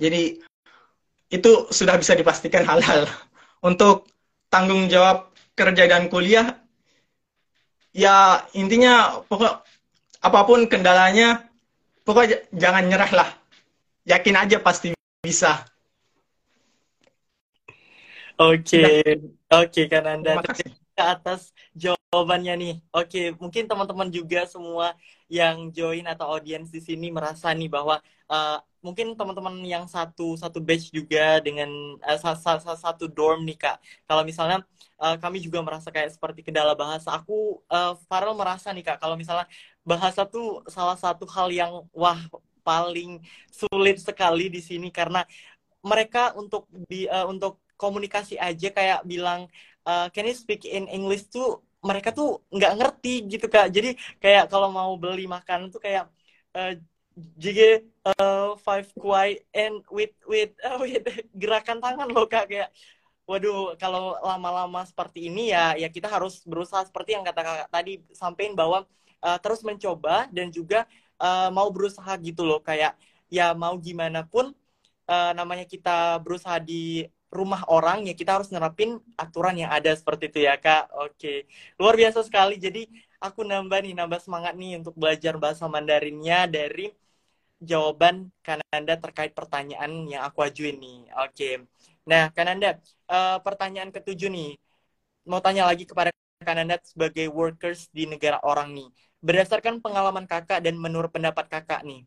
Jadi 0.00 0.42
itu 1.28 1.52
sudah 1.68 2.00
bisa 2.00 2.16
dipastikan 2.16 2.64
halal. 2.64 3.04
Untuk 3.68 4.08
tanggung 4.48 4.88
jawab 4.88 5.28
kerja 5.54 5.86
dan 5.86 6.08
kuliah 6.08 6.63
ya 7.94 8.42
intinya 8.58 9.22
pokok 9.30 9.62
apa 10.18 10.40
pun 10.42 10.66
kendalanya 10.66 11.46
pokok 12.02 12.50
jangan 12.52 12.84
nyerah 12.90 13.12
lah. 13.14 13.30
Yakin 14.04 14.36
aja 14.36 14.60
pasti 14.60 14.92
bisa. 15.24 15.64
Oke, 18.34 18.82
oke 19.48 19.82
kan 19.86 20.04
Anda 20.04 20.42
ke 20.94 21.02
atas 21.02 21.50
jawabannya 21.74 22.54
nih. 22.54 22.74
Oke, 22.94 23.34
mungkin 23.38 23.66
teman-teman 23.66 24.10
juga 24.10 24.46
semua 24.46 24.94
yang 25.26 25.70
join 25.74 26.06
atau 26.06 26.30
audiens 26.30 26.70
di 26.70 26.78
sini 26.78 27.10
merasa 27.10 27.50
nih 27.50 27.66
bahwa 27.66 27.98
uh, 28.30 28.58
mungkin 28.84 29.16
teman-teman 29.18 29.56
yang 29.64 29.84
satu 29.88 30.36
satu 30.36 30.60
batch 30.60 30.92
juga 30.92 31.40
dengan 31.40 31.68
uh, 32.04 32.18
satu, 32.76 33.04
dorm 33.08 33.48
nih 33.48 33.56
kak. 33.56 33.76
Kalau 34.04 34.22
misalnya 34.28 34.58
uh, 35.00 35.16
kami 35.16 35.40
juga 35.40 35.64
merasa 35.64 35.88
kayak 35.88 36.12
seperti 36.14 36.44
kendala 36.46 36.76
bahasa. 36.76 37.08
Aku 37.16 37.64
uh, 37.72 37.96
Farel 38.06 38.36
merasa 38.36 38.68
nih 38.76 38.84
kak, 38.84 39.00
kalau 39.00 39.16
misalnya 39.16 39.48
bahasa 39.82 40.28
tuh 40.28 40.60
salah 40.68 40.96
satu 41.00 41.24
hal 41.24 41.48
yang 41.48 41.72
wah 41.96 42.20
paling 42.64 43.20
sulit 43.52 44.00
sekali 44.00 44.48
di 44.48 44.60
sini 44.64 44.88
karena 44.88 45.24
mereka 45.84 46.32
untuk 46.40 46.68
di 46.88 47.04
uh, 47.08 47.28
untuk 47.28 47.60
komunikasi 47.76 48.40
aja 48.40 48.72
kayak 48.72 49.00
bilang 49.04 49.48
uh, 49.84 50.08
can 50.08 50.24
you 50.24 50.36
speak 50.36 50.64
in 50.64 50.88
English 50.88 51.28
tuh 51.28 51.60
mereka 51.84 52.08
tuh 52.16 52.40
nggak 52.48 52.72
ngerti 52.80 53.28
gitu 53.28 53.46
kak 53.52 53.68
jadi 53.68 53.92
kayak 54.22 54.48
kalau 54.48 54.72
mau 54.72 54.96
beli 54.96 55.28
makan 55.28 55.68
tuh 55.68 55.80
kayak 55.84 56.08
uh, 56.56 56.72
jige 57.38 57.86
uh, 58.02 58.58
five 58.58 58.90
kuai 58.98 59.38
and 59.54 59.82
with 59.90 60.14
with 60.26 60.50
uh, 60.66 60.78
with 60.82 61.06
gerakan 61.34 61.78
tangan 61.78 62.10
loh 62.10 62.26
kak 62.26 62.50
kayak 62.50 62.70
waduh 63.24 63.72
kalau 63.80 64.18
lama-lama 64.20 64.84
seperti 64.84 65.32
ini 65.32 65.54
ya 65.54 65.78
ya 65.78 65.88
kita 65.88 66.10
harus 66.10 66.44
berusaha 66.44 66.84
seperti 66.84 67.16
yang 67.16 67.24
kata 67.24 67.40
kakak 67.40 67.68
tadi 67.72 67.92
sampaikan 68.12 68.52
bahwa 68.52 68.78
uh, 69.24 69.38
terus 69.40 69.64
mencoba 69.64 70.28
dan 70.28 70.52
juga 70.52 70.84
uh, 71.22 71.48
mau 71.48 71.70
berusaha 71.72 72.12
gitu 72.20 72.44
loh 72.44 72.60
kayak 72.60 72.98
ya 73.32 73.56
mau 73.56 73.74
gimana 73.80 74.26
pun 74.28 74.52
uh, 75.08 75.32
namanya 75.32 75.64
kita 75.64 76.20
berusaha 76.20 76.60
di 76.60 77.08
rumah 77.34 77.66
orang 77.66 78.06
ya 78.06 78.14
kita 78.14 78.38
harus 78.38 78.48
nerapin 78.54 79.02
aturan 79.18 79.58
yang 79.58 79.70
ada 79.74 79.90
seperti 79.90 80.30
itu 80.30 80.46
ya 80.46 80.54
kak. 80.54 80.86
Oke 80.94 81.50
luar 81.80 81.98
biasa 81.98 82.22
sekali. 82.22 82.60
Jadi 82.62 82.86
aku 83.18 83.42
nambah 83.42 83.82
nih 83.82 83.94
nambah 83.98 84.20
semangat 84.22 84.54
nih 84.54 84.78
untuk 84.78 84.94
belajar 84.94 85.34
bahasa 85.40 85.66
Mandarinnya 85.66 86.46
dari 86.46 86.94
jawaban 87.70 88.30
Kananda 88.46 88.94
terkait 89.04 89.32
pertanyaan 89.38 89.92
yang 90.12 90.22
aku 90.28 90.38
ajuin 90.46 90.76
nih 90.78 90.98
oke 91.24 91.50
nah 92.10 92.28
Kananda 92.36 92.78
uh, 93.08 93.38
pertanyaan 93.46 93.90
ketujuh 93.94 94.28
nih 94.28 94.50
mau 95.30 95.40
tanya 95.44 95.64
lagi 95.70 95.84
kepada 95.88 96.10
Kananda 96.44 96.76
sebagai 96.84 97.26
workers 97.32 97.88
di 97.96 98.04
negara 98.04 98.38
orang 98.44 98.76
nih 98.76 98.88
berdasarkan 99.24 99.80
pengalaman 99.84 100.28
kakak 100.28 100.60
dan 100.60 100.76
menurut 100.76 101.08
pendapat 101.08 101.48
kakak 101.48 101.80
nih 101.88 102.04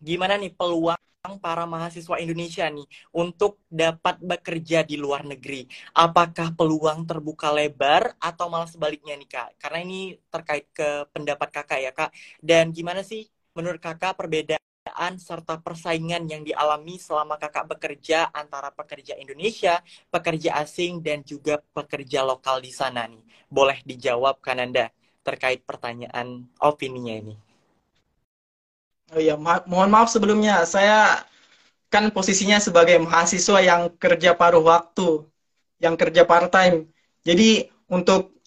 gimana 0.00 0.34
nih 0.40 0.52
peluang 0.56 0.98
para 1.44 1.68
mahasiswa 1.68 2.16
Indonesia 2.16 2.64
nih 2.72 2.88
untuk 3.12 3.60
dapat 3.68 4.16
bekerja 4.24 4.80
di 4.88 4.96
luar 4.96 5.22
negeri? 5.28 5.68
Apakah 5.92 6.56
peluang 6.56 7.04
terbuka 7.04 7.52
lebar 7.52 8.16
atau 8.16 8.48
malah 8.48 8.64
sebaliknya 8.64 9.14
nih 9.20 9.28
Kak? 9.28 9.48
Karena 9.60 9.78
ini 9.84 10.16
terkait 10.32 10.66
ke 10.72 11.04
pendapat 11.12 11.48
Kakak 11.52 11.78
ya 11.84 11.92
Kak. 11.92 12.10
Dan 12.40 12.72
gimana 12.72 13.04
sih 13.04 13.28
menurut 13.52 13.80
Kakak 13.84 14.16
perbedaan 14.16 14.64
serta 15.18 15.60
persaingan 15.60 16.26
yang 16.26 16.42
dialami 16.42 16.96
selama 16.96 17.36
Kakak 17.36 17.70
bekerja 17.76 18.30
antara 18.34 18.70
pekerja 18.74 19.14
Indonesia, 19.16 19.82
pekerja 20.08 20.60
asing 20.62 21.04
dan 21.04 21.22
juga 21.26 21.62
pekerja 21.74 22.24
lokal 22.24 22.62
di 22.64 22.72
sana 22.74 23.06
nih? 23.06 23.22
Boleh 23.50 23.78
dijawab 23.86 24.38
Kananda 24.42 24.90
terkait 25.20 25.62
pertanyaan 25.62 26.48
opininya 26.58 27.14
ini. 27.20 27.34
Oh 29.10 29.18
iya, 29.18 29.34
ma 29.34 29.58
mohon 29.66 29.90
maaf 29.90 30.08
sebelumnya. 30.08 30.62
Saya 30.64 31.26
kan 31.90 32.14
posisinya 32.14 32.62
sebagai 32.62 33.02
mahasiswa 33.02 33.58
yang 33.58 33.90
kerja 33.98 34.38
paruh 34.38 34.62
waktu, 34.62 35.26
yang 35.82 35.98
kerja 35.98 36.22
part 36.22 36.48
time. 36.54 36.86
Jadi 37.26 37.66
untuk 37.90 38.38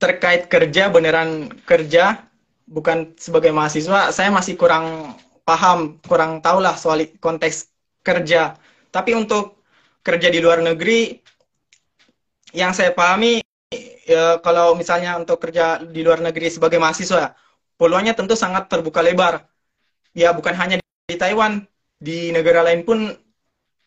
terkait 0.00 0.48
kerja 0.48 0.88
beneran 0.88 1.52
kerja 1.68 2.24
bukan 2.64 3.12
sebagai 3.20 3.52
mahasiswa, 3.52 4.08
saya 4.10 4.32
masih 4.32 4.56
kurang 4.56 5.12
paham, 5.44 6.00
kurang 6.02 6.40
tahu 6.40 6.58
lah 6.64 6.74
soal 6.74 7.04
konteks 7.20 7.68
kerja. 8.00 8.56
Tapi 8.90 9.12
untuk 9.16 9.64
kerja 10.00 10.28
di 10.32 10.40
luar 10.40 10.60
negeri 10.64 11.16
yang 12.56 12.72
saya 12.72 12.92
pahami 12.92 13.40
ya, 14.08 14.40
kalau 14.40 14.76
misalnya 14.76 15.16
untuk 15.20 15.40
kerja 15.40 15.80
di 15.84 16.00
luar 16.04 16.20
negeri 16.24 16.48
sebagai 16.52 16.80
mahasiswa, 16.80 17.36
peluangnya 17.76 18.16
tentu 18.16 18.36
sangat 18.36 18.68
terbuka 18.68 19.00
lebar 19.04 19.44
ya 20.14 20.30
bukan 20.32 20.54
hanya 20.54 20.76
di 20.80 21.16
Taiwan, 21.18 21.66
di 21.98 22.30
negara 22.32 22.62
lain 22.64 22.86
pun 22.86 23.12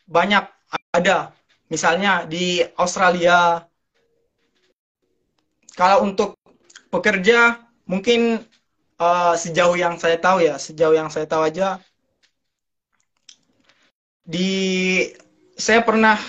banyak 0.05 0.43
ada. 0.93 1.32
Misalnya 1.68 2.24
di 2.28 2.64
Australia. 2.80 3.64
Kalau 5.78 6.08
untuk 6.08 6.39
pekerja 6.89 7.60
mungkin 7.86 8.41
uh, 9.02 9.34
sejauh 9.38 9.78
yang 9.78 9.95
saya 10.02 10.18
tahu 10.18 10.45
ya, 10.45 10.56
sejauh 10.58 10.95
yang 10.95 11.10
saya 11.10 11.26
tahu 11.30 11.45
aja 11.48 11.82
di 14.28 14.52
saya 15.56 15.82
pernah 15.88 16.20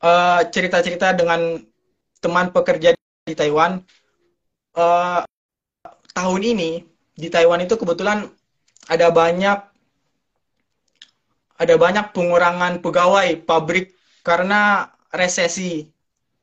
eh, 0.00 0.40
cerita-cerita 0.48 1.12
dengan 1.12 1.60
teman 2.24 2.48
pekerja 2.50 2.96
di 3.28 3.34
Taiwan 3.36 3.84
uh, 4.74 5.20
tahun 6.16 6.42
ini 6.42 6.70
di 7.12 7.28
Taiwan 7.28 7.60
itu 7.62 7.76
kebetulan 7.76 8.32
ada 8.88 9.12
banyak 9.12 9.58
ada 11.60 11.74
banyak 11.78 12.10
pengurangan 12.10 12.82
pegawai 12.82 13.38
pabrik 13.46 13.94
karena 14.26 14.90
resesi. 15.14 15.86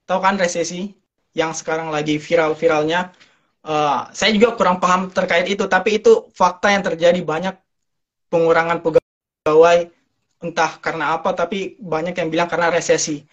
Tahu 0.08 0.20
kan 0.24 0.40
resesi 0.40 0.96
yang 1.36 1.52
sekarang 1.52 1.92
lagi 1.92 2.16
viral-viralnya? 2.22 3.12
Uh, 3.60 4.08
saya 4.16 4.32
juga 4.32 4.56
kurang 4.56 4.80
paham 4.80 5.12
terkait 5.12 5.46
itu, 5.52 5.68
tapi 5.68 6.00
itu 6.00 6.32
fakta 6.32 6.72
yang 6.72 6.84
terjadi 6.84 7.20
banyak 7.20 7.56
pengurangan 8.32 8.80
pegawai 8.80 9.92
entah 10.40 10.72
karena 10.80 11.20
apa, 11.20 11.36
tapi 11.36 11.76
banyak 11.80 12.16
yang 12.16 12.30
bilang 12.32 12.48
karena 12.48 12.72
resesi. 12.72 13.28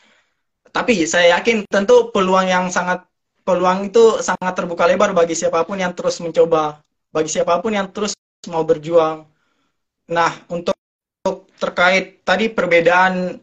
Tapi 0.74 1.06
saya 1.06 1.38
yakin 1.38 1.64
tentu 1.70 2.10
peluang 2.10 2.50
yang 2.50 2.64
sangat 2.68 3.06
peluang 3.46 3.86
itu 3.88 4.18
sangat 4.18 4.52
terbuka 4.58 4.84
lebar 4.90 5.14
bagi 5.14 5.38
siapa 5.38 5.62
pun 5.62 5.78
yang 5.78 5.94
terus 5.94 6.18
mencoba, 6.18 6.82
bagi 7.14 7.30
siapa 7.30 7.62
pun 7.62 7.72
yang 7.72 7.88
terus 7.94 8.18
mau 8.50 8.66
berjuang. 8.66 9.22
Nah, 10.10 10.32
untuk 10.50 10.74
terkait 11.56 12.22
tadi 12.26 12.50
perbedaan 12.50 13.38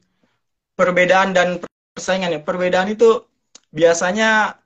perbedaan 0.76 1.32
dan 1.32 1.64
persaingan 1.96 2.36
ya. 2.36 2.42
Perbedaan 2.44 2.92
itu 2.92 3.24
biasanya 3.74 4.60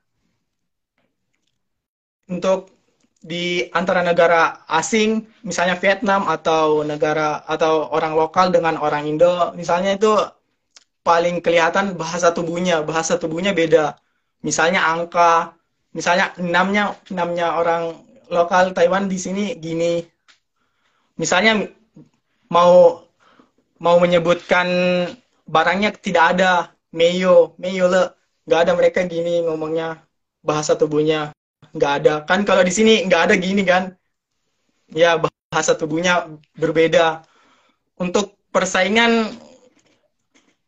untuk 2.28 2.78
di 3.24 3.66
antara 3.74 4.06
negara 4.06 4.64
asing, 4.70 5.26
misalnya 5.42 5.76
Vietnam 5.76 6.30
atau 6.30 6.86
negara 6.86 7.42
atau 7.44 7.90
orang 7.92 8.14
lokal 8.14 8.54
dengan 8.54 8.78
orang 8.78 9.10
Indo, 9.10 9.52
misalnya 9.58 9.98
itu 9.98 10.14
paling 11.02 11.42
kelihatan 11.42 11.96
bahasa 11.98 12.32
tubuhnya, 12.36 12.84
bahasa 12.86 13.18
tubuhnya 13.18 13.52
beda. 13.56 13.98
Misalnya 14.46 14.86
angka, 14.86 15.56
misalnya 15.96 16.36
enamnya 16.38 16.94
enamnya 17.10 17.58
orang 17.58 17.84
lokal 18.30 18.72
Taiwan 18.76 19.10
di 19.10 19.18
sini 19.18 19.58
gini. 19.58 20.04
Misalnya 21.18 21.66
mau 22.54 23.04
mau 23.82 23.98
menyebutkan 23.98 24.68
barangnya 25.48 25.96
tidak 25.98 26.38
ada 26.38 26.52
meyo 26.94 27.56
meyo 27.62 27.88
le 27.88 28.04
nggak 28.48 28.62
ada 28.68 28.74
mereka 28.76 29.00
gini 29.06 29.44
ngomongnya 29.44 30.02
bahasa 30.44 30.74
tubuhnya 30.80 31.37
nggak 31.78 31.94
ada. 32.04 32.14
Kan 32.26 32.44
kalau 32.44 32.66
di 32.66 32.74
sini 32.74 33.06
nggak 33.06 33.22
ada 33.32 33.36
gini 33.38 33.64
kan. 33.64 33.94
Ya 34.92 35.22
bahasa 35.22 35.78
tubuhnya 35.78 36.28
berbeda. 36.58 37.24
Untuk 37.98 38.38
persaingan 38.54 39.34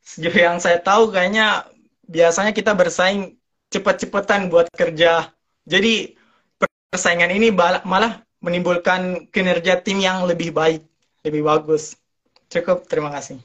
sejauh 0.06 0.38
yang 0.38 0.58
saya 0.58 0.82
tahu 0.82 1.14
kayaknya 1.14 1.66
biasanya 2.10 2.54
kita 2.54 2.74
bersaing 2.74 3.38
cepet-cepetan 3.70 4.50
buat 4.50 4.70
kerja. 4.74 5.30
Jadi 5.70 6.18
persaingan 6.90 7.30
ini 7.30 7.54
malah 7.54 8.26
menimbulkan 8.42 9.30
kinerja 9.30 9.84
tim 9.84 10.02
yang 10.02 10.26
lebih 10.26 10.50
baik 10.50 10.82
lebih 11.22 11.46
bagus. 11.46 12.00
Cukup. 12.50 12.90
Terima 12.90 13.14
kasih. 13.14 13.38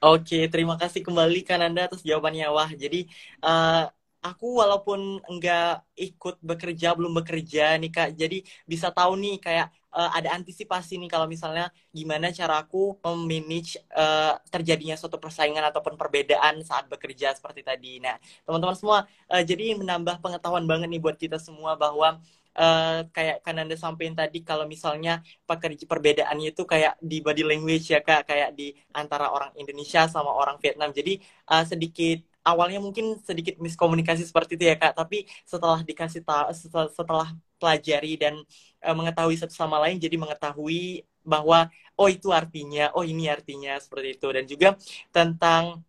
Oke, 0.00 0.48
terima 0.48 0.80
kasih 0.80 1.04
kembali 1.04 1.44
Kananda 1.44 1.84
atas 1.84 2.00
jawabannya. 2.00 2.48
Wah, 2.48 2.70
jadi 2.72 3.04
uh, 3.44 3.84
aku 4.20 4.60
walaupun 4.60 5.20
enggak 5.28 5.84
ikut 5.96 6.36
bekerja, 6.44 6.92
belum 6.96 7.12
bekerja 7.20 7.76
nih 7.80 7.90
Kak, 7.92 8.08
jadi 8.16 8.44
bisa 8.68 8.92
tahu 8.92 9.16
nih 9.16 9.36
kayak 9.40 9.66
uh, 9.96 10.10
ada 10.16 10.36
antisipasi 10.36 10.96
nih 11.00 11.10
kalau 11.10 11.26
misalnya 11.26 11.72
gimana 11.90 12.30
cara 12.30 12.62
aku 12.62 13.00
memanage 13.02 13.80
uh, 13.96 14.36
terjadinya 14.52 14.94
suatu 14.96 15.16
persaingan 15.16 15.64
ataupun 15.72 15.96
perbedaan 15.96 16.62
saat 16.64 16.86
bekerja 16.86 17.34
seperti 17.34 17.64
tadi. 17.66 17.98
Nah, 18.04 18.16
teman-teman 18.46 18.76
semua, 18.78 18.98
uh, 19.32 19.42
jadi 19.42 19.76
menambah 19.76 20.22
pengetahuan 20.22 20.64
banget 20.68 20.88
nih 20.92 21.02
buat 21.02 21.16
kita 21.18 21.36
semua 21.40 21.74
bahwa 21.74 22.20
uh, 22.56 23.00
kayak 23.10 23.42
kan 23.44 23.56
anda 23.58 23.76
sampaikan 23.78 24.16
tadi 24.18 24.42
kalau 24.44 24.64
misalnya 24.66 25.22
pekerja 25.46 25.84
perbedaannya 25.86 26.54
itu 26.54 26.62
kayak 26.66 26.98
di 27.02 27.18
body 27.24 27.42
language 27.46 27.90
ya 27.92 28.00
kak. 28.04 28.28
Kayak 28.30 28.54
di 28.58 28.74
antara 28.94 29.30
orang 29.30 29.50
Indonesia 29.58 30.06
sama 30.06 30.30
orang 30.32 30.56
Vietnam. 30.62 30.90
Jadi 30.94 31.20
uh, 31.50 31.64
sedikit 31.66 32.29
awalnya 32.44 32.80
mungkin 32.80 33.18
sedikit 33.22 33.56
miskomunikasi 33.60 34.24
seperti 34.24 34.56
itu 34.56 34.64
ya 34.70 34.76
kak. 34.80 34.96
Tapi 34.96 35.28
setelah 35.44 35.80
dikasih 35.84 36.22
tahu 36.24 36.88
setelah, 36.90 37.28
pelajari 37.60 38.16
dan 38.16 38.40
uh, 38.80 38.96
mengetahui 38.96 39.36
satu 39.36 39.52
sama 39.52 39.76
lain 39.84 40.00
jadi 40.00 40.16
mengetahui 40.16 41.04
bahwa 41.20 41.68
oh 42.00 42.08
itu 42.08 42.32
artinya 42.32 42.88
oh 42.96 43.04
ini 43.04 43.28
artinya 43.28 43.76
seperti 43.76 44.16
itu. 44.16 44.26
Dan 44.32 44.44
juga 44.48 44.68
tentang 45.12 45.84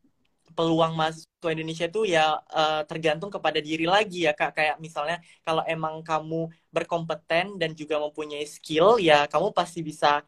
peluang 0.52 0.94
mahasiswa 1.00 1.50
Indonesia 1.56 1.88
itu 1.88 2.04
ya 2.04 2.36
uh, 2.36 2.84
tergantung 2.84 3.32
kepada 3.32 3.64
diri 3.64 3.88
lagi 3.88 4.28
ya 4.28 4.36
kak. 4.36 4.52
Kayak 4.60 4.78
misalnya 4.84 5.18
kalau 5.48 5.64
emang 5.64 6.04
kamu 6.04 6.52
berkompeten 6.76 7.56
dan 7.56 7.72
juga 7.72 8.04
mempunyai 8.04 8.44
skill 8.44 9.00
ya 9.00 9.26
kamu 9.32 9.56
pasti 9.56 9.80
bisa 9.80 10.28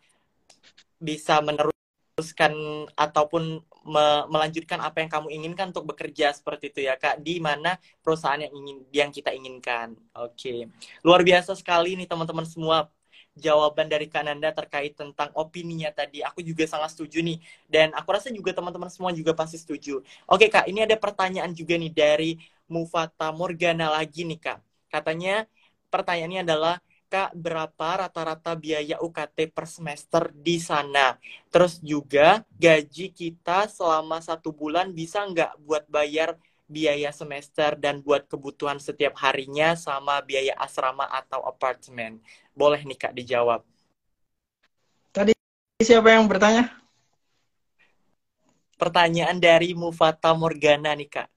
bisa 1.03 1.43
meneruskan 1.43 2.53
ataupun 2.95 3.59
me 3.83 4.25
melanjutkan 4.31 4.79
apa 4.79 5.03
yang 5.03 5.11
kamu 5.11 5.27
inginkan 5.31 5.75
untuk 5.75 5.87
bekerja 5.91 6.31
seperti 6.31 6.71
itu 6.71 6.79
ya 6.87 6.95
kak 6.95 7.19
di 7.19 7.43
mana 7.43 7.75
perusahaan 7.99 8.39
yang 8.39 8.53
ingin 8.55 8.77
yang 8.95 9.09
kita 9.11 9.35
inginkan 9.35 9.95
oke 10.15 10.33
okay. 10.39 10.71
luar 11.03 11.21
biasa 11.21 11.51
sekali 11.55 11.99
nih 11.99 12.07
teman-teman 12.07 12.47
semua 12.47 12.87
jawaban 13.33 13.89
dari 13.89 14.05
Kananda 14.05 14.53
terkait 14.53 14.93
tentang 14.93 15.33
opininya 15.33 15.89
tadi. 15.89 16.21
Aku 16.21 16.45
juga 16.45 16.69
sangat 16.69 16.93
setuju 16.93 17.25
nih. 17.25 17.41
Dan 17.65 17.89
aku 17.97 18.13
rasa 18.13 18.29
juga 18.29 18.53
teman-teman 18.53 18.89
semua 18.93 19.09
juga 19.09 19.33
pasti 19.33 19.57
setuju. 19.57 20.05
Oke 20.29 20.49
Kak, 20.53 20.69
ini 20.69 20.85
ada 20.85 20.93
pertanyaan 20.97 21.51
juga 21.53 21.73
nih 21.77 21.91
dari 21.91 22.31
Mufata 22.69 23.33
Morgana 23.33 23.89
lagi 23.89 24.21
nih 24.25 24.37
Kak. 24.37 24.59
Katanya 24.93 25.49
pertanyaannya 25.89 26.41
adalah 26.45 26.75
Kak, 27.13 27.37
berapa 27.37 28.09
rata-rata 28.09 28.57
biaya 28.57 28.97
UKT 28.97 29.53
per 29.53 29.69
semester 29.69 30.33
di 30.33 30.57
sana? 30.57 31.13
Terus 31.53 31.77
juga 31.77 32.41
gaji 32.57 33.13
kita 33.13 33.69
selama 33.69 34.17
satu 34.17 34.49
bulan 34.49 34.89
bisa 34.89 35.21
nggak 35.21 35.61
buat 35.61 35.85
bayar 35.85 36.41
biaya 36.65 37.13
semester 37.13 37.77
dan 37.77 38.01
buat 38.01 38.25
kebutuhan 38.25 38.81
setiap 38.81 39.13
harinya 39.21 39.77
sama 39.77 40.25
biaya 40.25 40.57
asrama 40.57 41.05
atau 41.05 41.45
apartemen? 41.45 42.17
Boleh 42.57 42.81
nih 42.81 42.97
Kak 42.97 43.13
dijawab. 43.13 43.61
Tadi 45.13 45.37
siapa 45.85 46.17
yang 46.17 46.25
bertanya? 46.25 46.65
Pertanyaan 48.73 49.37
dari 49.37 49.77
Mufata 49.77 50.33
Morgana 50.33 50.97
nih 50.97 51.13
Kak. 51.13 51.29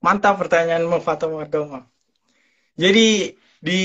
Mantap 0.00 0.40
pertanyaan 0.40 0.88
Mufata 0.88 1.28
Morgana. 1.28 1.84
Jadi 2.80 3.44
di 3.66 3.82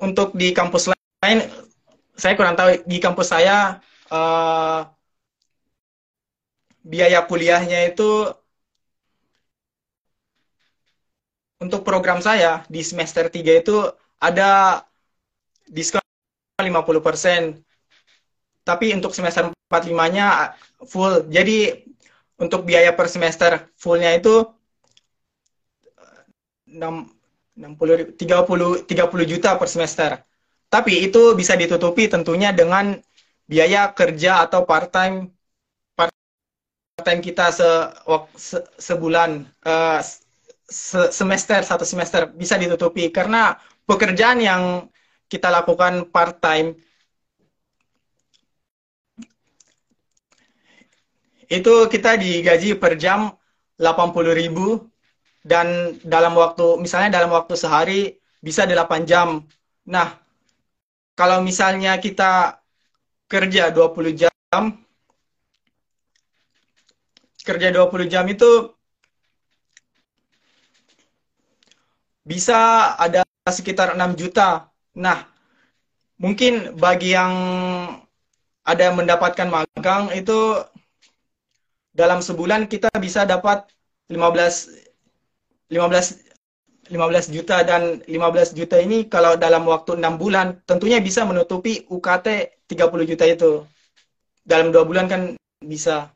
untuk 0.00 0.32
di 0.40 0.48
kampus 0.56 0.88
lain 0.94 1.38
saya 2.16 2.34
kurang 2.38 2.56
tahu 2.58 2.80
di 2.88 2.98
kampus 3.04 3.28
saya 3.34 3.82
uh, 4.08 4.88
biaya 6.82 7.20
kuliahnya 7.28 7.92
itu 7.92 8.32
untuk 11.58 11.82
program 11.82 12.22
saya 12.22 12.64
di 12.70 12.80
semester 12.86 13.26
3 13.28 13.62
itu 13.62 13.76
ada 14.18 14.82
diskon 15.66 16.02
50%. 16.58 17.60
Tapi 18.62 18.86
untuk 18.94 19.12
semester 19.14 19.50
4 19.50 19.90
5-nya 19.90 20.54
full. 20.86 21.26
Jadi 21.28 21.82
untuk 22.38 22.62
biaya 22.62 22.94
per 22.94 23.10
semester 23.10 23.66
fullnya 23.74 24.14
itu 24.14 24.46
6 26.68 27.17
60 27.58 28.14
30 28.14 28.86
30 28.86 29.32
juta 29.32 29.58
per 29.58 29.68
semester. 29.68 30.10
Tapi 30.70 30.92
itu 31.10 31.34
bisa 31.34 31.58
ditutupi 31.58 32.06
tentunya 32.06 32.54
dengan 32.54 32.94
biaya 33.48 33.90
kerja 33.98 34.46
atau 34.46 34.62
part 34.68 34.92
time 34.94 35.32
time 37.02 37.22
kita 37.22 37.54
se, 37.54 37.68
se 38.36 38.58
sebulan 38.78 39.46
uh, 39.64 40.00
se 40.68 41.00
semester 41.14 41.62
satu 41.64 41.86
semester 41.86 42.28
bisa 42.34 42.58
ditutupi 42.58 43.08
karena 43.08 43.56
pekerjaan 43.88 44.38
yang 44.42 44.62
kita 45.30 45.48
lakukan 45.48 46.10
part 46.10 46.36
time 46.42 46.76
itu 51.48 51.74
kita 51.88 52.20
digaji 52.20 52.76
per 52.76 53.00
jam 53.00 53.32
80.000 53.80 54.97
dan 55.48 55.96
dalam 56.04 56.36
waktu 56.36 56.76
misalnya 56.84 57.16
dalam 57.16 57.32
waktu 57.32 57.54
sehari 57.56 58.00
bisa 58.44 58.68
8 58.68 59.08
jam. 59.08 59.28
Nah, 59.88 60.20
kalau 61.16 61.40
misalnya 61.40 61.96
kita 61.96 62.60
kerja 63.32 63.72
20 63.72 64.12
jam 64.12 64.28
kerja 67.48 67.72
20 67.72 68.04
jam 68.12 68.28
itu 68.28 68.76
bisa 72.28 72.92
ada 73.00 73.24
sekitar 73.48 73.96
6 73.96 74.12
juta. 74.20 74.68
Nah, 75.00 75.24
mungkin 76.20 76.76
bagi 76.76 77.16
yang 77.16 77.32
ada 78.68 78.82
yang 78.92 79.00
mendapatkan 79.00 79.48
magang 79.48 80.12
itu 80.12 80.60
dalam 81.96 82.20
sebulan 82.20 82.68
kita 82.68 82.92
bisa 83.00 83.24
dapat 83.24 83.64
15 84.12 84.87
15 85.68 86.28
15 86.88 87.28
juta 87.28 87.60
dan 87.68 88.00
15 88.08 88.56
juta 88.56 88.80
ini 88.80 89.04
kalau 89.12 89.36
dalam 89.36 89.68
waktu 89.68 90.00
enam 90.00 90.16
bulan 90.16 90.56
tentunya 90.64 90.98
bisa 91.04 91.28
menutupi 91.28 91.84
UKT 91.84 92.26
30 92.64 93.04
juta 93.04 93.24
itu. 93.28 93.68
Dalam 94.48 94.72
dua 94.72 94.88
bulan 94.88 95.04
kan 95.04 95.36
bisa. 95.60 96.08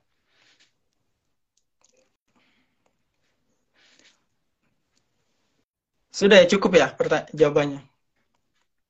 Sudah 6.12 6.40
ya 6.40 6.46
cukup 6.48 6.76
ya 6.76 6.88
jawabannya. 7.36 7.84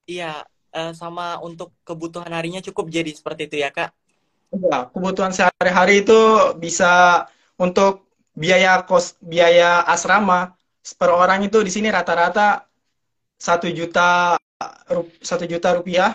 Iya, 0.07 0.43
uh, 0.75 0.93
sama 0.95 1.39
untuk 1.43 1.75
kebutuhan 1.87 2.31
harinya 2.31 2.63
cukup 2.63 2.91
jadi 2.91 3.11
seperti 3.15 3.51
itu 3.51 3.57
ya 3.63 3.71
kak? 3.71 3.95
Ya, 4.53 4.91
kebutuhan 4.91 5.33
sehari-hari 5.33 6.03
itu 6.05 6.19
bisa 6.59 7.25
untuk 7.57 8.12
biaya 8.33 8.83
kos 8.89 9.17
biaya 9.21 9.85
asrama 9.85 10.57
per 10.99 11.11
orang 11.13 11.45
itu 11.47 11.63
di 11.63 11.71
sini 11.71 11.89
rata-rata 11.93 12.65
satu 13.39 13.69
juta 13.71 14.37
satu 15.23 15.45
juta 15.47 15.75
rupiah 15.75 16.15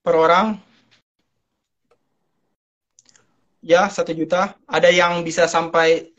per 0.00 0.14
orang. 0.16 0.56
Ya 3.60 3.88
satu 3.92 4.16
juta. 4.16 4.56
Ada 4.64 4.88
yang 4.88 5.20
bisa 5.20 5.44
sampai 5.44 6.12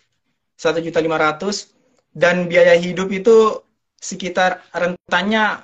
satu 0.54 0.78
juta 0.78 1.02
lima 1.02 1.18
ratus. 1.18 1.74
Dan 2.12 2.46
biaya 2.46 2.76
hidup 2.76 3.10
itu 3.10 3.64
sekitar 3.98 4.62
rentannya 4.76 5.64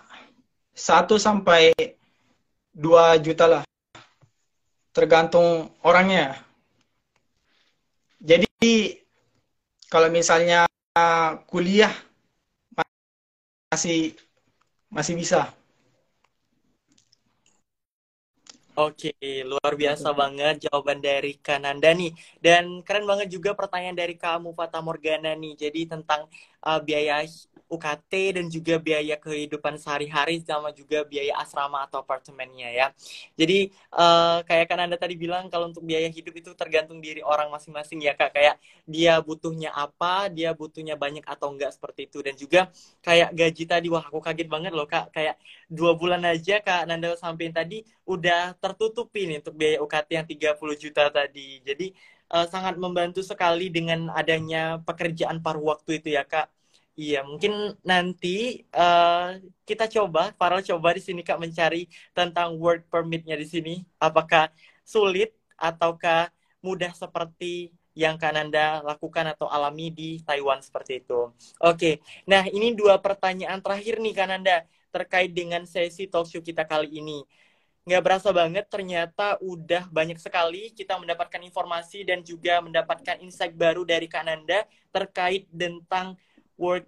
satu 0.73 1.21
sampai 1.21 1.75
dua 2.73 3.19
juta 3.21 3.45
lah. 3.45 3.63
Tergantung 4.89 5.69
orangnya. 5.85 6.41
Jadi 8.17 9.05
kalau 9.87 10.09
misalnya 10.11 10.67
kuliah 11.47 11.91
masih 13.71 14.15
masih 14.91 15.13
bisa. 15.19 15.51
Oke, 18.77 19.09
luar 19.41 19.73
biasa 19.73 20.13
banget 20.13 20.69
jawaban 20.69 21.01
dari 21.01 21.33
Kananda 21.41 21.89
nih. 21.97 22.13
Dan 22.37 22.85
keren 22.85 23.09
banget 23.09 23.27
juga 23.33 23.57
pertanyaan 23.57 23.97
dari 23.97 24.13
kamu 24.13 24.53
Fata 24.53 24.85
Morgana 24.85 25.33
nih. 25.33 25.57
Jadi 25.57 25.89
tentang 25.89 26.29
uh, 26.67 26.79
biaya 26.83 27.23
UKT 27.67 28.39
dan 28.39 28.45
juga 28.47 28.79
biaya 28.79 29.19
kehidupan 29.19 29.75
sehari-hari 29.75 30.39
sama 30.39 30.71
juga 30.71 31.03
biaya 31.03 31.35
asrama 31.43 31.83
atau 31.83 31.99
apartemennya 31.99 32.71
ya. 32.71 32.87
Jadi 33.35 33.75
uh, 33.91 34.39
kayak 34.47 34.65
kan 34.71 34.79
Anda 34.87 34.95
tadi 34.95 35.19
bilang 35.19 35.51
kalau 35.51 35.67
untuk 35.71 35.83
biaya 35.83 36.07
hidup 36.07 36.31
itu 36.39 36.55
tergantung 36.55 37.03
diri 37.03 37.19
orang 37.19 37.51
masing-masing 37.51 37.99
ya 38.07 38.15
Kak. 38.15 38.31
Kayak 38.35 38.55
dia 38.87 39.19
butuhnya 39.19 39.75
apa, 39.75 40.31
dia 40.31 40.55
butuhnya 40.55 40.95
banyak 40.95 41.27
atau 41.27 41.51
enggak 41.51 41.75
seperti 41.75 42.07
itu. 42.07 42.23
Dan 42.23 42.39
juga 42.39 42.71
kayak 43.03 43.35
gaji 43.35 43.63
tadi, 43.67 43.87
wah 43.91 44.03
aku 44.07 44.19
kaget 44.23 44.47
banget 44.47 44.71
loh 44.71 44.87
Kak. 44.87 45.11
Kayak 45.11 45.35
dua 45.67 45.91
bulan 45.99 46.23
aja 46.23 46.63
Kak 46.63 46.87
Nanda 46.87 47.19
sampein 47.19 47.51
tadi 47.51 47.83
udah 48.07 48.55
tertutupi 48.63 49.27
nih 49.27 49.43
untuk 49.43 49.55
biaya 49.59 49.77
UKT 49.83 50.09
yang 50.15 50.27
30 50.27 50.75
juta 50.79 51.03
tadi. 51.11 51.59
Jadi 51.67 51.91
uh, 52.33 52.47
sangat 52.47 52.75
membantu 52.79 53.21
sekali 53.23 53.71
dengan 53.71 54.11
adanya 54.11 54.79
pekerjaan 54.83 55.39
paruh 55.43 55.75
waktu 55.75 55.99
itu 55.99 56.15
ya 56.17 56.23
Kak 56.27 56.47
Iya, 56.97 57.21
mungkin 57.21 57.77
nanti 57.85 58.65
uh, 58.73 59.37
kita 59.69 59.85
coba, 59.85 60.33
Farel 60.33 60.65
coba 60.65 60.97
di 60.97 61.01
sini 61.05 61.21
Kak 61.21 61.37
mencari 61.37 61.85
tentang 62.09 62.57
work 62.57 62.89
permitnya 62.89 63.37
di 63.37 63.45
sini. 63.45 63.85
Apakah 64.01 64.49
sulit 64.81 65.29
ataukah 65.61 66.33
mudah 66.65 66.89
seperti 66.97 67.69
yang 67.93 68.17
Kak 68.17 68.33
Nanda 68.33 68.81
lakukan 68.81 69.29
atau 69.29 69.45
alami 69.45 69.93
di 69.93 70.09
Taiwan 70.25 70.57
seperti 70.61 71.05
itu. 71.05 71.29
Oke, 71.61 72.01
nah 72.25 72.45
ini 72.49 72.73
dua 72.73 72.97
pertanyaan 72.97 73.61
terakhir 73.61 74.01
nih 74.01 74.13
Kak 74.17 74.27
Nanda 74.33 74.65
terkait 74.89 75.29
dengan 75.33 75.69
sesi 75.69 76.09
talk 76.09 76.25
show 76.25 76.41
kita 76.41 76.65
kali 76.65 76.97
ini. 76.97 77.21
Nggak 77.87 78.03
berasa 78.03 78.29
banget, 78.35 78.67
ternyata 78.67 79.39
udah 79.39 79.87
banyak 79.87 80.19
sekali 80.19 80.75
kita 80.75 80.99
mendapatkan 80.99 81.39
informasi 81.39 82.03
dan 82.03 82.19
juga 82.19 82.59
mendapatkan 82.59 83.15
insight 83.23 83.55
baru 83.55 83.87
dari 83.87 84.11
Kak 84.11 84.27
Nanda 84.27 84.67
terkait 84.91 85.47
tentang 85.47 86.19
work 86.59 86.83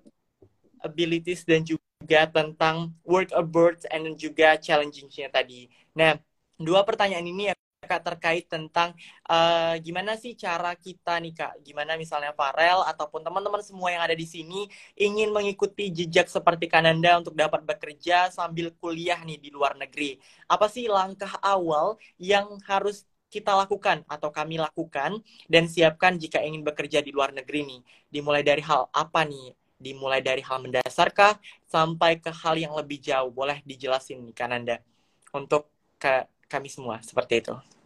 abilities 0.84 1.48
dan 1.48 1.64
juga 1.64 2.28
tentang 2.28 2.92
work 3.08 3.32
abroad 3.32 3.80
and 3.88 4.12
juga 4.20 4.60
challenging-nya 4.60 5.32
tadi. 5.32 5.72
Nah, 5.96 6.20
dua 6.60 6.84
pertanyaan 6.84 7.24
ini 7.24 7.48
ya 7.48 7.56
Kak 7.90 8.06
terkait 8.06 8.46
tentang 8.46 8.94
uh, 9.26 9.74
gimana 9.82 10.14
sih 10.14 10.38
cara 10.38 10.78
kita 10.78 11.18
nih 11.18 11.34
Kak, 11.34 11.54
gimana 11.66 11.98
misalnya 11.98 12.38
Farel 12.38 12.86
ataupun 12.86 13.26
teman-teman 13.26 13.66
semua 13.66 13.90
yang 13.90 14.06
ada 14.06 14.14
di 14.14 14.30
sini 14.30 14.70
ingin 14.94 15.34
mengikuti 15.34 15.90
jejak 15.90 16.30
seperti 16.30 16.70
Kananda 16.70 17.18
untuk 17.18 17.34
dapat 17.34 17.66
bekerja 17.66 18.30
sambil 18.30 18.70
kuliah 18.78 19.18
nih 19.26 19.42
di 19.42 19.50
luar 19.50 19.74
negeri. 19.74 20.22
Apa 20.46 20.70
sih 20.70 20.86
langkah 20.86 21.34
awal 21.42 21.98
yang 22.22 22.62
harus 22.70 23.10
kita 23.34 23.54
lakukan 23.58 24.06
atau 24.06 24.30
kami 24.30 24.62
lakukan 24.62 25.22
dan 25.50 25.66
siapkan 25.66 26.18
jika 26.18 26.42
ingin 26.46 26.62
bekerja 26.62 27.02
di 27.02 27.10
luar 27.10 27.34
negeri 27.34 27.66
nih? 27.66 27.82
Dimulai 28.14 28.46
dari 28.46 28.62
hal 28.62 28.86
apa 28.94 29.26
nih? 29.26 29.58
Dimulai 29.80 30.22
dari 30.22 30.46
hal 30.46 30.62
mendasarkah 30.62 31.42
sampai 31.66 32.22
ke 32.22 32.30
hal 32.30 32.54
yang 32.54 32.78
lebih 32.78 33.02
jauh? 33.02 33.34
Boleh 33.34 33.66
dijelasin 33.66 34.22
nih 34.30 34.36
Kananda 34.36 34.78
untuk 35.34 35.72
ke 35.98 36.26
kami 36.50 36.68
semua 36.68 37.00
seperti 37.06 37.46
itu. 37.46 37.79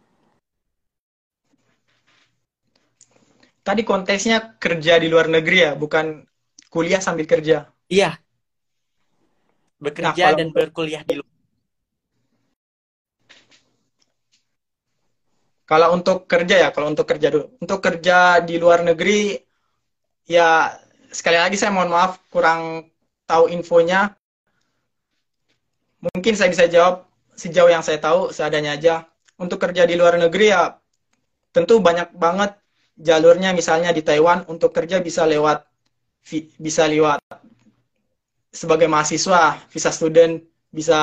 Tadi 3.64 3.80
konteksnya 3.80 4.60
kerja 4.60 5.00
di 5.00 5.08
luar 5.08 5.32
negeri 5.32 5.58
ya, 5.64 5.72
bukan 5.72 6.20
kuliah 6.68 7.00
sambil 7.00 7.24
kerja. 7.24 7.72
Iya. 7.88 8.20
Bekerja 9.80 10.24
nah, 10.32 10.36
dan 10.36 10.52
berkuliah 10.52 11.00
di 11.00 11.16
luar 11.16 11.32
Kalau 15.64 15.96
untuk 15.96 16.28
kerja 16.28 16.56
ya, 16.60 16.68
kalau 16.76 16.92
untuk 16.92 17.08
kerja 17.08 17.32
dulu. 17.32 17.56
Untuk 17.56 17.80
kerja 17.80 18.44
di 18.44 18.60
luar 18.60 18.84
negeri, 18.84 19.32
ya 20.28 20.76
sekali 21.08 21.40
lagi 21.40 21.56
saya 21.56 21.72
mohon 21.72 21.88
maaf 21.88 22.20
kurang 22.28 22.92
tahu 23.24 23.48
infonya. 23.48 24.12
Mungkin 26.04 26.36
saya 26.36 26.52
bisa 26.52 26.68
jawab 26.68 27.08
sejauh 27.32 27.72
yang 27.72 27.80
saya 27.80 27.96
tahu, 27.96 28.28
seadanya 28.28 28.76
aja. 28.76 29.08
Untuk 29.40 29.56
kerja 29.56 29.88
di 29.88 29.96
luar 29.96 30.20
negeri 30.20 30.52
ya 30.52 30.76
tentu 31.48 31.80
banyak 31.80 32.12
banget 32.12 32.60
jalurnya. 32.98 33.50
Misalnya 33.54 33.90
di 33.90 34.02
Taiwan 34.02 34.46
untuk 34.50 34.70
kerja 34.74 35.00
bisa 35.02 35.26
lewat 35.26 35.66
bisa 36.56 36.88
lewat 36.88 37.20
sebagai 38.54 38.88
mahasiswa, 38.88 39.60
visa 39.68 39.90
student, 39.92 40.40
bisa 40.72 41.00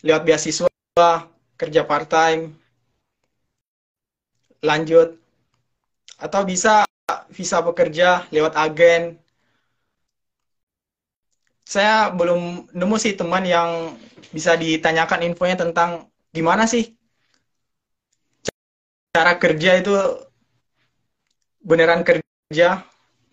lewat 0.00 0.22
beasiswa, 0.24 1.10
kerja 1.58 1.82
part 1.84 2.08
time, 2.08 2.54
lanjut 4.64 5.20
atau 6.16 6.40
bisa 6.48 6.88
visa 7.28 7.60
pekerja 7.60 8.24
lewat 8.32 8.56
agen. 8.56 9.20
Saya 11.64 12.12
belum 12.12 12.70
nemu 12.72 12.96
sih 13.00 13.16
teman 13.16 13.44
yang 13.44 13.96
bisa 14.32 14.56
ditanyakan 14.56 15.32
infonya 15.32 15.56
tentang 15.60 16.08
gimana 16.34 16.64
sih 16.68 16.96
cara 19.14 19.38
kerja 19.38 19.78
itu 19.78 19.94
beneran 21.64 22.04
kerja 22.04 22.84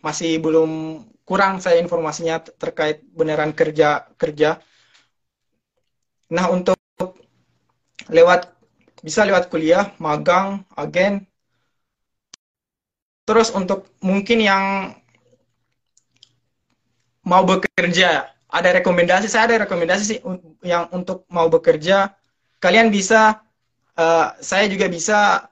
masih 0.02 0.40
belum 0.42 1.04
kurang 1.28 1.62
saya 1.62 1.78
informasinya 1.84 2.42
terkait 2.42 3.04
beneran 3.14 3.54
kerja 3.54 4.08
kerja. 4.18 4.58
Nah 6.32 6.48
untuk 6.50 6.80
lewat 8.10 8.52
bisa 9.02 9.26
lewat 9.26 9.50
kuliah, 9.50 9.94
magang, 9.98 10.62
agen. 10.78 11.26
Terus 13.26 13.54
untuk 13.54 13.90
mungkin 14.02 14.42
yang 14.42 14.64
mau 17.22 17.46
bekerja, 17.46 18.34
ada 18.50 18.70
rekomendasi, 18.82 19.30
saya 19.30 19.48
ada 19.48 19.66
rekomendasi 19.66 20.04
sih 20.04 20.20
yang 20.66 20.90
untuk 20.92 21.24
mau 21.30 21.48
bekerja, 21.48 22.12
kalian 22.60 22.90
bisa, 22.90 23.40
uh, 23.96 24.36
saya 24.42 24.66
juga 24.68 24.90
bisa, 24.90 25.48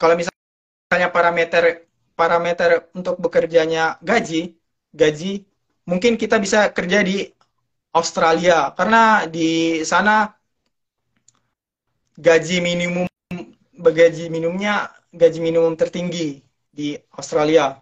kalau 0.00 0.16
misalnya 0.16 1.08
parameter 1.12 1.85
parameter 2.16 2.88
untuk 2.96 3.20
bekerjanya 3.20 4.00
gaji, 4.00 4.56
gaji, 4.90 5.44
mungkin 5.84 6.16
kita 6.16 6.40
bisa 6.40 6.72
kerja 6.72 7.04
di 7.04 7.28
Australia 7.92 8.72
karena 8.72 9.28
di 9.28 9.80
sana 9.84 10.32
gaji 12.16 12.64
minimum 12.64 13.08
gaji 13.76 14.32
minimumnya 14.32 14.88
gaji 15.12 15.38
minimum 15.40 15.76
tertinggi 15.76 16.40
di 16.72 16.96
Australia. 17.16 17.80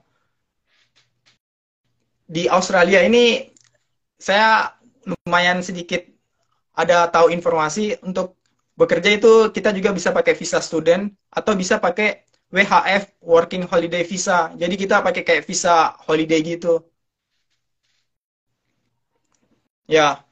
Di 2.25 2.51
Australia 2.51 3.03
ini 3.07 3.51
saya 4.19 4.75
lumayan 5.07 5.61
sedikit 5.63 6.03
ada 6.75 7.07
tahu 7.11 7.31
informasi 7.31 8.03
untuk 8.03 8.35
bekerja 8.75 9.15
itu 9.15 9.55
kita 9.55 9.71
juga 9.71 9.95
bisa 9.95 10.11
pakai 10.11 10.35
visa 10.35 10.59
student 10.59 11.11
atau 11.31 11.55
bisa 11.55 11.79
pakai 11.79 12.24
WHF 12.55 13.05
working 13.19 13.67
holiday 13.67 14.03
visa. 14.07 14.55
Jadi 14.55 14.75
kita 14.83 15.03
pakai 15.07 15.23
kayak 15.27 15.43
visa 15.51 15.99
holiday 16.07 16.39
gitu. 16.51 16.81
Ya, 19.89 20.25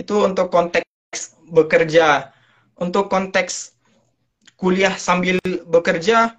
itu 0.00 0.14
untuk 0.28 0.46
konteks 0.54 1.18
bekerja. 1.48 2.30
Untuk 2.74 3.06
konteks 3.06 3.78
kuliah 4.58 4.94
sambil 4.98 5.38
bekerja, 5.70 6.34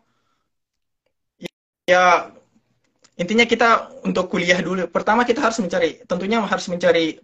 ya 1.88 2.04
intinya 3.16 3.46
kita 3.48 3.68
untuk 4.04 4.28
kuliah 4.28 4.60
dulu. 4.60 4.92
Pertama 4.92 5.24
kita 5.24 5.40
harus 5.40 5.60
mencari, 5.64 6.04
tentunya 6.04 6.44
harus 6.44 6.68
mencari 6.68 7.24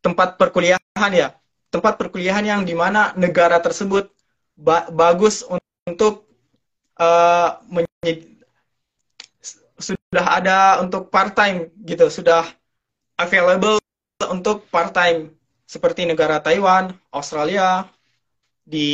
tempat 0.00 0.40
perkuliahan 0.40 1.12
ya, 1.12 1.28
tempat 1.68 2.00
perkuliahan 2.00 2.44
yang 2.46 2.60
di 2.64 2.72
mana 2.72 3.12
negara 3.20 3.60
tersebut 3.60 4.15
ba 4.56 4.88
bagus 4.88 5.44
untuk 5.86 6.24
uh, 6.96 7.60
sudah 9.76 10.26
ada 10.40 10.80
untuk 10.80 11.12
part 11.12 11.36
time 11.36 11.68
gitu, 11.84 12.08
sudah 12.08 12.48
available 13.20 13.76
untuk 14.32 14.64
part 14.72 14.96
time 14.96 15.36
seperti 15.68 16.08
negara 16.08 16.40
Taiwan, 16.40 16.96
Australia, 17.12 17.84
di 18.64 18.88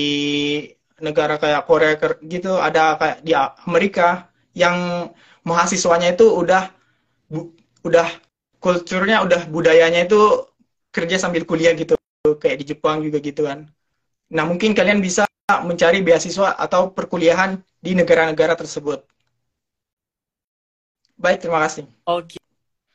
negara 0.98 1.38
kayak 1.38 1.66
Korea 1.66 1.94
gitu, 2.26 2.58
ada 2.58 2.98
kayak 2.98 3.18
di 3.22 3.32
Amerika 3.66 4.26
yang 4.52 5.08
mahasiswanya 5.46 6.14
itu 6.14 6.26
udah 6.26 6.70
bu, 7.30 7.54
udah 7.86 8.06
kulturnya 8.62 9.22
udah 9.26 9.46
budayanya 9.50 10.06
itu 10.06 10.46
kerja 10.94 11.18
sambil 11.18 11.42
kuliah 11.48 11.74
gitu 11.74 11.98
kayak 12.38 12.62
di 12.62 12.74
Jepang 12.74 13.02
juga 13.02 13.18
gitu 13.18 13.46
kan. 13.48 13.66
Nah, 14.32 14.44
mungkin 14.46 14.72
kalian 14.72 15.02
bisa 15.02 15.26
mencari 15.50 16.00
beasiswa 16.00 16.54
atau 16.54 16.94
perkuliahan 16.94 17.58
di 17.82 17.98
negara-negara 17.98 18.54
tersebut. 18.54 19.02
Baik, 21.18 21.42
terima 21.42 21.60
kasih. 21.66 21.86
Oke. 22.06 22.42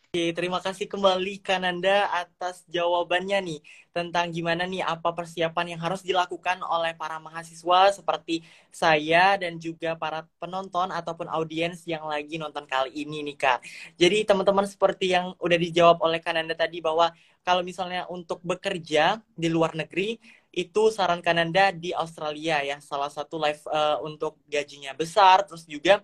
Oke, 0.08 0.34
terima 0.34 0.64
kasih 0.64 0.88
kembali 0.88 1.44
Kananda 1.44 2.08
atas 2.10 2.64
jawabannya 2.72 3.38
nih 3.44 3.60
tentang 3.92 4.32
gimana 4.32 4.64
nih 4.64 4.80
apa 4.80 5.12
persiapan 5.12 5.76
yang 5.76 5.82
harus 5.84 6.00
dilakukan 6.02 6.64
oleh 6.64 6.96
para 6.96 7.20
mahasiswa 7.20 7.92
seperti 7.92 8.42
saya 8.72 9.36
dan 9.36 9.60
juga 9.60 10.00
para 10.00 10.24
penonton 10.40 10.96
ataupun 10.96 11.28
audiens 11.28 11.84
yang 11.84 12.08
lagi 12.08 12.40
nonton 12.40 12.64
kali 12.66 12.98
ini 12.98 13.20
nih 13.30 13.38
Kak. 13.38 13.60
Jadi 14.00 14.24
teman-teman 14.24 14.66
seperti 14.66 15.12
yang 15.12 15.36
udah 15.38 15.60
dijawab 15.60 16.02
oleh 16.02 16.24
Kananda 16.24 16.56
tadi 16.56 16.80
bahwa 16.80 17.12
kalau 17.44 17.62
misalnya 17.62 18.08
untuk 18.08 18.40
bekerja 18.42 19.20
di 19.36 19.48
luar 19.52 19.76
negeri 19.76 20.18
itu 20.52 20.90
saran 20.90 21.22
Kananda 21.22 21.70
di 21.70 21.94
Australia 21.94 22.64
ya 22.66 22.78
salah 22.82 23.12
satu 23.12 23.38
live 23.38 23.62
uh, 23.70 24.02
untuk 24.02 24.42
gajinya 24.50 24.96
besar 24.98 25.46
terus 25.46 25.68
juga 25.70 26.02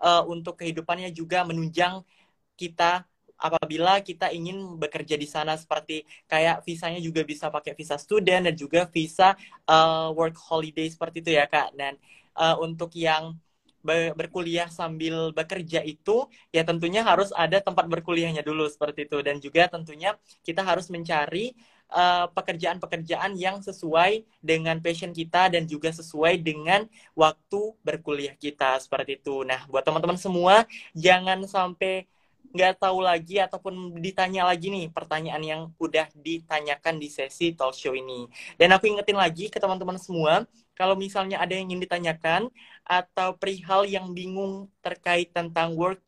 uh, 0.00 0.22
untuk 0.28 0.60
kehidupannya 0.60 1.10
juga 1.10 1.42
menunjang 1.42 2.04
kita 2.56 3.04
apabila 3.36 4.00
kita 4.00 4.32
ingin 4.32 4.80
bekerja 4.80 5.14
di 5.16 5.28
sana. 5.28 5.54
Seperti 5.60 6.04
kayak 6.26 6.64
visanya 6.64 7.00
juga 7.00 7.22
bisa 7.22 7.52
pakai 7.52 7.76
visa 7.76 8.00
student 8.00 8.48
dan 8.48 8.54
juga 8.56 8.88
visa 8.88 9.36
uh, 9.68 10.10
work 10.16 10.36
holiday 10.40 10.88
seperti 10.88 11.20
itu 11.24 11.30
ya 11.36 11.44
kak. 11.48 11.76
Dan 11.76 12.00
uh, 12.36 12.56
untuk 12.60 12.92
yang 12.96 13.36
berkuliah 14.18 14.66
sambil 14.66 15.30
bekerja 15.30 15.78
itu 15.86 16.26
ya 16.50 16.66
tentunya 16.66 17.06
harus 17.06 17.30
ada 17.30 17.62
tempat 17.62 17.86
berkuliahnya 17.86 18.42
dulu 18.42 18.66
seperti 18.66 19.06
itu. 19.06 19.22
Dan 19.22 19.38
juga 19.38 19.70
tentunya 19.70 20.18
kita 20.42 20.66
harus 20.66 20.90
mencari 20.90 21.54
uh, 21.90 22.26
pekerjaan-pekerjaan 22.32 23.32
uh, 23.34 23.38
yang 23.38 23.56
sesuai 23.62 24.26
dengan 24.42 24.78
passion 24.82 25.10
kita 25.14 25.52
dan 25.52 25.66
juga 25.66 25.90
sesuai 25.92 26.40
dengan 26.42 26.86
waktu 27.14 27.60
berkuliah 27.82 28.34
kita 28.34 28.78
seperti 28.82 29.18
itu. 29.20 29.42
Nah, 29.46 29.66
buat 29.70 29.82
teman-teman 29.86 30.18
semua 30.18 30.66
jangan 30.94 31.42
sampai 31.46 32.06
nggak 32.56 32.78
tahu 32.80 33.04
lagi 33.04 33.36
ataupun 33.42 34.00
ditanya 34.00 34.48
lagi 34.48 34.72
nih 34.72 34.88
pertanyaan 34.88 35.42
yang 35.44 35.62
udah 35.76 36.08
ditanyakan 36.16 36.96
di 36.96 37.08
sesi 37.12 37.52
talk 37.52 37.76
show 37.76 37.92
ini. 37.92 38.30
Dan 38.56 38.72
aku 38.72 38.88
ingetin 38.88 39.18
lagi 39.18 39.52
ke 39.52 39.58
teman-teman 39.60 40.00
semua, 40.00 40.46
kalau 40.72 40.94
misalnya 40.96 41.36
ada 41.42 41.52
yang 41.52 41.68
ingin 41.68 41.84
ditanyakan 41.84 42.42
atau 42.86 43.36
perihal 43.36 43.84
yang 43.84 44.08
bingung 44.16 44.72
terkait 44.80 45.32
tentang 45.36 45.76
work, 45.76 46.00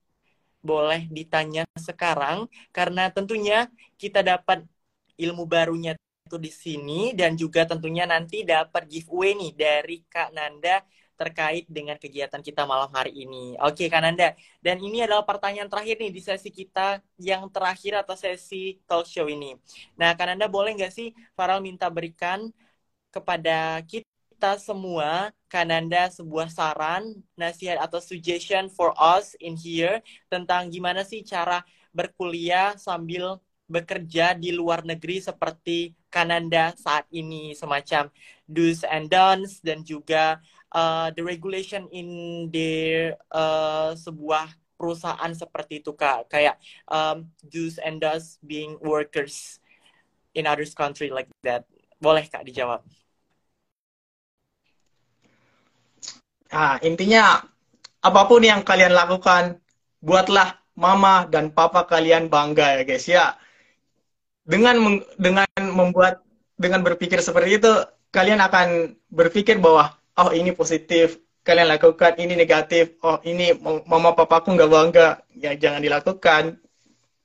boleh 0.65 1.07
ditanya 1.09 1.65
sekarang 1.79 2.51
karena 2.75 3.09
tentunya 3.15 3.71
kita 3.95 4.21
dapat 4.27 4.67
ilmu 5.19 5.45
barunya 5.45 5.93
itu 6.29 6.37
di 6.39 6.53
sini 6.53 7.01
dan 7.17 7.35
juga 7.35 7.65
tentunya 7.65 8.05
nanti 8.05 8.45
dapat 8.45 8.85
giveaway 8.87 9.33
nih 9.33 9.53
dari 9.57 9.97
Kak 10.07 10.31
Nanda 10.37 10.85
terkait 11.19 11.67
dengan 11.67 11.99
kegiatan 11.99 12.39
kita 12.39 12.63
malam 12.63 12.87
hari 12.95 13.11
ini. 13.27 13.59
Oke, 13.59 13.91
Kananda. 13.91 14.39
Dan 14.63 14.79
ini 14.79 15.03
adalah 15.03 15.27
pertanyaan 15.27 15.67
terakhir 15.67 15.99
nih 15.99 16.15
di 16.15 16.23
sesi 16.23 16.49
kita 16.55 17.03
yang 17.19 17.51
terakhir 17.51 18.07
atau 18.07 18.15
sesi 18.15 18.79
talk 18.87 19.03
show 19.03 19.27
ini. 19.27 19.59
Nah, 19.99 20.15
Kananda 20.15 20.47
boleh 20.47 20.79
nggak 20.79 20.95
sih 20.95 21.11
Farel 21.35 21.59
minta 21.59 21.91
berikan 21.91 22.55
kepada 23.11 23.83
kita 23.83 24.63
semua, 24.63 25.35
Kananda 25.51 26.07
sebuah 26.15 26.55
saran, 26.55 27.19
nasihat 27.35 27.83
atau 27.83 27.99
suggestion 27.99 28.71
for 28.71 28.95
us 28.95 29.35
in 29.43 29.59
here 29.59 29.99
tentang 30.31 30.71
gimana 30.71 31.03
sih 31.03 31.27
cara 31.27 31.67
berkuliah 31.91 32.79
sambil 32.79 33.43
bekerja 33.69 34.33
di 34.33 34.51
luar 34.51 34.83
negeri 34.83 35.21
seperti 35.21 35.93
Kananda 36.09 36.73
saat 36.75 37.05
ini 37.13 37.53
semacam 37.53 38.09
do's 38.49 38.81
and 38.89 39.13
don'ts 39.13 39.61
dan 39.61 39.85
juga 39.85 40.41
uh, 40.73 41.13
the 41.13 41.21
regulation 41.21 41.85
in 41.93 42.09
the 42.49 43.13
uh, 43.29 43.93
sebuah 43.93 44.49
perusahaan 44.81 45.33
seperti 45.37 45.85
itu 45.85 45.93
kak. 45.93 46.33
Kayak 46.33 46.57
um, 46.89 47.29
do's 47.45 47.77
and 47.77 48.01
does 48.01 48.41
being 48.41 48.81
workers 48.81 49.61
in 50.33 50.49
others 50.49 50.73
country 50.73 51.13
like 51.13 51.29
that. 51.45 51.69
Boleh 52.01 52.25
kak 52.25 52.49
dijawab? 52.49 52.81
Nah, 56.49 56.81
intinya 56.81 57.45
apa 58.01 58.21
pun 58.25 58.41
yang 58.41 58.65
kalian 58.65 58.97
lakukan, 58.97 59.61
buatlah 60.01 60.57
mama 60.79 61.27
dan 61.29 61.53
papa 61.53 61.85
kalian 61.85 62.33
bangga 62.33 62.81
ya 62.81 62.83
guys 62.89 63.05
ya. 63.05 63.37
Dengan 64.49 65.05
dengan 65.21 65.45
membuat 65.61 66.25
dengan 66.57 66.81
berpikir 66.81 67.21
seperti 67.21 67.61
itu, 67.61 67.73
kalian 68.09 68.41
akan 68.41 68.97
berpikir 69.13 69.61
bahwa 69.61 69.93
oh 70.17 70.33
ini 70.33 70.57
positif 70.57 71.21
kalian 71.45 71.69
lakukan 71.69 72.13
ini 72.21 72.37
negatif 72.37 72.97
oh 73.01 73.21
ini 73.25 73.57
mama 73.89 74.13
papaku 74.13 74.53
nggak 74.53 74.69
bangga 74.69 75.09
ya 75.33 75.57
jangan 75.57 75.81
dilakukan 75.81 76.61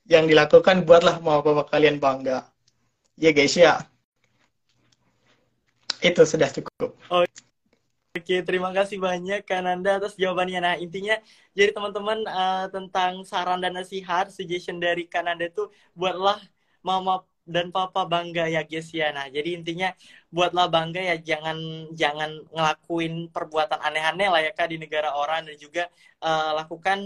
yang 0.08 0.32
dilakukan 0.32 0.88
buatlah 0.88 1.20
mama 1.20 1.44
papa 1.44 1.68
kalian 1.68 2.00
bangga 2.00 2.48
ya 3.20 3.36
guys 3.36 3.56
ya 3.56 3.84
itu 6.04 6.22
sudah 6.28 6.52
cukup. 6.52 6.92
Oke, 8.14 8.46
terima 8.46 8.70
kasih 8.70 9.02
banyak 9.02 9.42
Kananda 9.42 9.98
atas 9.98 10.14
jawabannya. 10.14 10.60
Nah, 10.62 10.76
intinya 10.78 11.18
jadi 11.58 11.74
teman-teman 11.74 12.22
uh, 12.30 12.70
tentang 12.70 13.26
saran 13.26 13.58
dan 13.58 13.74
nasihat, 13.74 14.30
suggestion 14.30 14.78
dari 14.78 15.10
Kananda 15.10 15.50
itu 15.50 15.66
buatlah 15.98 16.38
mama 16.84 17.26
dan 17.44 17.76
papa 17.76 18.08
bangga 18.08 18.48
ya 18.48 18.64
guys 18.64 18.88
ya. 18.96 19.12
Jadi 19.28 19.50
intinya 19.60 19.92
buatlah 20.32 20.72
bangga 20.72 21.02
ya 21.04 21.16
jangan 21.20 21.58
jangan 21.92 22.40
ngelakuin 22.56 23.28
perbuatan 23.36 23.80
aneh-aneh 23.84 24.28
lah 24.32 24.42
ya 24.48 24.52
Kak 24.56 24.72
di 24.72 24.78
negara 24.80 25.12
orang 25.12 25.52
dan 25.52 25.56
juga 25.60 25.84
uh, 26.24 26.52
lakukan 26.64 27.00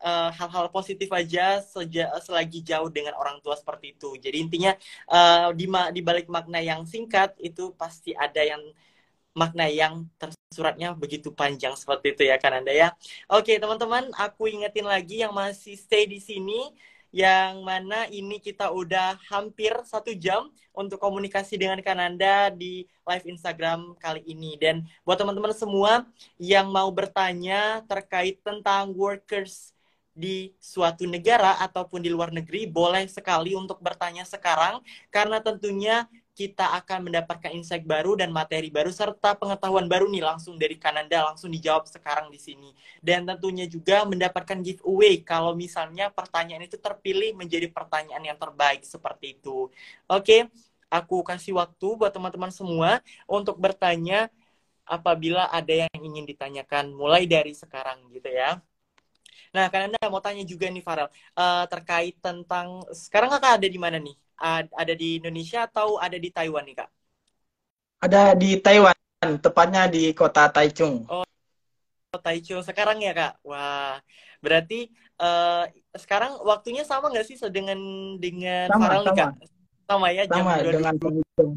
eh, 0.00 0.30
hal-hal 0.32 0.66
uh, 0.68 0.72
positif 0.72 1.08
aja 1.12 1.60
seja, 1.60 2.08
selagi 2.24 2.64
jauh 2.64 2.88
dengan 2.88 3.14
orang 3.20 3.38
tua 3.44 3.54
seperti 3.54 3.92
itu. 3.96 4.16
Jadi 4.16 4.36
intinya 4.40 4.72
uh, 5.12 5.52
di 5.52 5.68
di 5.68 6.00
balik 6.00 6.26
makna 6.32 6.58
yang 6.64 6.88
singkat 6.88 7.36
itu 7.38 7.76
pasti 7.76 8.16
ada 8.16 8.40
yang 8.40 8.62
makna 9.32 9.64
yang 9.68 10.04
tersuratnya 10.20 10.92
begitu 10.92 11.32
panjang 11.32 11.72
seperti 11.76 12.12
itu 12.16 12.22
ya 12.28 12.36
kan 12.36 12.52
Anda 12.60 12.72
ya. 12.72 12.88
Oke, 13.32 13.56
teman-teman, 13.56 14.12
aku 14.16 14.48
ingetin 14.52 14.84
lagi 14.84 15.24
yang 15.24 15.32
masih 15.32 15.76
stay 15.80 16.04
di 16.04 16.20
sini 16.20 16.68
yang 17.12 17.60
mana 17.60 18.08
ini 18.08 18.40
kita 18.40 18.72
udah 18.72 19.20
hampir 19.28 19.76
satu 19.84 20.16
jam 20.16 20.48
untuk 20.72 20.96
komunikasi 20.96 21.60
dengan 21.60 21.78
Kananda 21.84 22.48
di 22.48 22.88
live 23.04 23.26
Instagram 23.28 23.94
kali 24.00 24.24
ini. 24.24 24.56
Dan 24.56 24.88
buat 25.04 25.20
teman-teman 25.20 25.52
semua 25.52 26.08
yang 26.40 26.72
mau 26.72 26.88
bertanya 26.88 27.84
terkait 27.84 28.40
tentang 28.40 28.96
workers 28.96 29.76
di 30.12 30.52
suatu 30.60 31.08
negara 31.08 31.56
ataupun 31.60 32.04
di 32.04 32.12
luar 32.12 32.32
negeri, 32.32 32.68
boleh 32.68 33.08
sekali 33.08 33.56
untuk 33.56 33.80
bertanya 33.80 34.28
sekarang, 34.28 34.84
karena 35.08 35.40
tentunya 35.40 36.04
kita 36.32 36.64
akan 36.80 37.12
mendapatkan 37.12 37.52
insight 37.52 37.84
baru 37.84 38.16
dan 38.16 38.32
materi 38.32 38.72
baru 38.72 38.88
serta 38.88 39.36
pengetahuan 39.36 39.84
baru 39.84 40.08
nih 40.08 40.24
langsung 40.24 40.56
dari 40.56 40.80
Kananda 40.80 41.28
langsung 41.28 41.52
dijawab 41.52 41.84
sekarang 41.84 42.32
di 42.32 42.40
sini 42.40 42.72
dan 43.04 43.28
tentunya 43.28 43.68
juga 43.68 44.08
mendapatkan 44.08 44.58
giveaway 44.64 45.20
kalau 45.20 45.52
misalnya 45.52 46.08
pertanyaan 46.08 46.64
itu 46.64 46.80
terpilih 46.80 47.36
menjadi 47.36 47.68
pertanyaan 47.68 48.24
yang 48.24 48.38
terbaik 48.40 48.80
seperti 48.80 49.36
itu. 49.36 49.68
Oke, 50.08 50.48
aku 50.88 51.20
kasih 51.20 51.52
waktu 51.60 51.86
buat 52.00 52.12
teman-teman 52.16 52.52
semua 52.52 53.04
untuk 53.28 53.60
bertanya 53.60 54.32
apabila 54.88 55.48
ada 55.52 55.86
yang 55.86 56.00
ingin 56.00 56.24
ditanyakan 56.28 56.92
mulai 56.96 57.28
dari 57.28 57.52
sekarang 57.52 58.08
gitu 58.12 58.28
ya. 58.32 58.60
Nah, 59.52 59.68
karena 59.68 59.96
mau 60.08 60.20
tanya 60.24 60.42
juga 60.48 60.66
nih 60.72 60.80
Farel, 60.80 61.08
uh, 61.36 61.64
terkait 61.68 62.16
tentang 62.24 62.80
sekarang 62.92 63.28
kakak 63.36 63.60
ada 63.60 63.68
di 63.68 63.76
mana 63.76 63.96
nih? 64.00 64.16
Ada 64.42 64.98
di 64.98 65.22
Indonesia 65.22 65.70
atau 65.70 66.02
ada 66.02 66.18
di 66.18 66.34
Taiwan 66.34 66.66
nih 66.66 66.82
kak? 66.82 66.90
Ada 68.02 68.34
di 68.34 68.58
Taiwan, 68.58 68.98
tepatnya 69.38 69.86
di 69.86 70.10
kota 70.10 70.50
Taichung. 70.50 71.06
Oh, 71.06 71.22
Taichung 72.18 72.66
sekarang 72.66 72.98
ya 72.98 73.14
kak? 73.14 73.38
Wah, 73.46 74.02
berarti 74.42 74.90
uh, 75.22 75.70
sekarang 75.94 76.42
waktunya 76.42 76.82
sama 76.82 77.14
nggak 77.14 77.26
sih 77.30 77.38
dengan 77.54 77.78
dengan 78.18 78.66
sama, 78.66 78.82
Farel 78.82 79.02
nih 79.06 79.14
kak? 79.14 79.30
Sama 79.86 80.06
ya 80.10 80.22
sama, 80.26 80.52
jam 80.58 80.74
dengan 80.74 80.94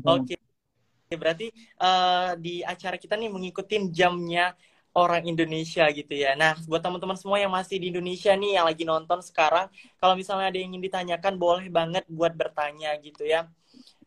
Oke. 0.06 0.38
Okay. 0.38 1.18
Berarti 1.18 1.48
uh, 1.82 2.38
di 2.38 2.62
acara 2.62 3.02
kita 3.02 3.18
nih 3.18 3.34
mengikuti 3.34 3.82
jamnya 3.90 4.54
orang 4.96 5.28
Indonesia 5.28 5.84
gitu 5.91 6.16
ya. 6.16 6.34
Nah, 6.39 6.56
buat 6.72 6.80
teman-teman 6.80 7.20
semua 7.20 7.36
yang 7.36 7.52
masih 7.52 7.78
di 7.84 7.91
Indonesia 7.91 8.32
nih 8.32 8.56
yang 8.56 8.66
lagi 8.66 8.88
nonton 8.88 9.20
sekarang, 9.20 9.68
kalau 10.00 10.16
misalnya 10.16 10.48
ada 10.48 10.56
yang 10.56 10.72
ingin 10.72 10.88
ditanyakan 10.88 11.36
boleh 11.36 11.68
banget 11.68 12.08
buat 12.08 12.32
bertanya 12.32 12.96
gitu 13.04 13.28
ya. 13.28 13.52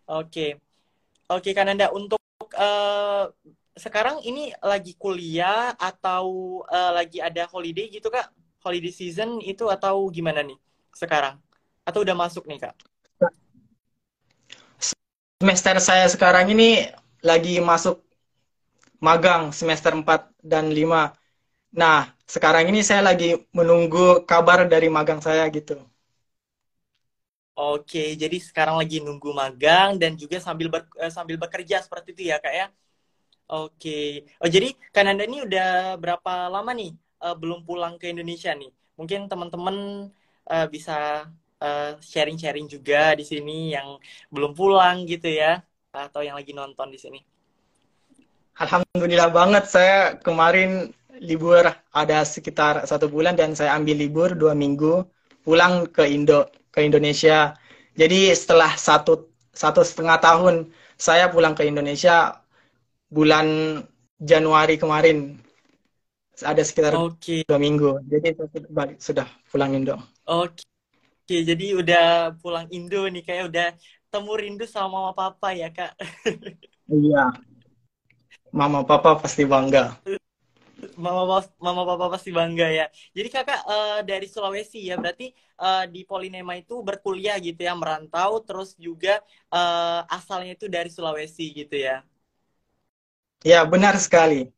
Oke. 0.08 0.56
Oke, 1.28 1.52
Kananda 1.52 1.92
untuk 1.92 2.16
uh, 2.56 3.28
sekarang 3.76 4.24
ini 4.24 4.48
lagi 4.64 4.96
kuliah 4.96 5.76
atau 5.76 6.64
uh, 6.64 6.92
lagi 6.96 7.20
ada 7.20 7.44
holiday 7.52 7.92
gitu 7.92 8.08
Kak? 8.08 8.32
Holiday 8.64 8.90
season 8.90 9.44
itu 9.44 9.68
atau 9.68 10.08
gimana 10.08 10.40
nih 10.40 10.56
sekarang? 10.96 11.36
Atau 11.84 12.00
udah 12.00 12.16
masuk 12.16 12.48
nih 12.48 12.64
Kak? 12.64 12.74
Semester 15.38 15.76
saya 15.84 16.08
sekarang 16.08 16.48
ini 16.50 16.88
lagi 17.20 17.60
masuk 17.60 18.07
magang 19.06 19.42
semester 19.58 19.92
4 20.00 20.20
dan 20.52 20.64
5. 20.78 21.00
Nah, 21.80 21.98
sekarang 22.34 22.64
ini 22.70 22.80
saya 22.88 23.02
lagi 23.08 23.26
menunggu 23.58 23.98
kabar 24.30 24.58
dari 24.72 24.88
magang 24.96 25.20
saya 25.26 25.44
gitu. 25.56 25.74
Oke, 27.58 27.98
jadi 28.22 28.36
sekarang 28.48 28.76
lagi 28.80 28.96
nunggu 29.04 29.30
magang 29.34 29.90
dan 30.00 30.12
juga 30.22 30.36
sambil 30.46 30.66
ber, 30.74 30.82
eh, 31.02 31.10
sambil 31.16 31.36
bekerja 31.42 31.76
seperti 31.84 32.08
itu 32.14 32.22
ya, 32.30 32.36
Kak 32.44 32.54
ya. 32.60 32.66
Oke. 33.50 33.90
Oh, 34.42 34.48
jadi 34.54 34.66
Kananda 34.94 35.22
ini 35.28 35.38
udah 35.46 35.66
berapa 36.02 36.30
lama 36.54 36.70
nih 36.80 36.90
uh, 37.24 37.34
belum 37.40 37.60
pulang 37.68 37.94
ke 38.00 38.06
Indonesia 38.14 38.50
nih? 38.60 38.70
Mungkin 38.98 39.20
teman-teman 39.30 39.76
uh, 40.52 40.66
bisa 40.74 40.92
sharing-sharing 42.12 42.66
uh, 42.68 42.72
juga 42.74 42.96
di 43.18 43.24
sini 43.26 43.52
yang 43.76 43.88
belum 44.34 44.52
pulang 44.58 44.96
gitu 45.10 45.26
ya 45.40 45.58
atau 45.90 46.20
yang 46.26 46.36
lagi 46.38 46.52
nonton 46.54 46.88
di 46.94 46.98
sini. 47.04 47.18
Alhamdulillah 48.58 49.30
banget 49.30 49.64
saya 49.70 50.18
kemarin 50.18 50.90
libur 51.22 51.62
ada 51.94 52.18
sekitar 52.26 52.86
satu 52.86 53.06
bulan 53.06 53.38
dan 53.38 53.54
saya 53.54 53.74
ambil 53.78 53.94
libur 53.98 54.34
dua 54.34 54.54
minggu 54.54 55.06
pulang 55.46 55.86
ke 55.86 56.06
Indo 56.10 56.50
ke 56.74 56.82
Indonesia. 56.82 57.54
Jadi 57.94 58.34
setelah 58.34 58.74
satu 58.74 59.30
satu 59.54 59.82
setengah 59.82 60.18
tahun 60.18 60.70
saya 60.98 61.30
pulang 61.30 61.54
ke 61.54 61.66
Indonesia 61.66 62.42
bulan 63.10 63.78
Januari 64.18 64.74
kemarin 64.74 65.38
ada 66.42 66.62
sekitar 66.62 66.94
okay. 66.98 67.42
dua 67.46 67.58
minggu. 67.58 68.02
Jadi 68.06 68.34
saya 68.34 68.66
balik, 68.70 68.98
sudah 68.98 69.26
pulang 69.50 69.74
Indo. 69.74 69.98
Oke, 70.26 70.62
okay. 71.26 71.46
jadi 71.46 71.78
udah 71.78 72.06
pulang 72.38 72.66
Indo 72.70 73.06
nih 73.06 73.22
kayak 73.22 73.44
udah 73.50 73.68
temu 74.10 74.32
rindu 74.34 74.66
sama 74.66 74.98
mama 74.98 75.12
papa 75.14 75.54
ya 75.54 75.70
kak. 75.70 75.94
Iya, 76.88 77.36
Mama 78.52 78.84
papa 78.84 79.18
pasti 79.20 79.44
bangga. 79.44 79.98
Mama 80.94 81.42
mama 81.58 81.82
papa 81.82 82.06
pasti 82.14 82.30
bangga 82.30 82.70
ya. 82.70 82.86
Jadi 83.10 83.28
kakak 83.30 83.60
uh, 83.66 84.00
dari 84.06 84.30
Sulawesi 84.30 84.86
ya, 84.86 84.94
berarti 84.94 85.34
uh, 85.58 85.84
di 85.90 86.06
Polinema 86.06 86.54
itu 86.54 86.78
berkuliah 86.86 87.34
gitu 87.42 87.58
ya, 87.58 87.74
merantau, 87.74 88.38
terus 88.42 88.78
juga 88.78 89.18
uh, 89.50 90.06
asalnya 90.06 90.54
itu 90.54 90.70
dari 90.70 90.90
Sulawesi 90.90 91.50
gitu 91.50 91.74
ya. 91.74 92.06
Ya 93.42 93.62
benar 93.66 93.98
sekali. 93.98 94.50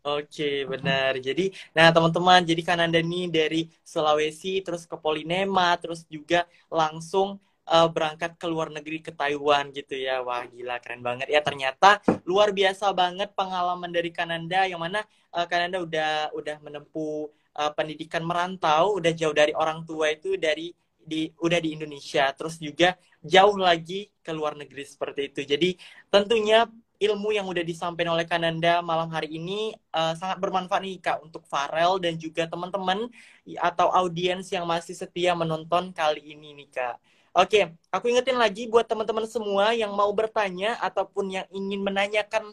Oke, 0.00 0.64
benar. 0.64 1.20
Jadi, 1.20 1.52
nah 1.76 1.92
teman-teman, 1.92 2.40
jadi 2.40 2.62
kan 2.64 2.80
Anda 2.80 3.04
nih 3.04 3.28
dari 3.28 3.68
Sulawesi, 3.84 4.64
terus 4.64 4.88
ke 4.88 4.96
Polinema, 4.96 5.76
terus 5.76 6.08
juga 6.08 6.48
langsung 6.72 7.36
uh, 7.70 7.88
berangkat 7.88 8.34
ke 8.34 8.46
luar 8.50 8.68
negeri 8.74 8.98
ke 8.98 9.14
Taiwan 9.14 9.70
gitu 9.70 9.94
ya. 9.94 10.20
Wah 10.26 10.42
gila 10.50 10.82
keren 10.82 11.00
banget 11.06 11.30
ya 11.30 11.40
ternyata 11.40 12.02
luar 12.26 12.50
biasa 12.50 12.90
banget 12.90 13.30
pengalaman 13.38 13.88
dari 13.94 14.10
Kananda 14.10 14.66
yang 14.66 14.82
mana 14.82 15.06
uh, 15.30 15.46
Kananda 15.46 15.78
udah 15.78 16.34
udah 16.34 16.56
menempuh 16.60 17.30
uh, 17.54 17.72
pendidikan 17.72 18.26
merantau, 18.26 18.98
udah 18.98 19.12
jauh 19.14 19.34
dari 19.34 19.54
orang 19.54 19.86
tua 19.86 20.10
itu 20.10 20.34
dari 20.34 20.74
di 21.00 21.32
udah 21.40 21.58
di 21.58 21.74
Indonesia, 21.74 22.28
terus 22.36 22.60
juga 22.60 22.94
jauh 23.24 23.56
lagi 23.56 24.12
ke 24.20 24.30
luar 24.30 24.54
negeri 24.54 24.84
seperti 24.84 25.32
itu. 25.32 25.40
Jadi 25.48 25.74
tentunya 26.12 26.68
ilmu 27.00 27.32
yang 27.32 27.48
udah 27.48 27.64
disampaikan 27.64 28.12
oleh 28.12 28.28
Kananda 28.28 28.84
malam 28.84 29.08
hari 29.08 29.32
ini 29.40 29.72
uh, 29.96 30.12
sangat 30.12 30.36
bermanfaat 30.36 30.84
nih 30.84 31.00
Kak 31.00 31.18
untuk 31.24 31.48
Farel 31.48 31.96
dan 31.96 32.20
juga 32.20 32.44
teman-teman 32.44 33.08
atau 33.56 33.88
audiens 33.88 34.44
yang 34.52 34.68
masih 34.68 34.92
setia 34.92 35.32
menonton 35.32 35.96
kali 35.96 36.36
ini 36.36 36.52
nih 36.52 36.68
Kak. 36.68 36.96
Oke, 37.30 37.78
aku 37.94 38.10
ingetin 38.10 38.34
lagi 38.34 38.66
buat 38.66 38.90
teman-teman 38.90 39.22
semua 39.22 39.70
yang 39.70 39.94
mau 39.94 40.10
bertanya 40.10 40.74
ataupun 40.82 41.30
yang 41.30 41.46
ingin 41.54 41.78
menanyakan 41.78 42.50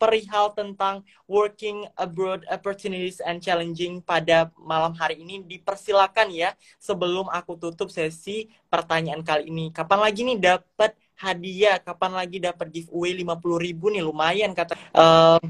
perihal 0.00 0.48
tentang 0.56 1.04
working 1.28 1.84
abroad 1.94 2.40
opportunities 2.48 3.20
and 3.20 3.44
challenging 3.44 4.00
pada 4.00 4.48
malam 4.56 4.96
hari 4.96 5.20
ini 5.20 5.44
dipersilakan 5.44 6.32
ya 6.32 6.56
sebelum 6.80 7.28
aku 7.28 7.60
tutup 7.60 7.92
sesi 7.92 8.48
pertanyaan 8.72 9.20
kali 9.20 9.52
ini. 9.52 9.68
Kapan 9.68 10.00
lagi 10.00 10.20
nih 10.24 10.38
dapat 10.40 10.96
hadiah? 11.20 11.76
Kapan 11.76 12.12
lagi 12.16 12.40
dapat 12.40 12.72
giveaway 12.72 13.12
50 13.12 13.60
ribu 13.60 13.92
nih 13.92 14.02
lumayan 14.02 14.56
kata 14.56 14.72
uh, 14.96 15.40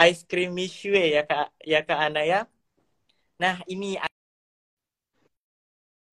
ice 0.00 0.24
cream 0.24 0.56
mishue 0.56 1.12
ya 1.12 1.28
kak 1.28 1.52
ya 1.60 1.84
kak 1.84 1.98
Ana 2.08 2.24
ya. 2.24 2.40
Nah 3.36 3.60
ini 3.68 4.00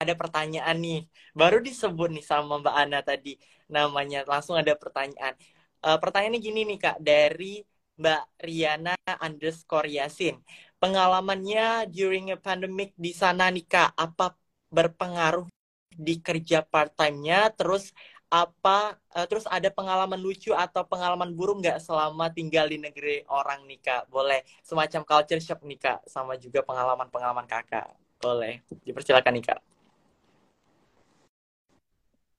ada 0.02 0.14
pertanyaan 0.16 0.76
nih. 0.76 1.00
Baru 1.32 1.58
disebut 1.64 2.08
nih 2.12 2.24
sama 2.24 2.60
Mbak 2.60 2.76
Ana 2.76 3.00
tadi 3.00 3.40
namanya. 3.72 4.24
Langsung 4.28 4.56
ada 4.60 4.72
pertanyaan. 4.76 5.34
Uh, 5.80 5.96
pertanyaannya 6.00 6.40
gini 6.40 6.60
nih 6.68 6.78
Kak, 6.80 6.96
dari 7.00 7.64
Mbak 7.96 8.22
Riana 8.44 8.96
underscore 9.24 9.88
Yasin. 9.88 10.36
Pengalamannya 10.76 11.88
during 11.88 12.28
a 12.32 12.36
pandemic 12.36 12.92
di 12.96 13.12
sana 13.16 13.48
nih 13.48 13.64
Kak, 13.64 13.96
apa 13.96 14.36
berpengaruh 14.68 15.48
di 15.96 16.20
kerja 16.20 16.60
part-time-nya? 16.60 17.48
Terus 17.56 17.88
apa 18.26 18.98
uh, 19.14 19.26
terus 19.30 19.46
ada 19.46 19.70
pengalaman 19.70 20.18
lucu 20.18 20.50
atau 20.50 20.82
pengalaman 20.82 21.30
buruk 21.30 21.62
nggak 21.62 21.78
selama 21.78 22.26
tinggal 22.34 22.66
di 22.66 22.74
negeri 22.74 23.22
orang 23.30 23.62
nih 23.70 23.78
kak 23.78 24.10
boleh 24.10 24.42
semacam 24.66 25.06
culture 25.06 25.38
shock 25.38 25.62
nih 25.62 25.78
kak 25.78 26.02
sama 26.10 26.34
juga 26.34 26.66
pengalaman 26.66 27.06
pengalaman 27.06 27.46
kakak 27.46 27.86
boleh 28.18 28.66
dipersilakan 28.82 29.30
nih 29.30 29.44
kak 29.46 29.75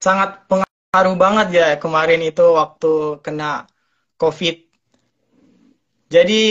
sangat 0.07 0.29
pengaruh 0.49 1.15
banget 1.23 1.47
ya 1.59 1.67
kemarin 1.83 2.21
itu 2.29 2.45
waktu 2.59 3.19
kena 3.25 3.67
COVID. 4.21 4.55
Jadi 6.07 6.43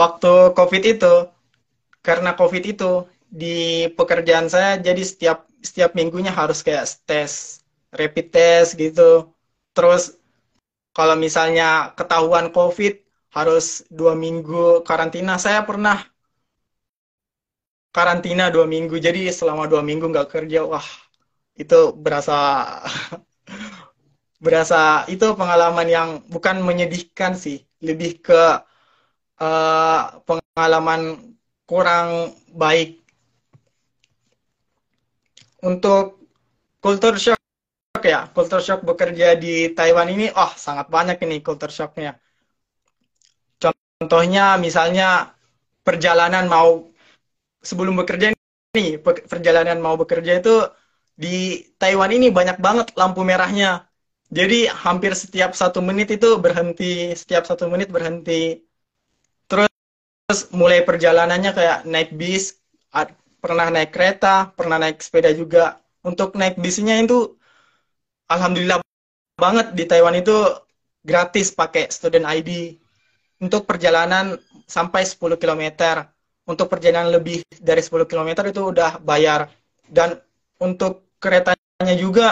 waktu 0.00 0.32
COVID 0.58 0.82
itu 0.94 1.14
karena 2.06 2.30
COVID 2.40 2.64
itu 2.72 2.90
di 3.28 3.84
pekerjaan 3.98 4.48
saya 4.48 4.80
jadi 4.80 5.02
setiap 5.04 5.38
setiap 5.60 5.92
minggunya 5.98 6.32
harus 6.32 6.58
kayak 6.66 6.88
tes 7.04 7.60
rapid 7.92 8.26
test 8.32 8.70
gitu. 8.80 9.28
Terus 9.76 10.16
kalau 10.96 11.16
misalnya 11.20 11.92
ketahuan 11.98 12.48
COVID 12.56 12.94
harus 13.36 13.84
dua 13.92 14.16
minggu 14.16 14.80
karantina. 14.88 15.36
Saya 15.36 15.60
pernah 15.68 16.00
karantina 17.92 18.48
dua 18.48 18.64
minggu. 18.64 18.96
Jadi 18.96 19.28
selama 19.28 19.68
dua 19.68 19.84
minggu 19.84 20.08
nggak 20.08 20.32
kerja, 20.32 20.64
wah 20.64 21.05
itu 21.62 21.92
berasa 22.04 22.36
berasa 24.44 25.08
itu 25.12 25.26
pengalaman 25.40 25.88
yang 25.96 26.08
bukan 26.28 26.56
menyedihkan 26.68 27.32
sih. 27.44 27.64
Lebih 27.80 28.10
ke 28.26 28.42
uh, 29.40 30.00
pengalaman 30.28 31.00
kurang 31.68 32.36
baik. 32.52 33.02
Untuk 35.64 36.22
kultur 36.84 37.18
shock 37.18 37.40
ya 38.04 38.30
kultur 38.30 38.60
shock 38.62 38.80
bekerja 38.86 39.34
di 39.34 39.74
Taiwan 39.76 40.08
ini 40.14 40.30
oh 40.30 40.52
sangat 40.54 40.86
banyak 40.94 41.18
ini 41.24 41.36
kultur 41.42 41.70
shocknya. 41.72 42.20
Contohnya 43.62 44.60
misalnya 44.60 45.34
perjalanan 45.86 46.44
mau 46.46 46.92
sebelum 47.68 47.94
bekerja 48.00 48.26
nih 48.76 49.00
perjalanan 49.02 49.78
mau 49.80 49.96
bekerja 49.96 50.32
itu 50.40 50.54
di 51.16 51.64
Taiwan 51.80 52.12
ini 52.12 52.28
banyak 52.28 52.60
banget 52.60 52.86
lampu 53.00 53.24
merahnya. 53.24 53.88
Jadi 54.28 54.68
hampir 54.68 55.16
setiap 55.16 55.56
satu 55.56 55.80
menit 55.80 56.12
itu 56.12 56.36
berhenti, 56.36 57.16
setiap 57.16 57.48
satu 57.48 57.70
menit 57.72 57.88
berhenti. 57.88 58.60
Terus, 59.48 59.70
mulai 60.52 60.84
perjalanannya 60.84 61.50
kayak 61.56 61.78
naik 61.88 62.10
bis, 62.20 62.60
pernah 63.40 63.70
naik 63.70 63.94
kereta, 63.94 64.50
pernah 64.58 64.76
naik 64.82 64.98
sepeda 65.00 65.30
juga. 65.32 65.78
Untuk 66.02 66.34
naik 66.34 66.58
bisnya 66.58 66.98
itu 66.98 67.38
alhamdulillah 68.26 68.82
banget 69.38 69.74
di 69.78 69.84
Taiwan 69.86 70.18
itu 70.18 70.34
gratis 71.06 71.54
pakai 71.54 71.86
student 71.94 72.26
ID. 72.26 72.74
Untuk 73.38 73.64
perjalanan 73.70 74.34
sampai 74.66 75.06
10 75.06 75.38
km. 75.38 75.62
Untuk 76.46 76.66
perjalanan 76.66 77.14
lebih 77.14 77.46
dari 77.62 77.82
10 77.82 78.10
km 78.10 78.50
itu 78.50 78.62
udah 78.74 78.98
bayar. 78.98 79.46
Dan 79.86 80.18
untuk 80.58 81.05
keretanya 81.26 81.94
juga 81.98 82.26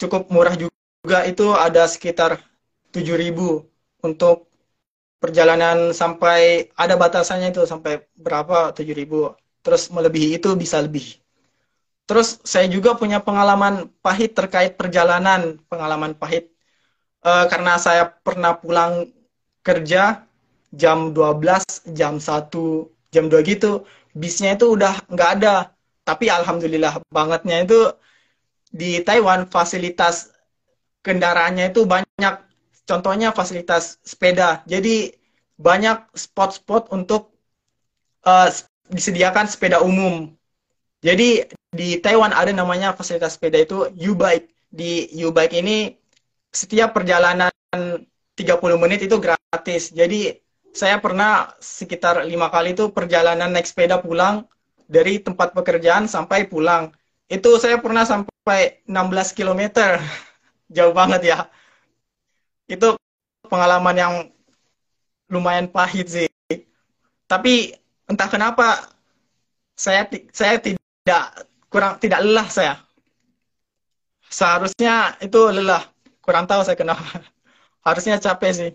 cukup 0.00 0.32
murah 0.32 0.56
juga. 0.56 1.18
Itu 1.28 1.52
ada 1.52 1.84
sekitar 1.84 2.40
7000 2.94 3.68
untuk 4.00 4.48
perjalanan 5.22 5.92
sampai 5.92 6.72
ada 6.72 6.94
batasannya 6.96 7.52
itu 7.52 7.62
sampai 7.68 7.92
berapa? 8.16 8.72
7000 8.72 9.36
terus 9.64 9.92
melebihi 9.92 10.40
itu 10.40 10.48
bisa 10.56 10.80
lebih. 10.80 11.20
Terus 12.08 12.42
saya 12.42 12.66
juga 12.66 12.98
punya 12.98 13.22
pengalaman 13.22 13.88
pahit 14.04 14.34
terkait 14.38 14.72
perjalanan 14.80 15.60
pengalaman 15.70 16.12
pahit. 16.18 16.50
E, 17.22 17.30
karena 17.52 17.78
saya 17.78 18.04
pernah 18.26 18.52
pulang 18.58 19.06
kerja 19.66 20.26
jam 20.74 21.14
12 21.14 21.64
jam 21.94 22.18
1 22.18 22.90
jam 23.14 23.24
2 23.30 23.44
gitu 23.44 23.84
bisnya 24.16 24.56
itu 24.56 24.66
udah 24.76 24.92
nggak 25.12 25.30
ada 25.40 25.54
tapi 26.02 26.30
alhamdulillah 26.30 27.02
bangetnya 27.10 27.62
itu 27.62 27.94
di 28.72 29.02
Taiwan 29.04 29.46
fasilitas 29.46 30.32
kendaraannya 31.04 31.70
itu 31.70 31.84
banyak 31.84 32.34
contohnya 32.88 33.30
fasilitas 33.30 34.00
sepeda 34.02 34.64
jadi 34.66 35.14
banyak 35.62 36.10
spot-spot 36.16 36.90
untuk 36.90 37.32
uh, 38.26 38.48
disediakan 38.90 39.46
sepeda 39.46 39.78
umum. 39.80 40.34
Jadi 41.02 41.46
di 41.72 41.98
Taiwan 41.98 42.30
ada 42.30 42.50
namanya 42.54 42.94
fasilitas 42.94 43.38
sepeda 43.38 43.58
itu 43.58 43.86
U-Bike. 43.90 44.46
Di 44.70 45.10
U-Bike 45.22 45.58
ini 45.58 45.94
setiap 46.52 46.94
perjalanan 46.94 47.50
30 47.72 48.82
menit 48.82 49.06
itu 49.06 49.16
gratis. 49.18 49.90
Jadi 49.90 50.34
saya 50.72 50.98
pernah 51.02 51.52
sekitar 51.58 52.24
lima 52.24 52.48
kali 52.48 52.72
itu 52.72 52.88
perjalanan 52.94 53.52
naik 53.52 53.68
sepeda 53.68 54.00
pulang 54.00 54.46
dari 54.88 55.18
tempat 55.22 55.54
pekerjaan 55.56 56.06
sampai 56.06 56.46
pulang. 56.46 56.92
Itu 57.30 57.56
saya 57.56 57.80
pernah 57.80 58.04
sampai 58.04 58.84
16 58.86 59.36
km. 59.36 59.62
Jauh 60.76 60.94
banget 60.96 61.32
ya. 61.32 61.38
Itu 62.68 62.96
pengalaman 63.46 63.96
yang 63.96 64.14
lumayan 65.32 65.68
pahit 65.68 66.08
sih. 66.08 66.28
Tapi 67.28 67.72
entah 68.04 68.28
kenapa 68.28 68.92
saya 69.72 70.04
saya 70.36 70.60
tidak 70.60 71.24
kurang 71.72 71.96
tidak 71.96 72.20
lelah 72.20 72.48
saya. 72.52 72.74
Seharusnya 74.28 75.16
itu 75.24 75.40
lelah. 75.52 75.88
Kurang 76.20 76.44
tahu 76.44 76.64
saya 76.64 76.76
kenapa. 76.76 77.04
Harusnya 77.86 78.20
capek 78.20 78.52
sih. 78.52 78.70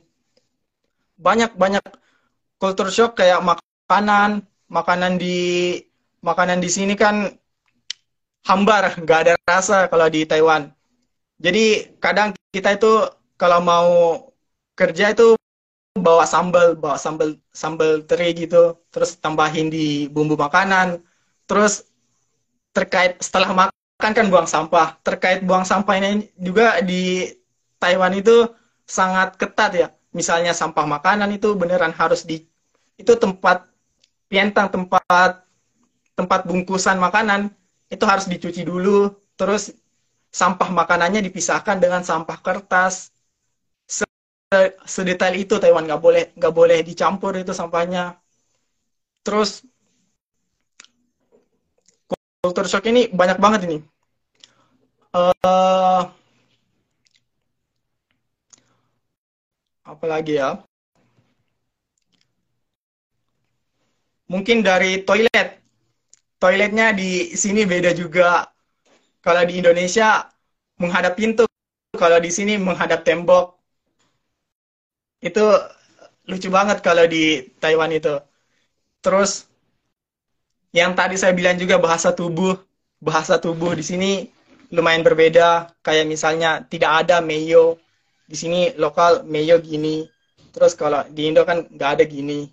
Banyak 1.18 1.54
banyak 1.58 1.82
culture 2.62 2.90
shock 2.90 3.18
kayak 3.18 3.42
makanan, 3.42 4.46
makanan 4.70 5.22
di 5.22 5.38
makanan 6.28 6.60
di 6.60 6.68
sini 6.68 6.94
kan 7.00 7.32
hambar, 8.44 8.84
nggak 9.00 9.20
ada 9.24 9.34
rasa 9.48 9.88
kalau 9.92 10.08
di 10.12 10.28
Taiwan. 10.28 10.72
Jadi 11.40 11.96
kadang 12.04 12.36
kita 12.52 12.76
itu 12.76 13.08
kalau 13.40 13.60
mau 13.64 13.88
kerja 14.76 15.14
itu 15.16 15.38
bawa 15.98 16.26
sambal, 16.28 16.78
bawa 16.78 16.98
sambal 17.00 17.40
sambal 17.54 18.04
teri 18.04 18.36
gitu, 18.36 18.78
terus 18.94 19.16
tambahin 19.18 19.72
di 19.72 20.12
bumbu 20.12 20.36
makanan. 20.36 21.00
Terus 21.48 21.88
terkait 22.76 23.18
setelah 23.24 23.50
makan 23.56 24.12
kan 24.12 24.28
buang 24.28 24.50
sampah. 24.50 25.00
Terkait 25.02 25.40
buang 25.48 25.64
sampah 25.64 25.96
ini 25.98 26.28
juga 26.38 26.84
di 26.84 27.32
Taiwan 27.82 28.14
itu 28.18 28.52
sangat 28.84 29.40
ketat 29.40 29.72
ya. 29.74 29.88
Misalnya 30.12 30.52
sampah 30.52 30.86
makanan 30.86 31.30
itu 31.38 31.54
beneran 31.54 31.94
harus 31.94 32.26
di 32.26 32.46
itu 32.98 33.14
tempat 33.14 33.70
pientang 34.28 34.68
tempat 34.74 35.47
tempat 36.18 36.50
bungkusan 36.50 36.98
makanan 36.98 37.54
itu 37.94 38.04
harus 38.04 38.26
dicuci 38.26 38.66
dulu 38.66 39.14
terus 39.38 39.72
sampah 40.34 40.70
makanannya 40.74 41.22
dipisahkan 41.28 41.78
dengan 41.78 42.02
sampah 42.02 42.38
kertas. 42.42 43.14
Sedetail 44.88 45.36
itu 45.44 45.60
Taiwan 45.60 45.84
nggak 45.84 46.00
boleh 46.00 46.24
nggak 46.40 46.54
boleh 46.56 46.80
dicampur 46.80 47.36
itu 47.36 47.52
sampahnya. 47.52 48.16
Terus 49.26 49.62
culture 52.40 52.70
shock 52.72 52.88
ini 52.88 53.12
banyak 53.12 53.38
banget 53.44 53.62
ini. 53.68 53.78
Uh, 55.12 56.08
apa 59.84 60.06
lagi 60.08 60.40
ya? 60.40 60.64
Mungkin 64.32 64.64
dari 64.64 65.04
toilet 65.08 65.60
toiletnya 66.38 66.94
di 66.94 67.34
sini 67.34 67.66
beda 67.66 67.92
juga 67.98 68.46
kalau 69.26 69.44
di 69.44 69.60
Indonesia 69.62 70.26
menghadap 70.78 71.18
pintu 71.18 71.44
kalau 71.98 72.22
di 72.22 72.30
sini 72.30 72.62
menghadap 72.62 73.02
tembok 73.02 73.58
itu 75.22 75.42
lucu 76.30 76.50
banget 76.52 76.84
kalau 76.86 77.08
di 77.10 77.48
Taiwan 77.58 77.90
itu. 77.90 78.22
Terus 79.02 79.48
yang 80.76 80.94
tadi 80.94 81.16
saya 81.18 81.34
bilang 81.34 81.58
juga 81.58 81.82
bahasa 81.82 82.14
tubuh, 82.14 82.54
bahasa 83.02 83.42
tubuh 83.42 83.74
di 83.74 83.82
sini 83.82 84.12
lumayan 84.70 85.02
berbeda. 85.02 85.74
Kayak 85.82 86.06
misalnya 86.06 86.62
tidak 86.68 87.08
ada 87.08 87.18
meyo 87.24 87.82
di 88.30 88.36
sini 88.38 88.60
lokal 88.78 89.26
meyo 89.26 89.58
gini. 89.64 90.06
Terus 90.54 90.78
kalau 90.78 91.02
di 91.10 91.32
Indo 91.32 91.42
kan 91.48 91.66
nggak 91.66 91.92
ada 91.98 92.04
gini. 92.06 92.46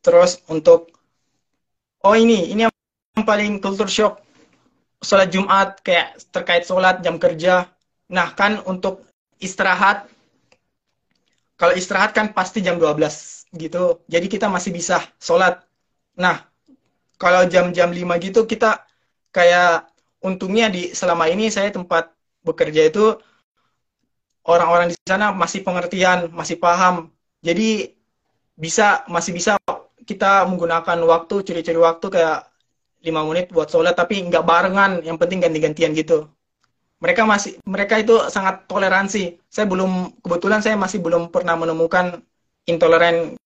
Terus 0.00 0.40
untuk 0.48 0.95
oh 2.04 2.14
ini 2.18 2.52
ini 2.52 2.66
yang 2.66 3.24
paling 3.24 3.62
culture 3.62 3.88
shock 3.88 4.20
sholat 5.00 5.28
Jumat 5.30 5.80
kayak 5.84 6.18
terkait 6.32 6.64
sholat 6.66 7.00
jam 7.04 7.20
kerja. 7.20 7.70
Nah 8.10 8.32
kan 8.32 8.60
untuk 8.64 9.04
istirahat 9.38 10.08
kalau 11.56 11.72
istirahat 11.72 12.12
kan 12.12 12.36
pasti 12.36 12.60
jam 12.60 12.76
12 12.76 13.48
gitu. 13.56 14.04
Jadi 14.12 14.26
kita 14.28 14.46
masih 14.52 14.76
bisa 14.76 15.00
sholat. 15.16 15.64
Nah, 16.16 16.44
kalau 17.16 17.48
jam-jam 17.48 17.88
5 17.88 18.20
gitu 18.20 18.44
kita 18.44 18.84
kayak 19.32 19.88
untungnya 20.20 20.68
di 20.68 20.92
selama 20.92 21.28
ini 21.32 21.48
saya 21.48 21.72
tempat 21.72 22.12
bekerja 22.44 22.92
itu 22.92 23.16
orang-orang 24.44 24.92
di 24.92 24.96
sana 25.08 25.32
masih 25.32 25.64
pengertian, 25.64 26.28
masih 26.28 26.60
paham. 26.60 27.08
Jadi 27.40 27.96
bisa 28.56 29.04
masih 29.08 29.32
bisa 29.32 29.56
kita 30.08 30.46
menggunakan 30.48 30.98
waktu 31.12 31.34
curi-curi 31.46 31.80
waktu 31.82 32.06
kayak 32.14 32.38
lima 33.06 33.20
menit 33.28 33.52
buat 33.54 33.68
sholat 33.68 33.94
tapi 33.98 34.22
nggak 34.26 34.44
barengan 34.46 35.02
yang 35.06 35.18
penting 35.20 35.38
ganti-gantian 35.44 35.92
gitu 35.92 36.30
mereka 36.96 37.28
masih 37.28 37.60
mereka 37.68 38.00
itu 38.00 38.14
sangat 38.32 38.64
toleransi. 38.64 39.36
Saya 39.52 39.66
belum 39.68 40.16
kebetulan 40.24 40.60
saya 40.64 40.76
masih 40.80 40.98
belum 41.04 41.28
pernah 41.28 41.56
menemukan 41.56 42.24
intoleran 42.64 43.36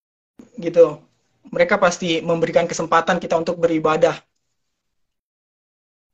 gitu. 0.58 1.02
Mereka 1.50 1.82
pasti 1.82 2.22
memberikan 2.22 2.70
kesempatan 2.70 3.18
kita 3.18 3.34
untuk 3.34 3.58
beribadah. 3.58 4.14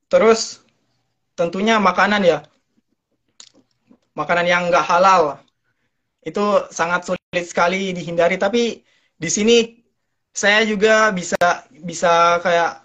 Terus 0.09 0.65
tentunya 1.37 1.77
makanan 1.77 2.23
ya. 2.25 2.39
Makanan 4.17 4.47
yang 4.49 4.63
nggak 4.73 4.87
halal 4.87 5.37
itu 6.25 6.65
sangat 6.73 7.05
sulit 7.05 7.45
sekali 7.45 7.93
dihindari. 7.93 8.41
Tapi 8.41 8.81
di 9.17 9.29
sini 9.29 9.57
saya 10.37 10.61
juga 10.69 11.09
bisa 11.17 11.41
bisa 11.73 12.37
kayak 12.45 12.85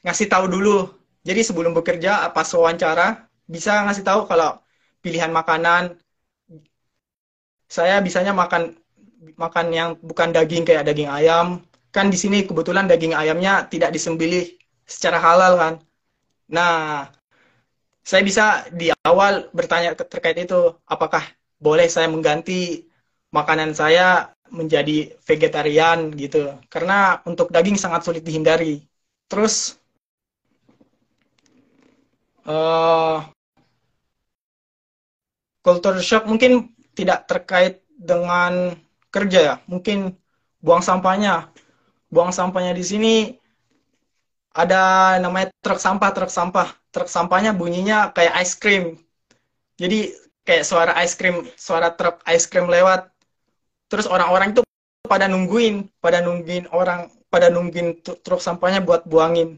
ngasih 0.00 0.26
tahu 0.32 0.48
dulu. 0.48 0.88
Jadi 1.20 1.44
sebelum 1.44 1.76
bekerja 1.76 2.32
pas 2.32 2.48
wawancara 2.48 3.28
bisa 3.44 3.84
ngasih 3.84 4.04
tahu 4.08 4.24
kalau 4.24 4.56
pilihan 5.04 5.28
makanan. 5.28 6.00
Saya 7.68 8.00
bisanya 8.00 8.32
makan 8.32 8.72
makan 9.36 9.66
yang 9.68 9.90
bukan 10.00 10.32
daging 10.32 10.64
kayak 10.64 10.88
daging 10.88 11.12
ayam. 11.12 11.60
Kan 11.92 12.08
di 12.08 12.16
sini 12.16 12.48
kebetulan 12.48 12.88
daging 12.88 13.12
ayamnya 13.12 13.68
tidak 13.68 13.92
disembelih 13.92 14.56
secara 14.88 15.20
halal 15.20 15.52
kan. 15.60 15.74
Nah 16.48 17.04
saya 18.00 18.24
bisa 18.24 18.64
di 18.72 18.88
awal 19.04 19.52
bertanya 19.52 19.92
terkait 19.92 20.40
itu. 20.40 20.72
Apakah 20.88 21.20
boleh 21.60 21.84
saya 21.92 22.08
mengganti 22.08 22.88
makanan 23.28 23.76
saya 23.76 24.32
menjadi 24.50 25.14
vegetarian 25.24 26.12
gitu 26.16 26.56
karena 26.72 27.20
untuk 27.28 27.52
daging 27.52 27.76
sangat 27.76 28.04
sulit 28.04 28.24
dihindari 28.24 28.84
terus 29.28 29.76
uh, 32.48 33.28
culture 35.68 36.00
shock 36.00 36.24
mungkin 36.24 36.72
tidak 36.96 37.28
terkait 37.28 37.84
dengan 37.94 38.72
kerja 39.12 39.38
ya, 39.40 39.54
mungkin 39.68 40.16
buang 40.64 40.80
sampahnya. 40.80 41.52
Buang 42.08 42.32
sampahnya 42.32 42.72
di 42.72 42.84
sini 42.86 43.14
ada 44.56 45.14
namanya 45.20 45.52
truk 45.60 45.76
sampah, 45.76 46.10
truk 46.16 46.32
sampah. 46.32 46.72
Truk 46.88 47.10
sampahnya 47.12 47.52
bunyinya 47.52 48.10
kayak 48.16 48.34
ice 48.40 48.56
cream. 48.56 48.96
Jadi 49.76 50.16
kayak 50.42 50.64
suara 50.64 50.96
ice 51.04 51.14
cream, 51.14 51.44
suara 51.54 51.92
truk 51.92 52.24
ice 52.24 52.48
cream 52.48 52.66
lewat. 52.66 53.12
Terus 53.88 54.06
orang-orang 54.06 54.52
itu 54.52 54.62
pada 55.08 55.26
nungguin, 55.26 55.88
pada 56.04 56.20
nungguin 56.20 56.68
orang, 56.70 57.08
pada 57.32 57.48
nungguin 57.48 58.04
truk 58.04 58.40
sampahnya 58.44 58.84
buat 58.84 59.08
buangin. 59.08 59.56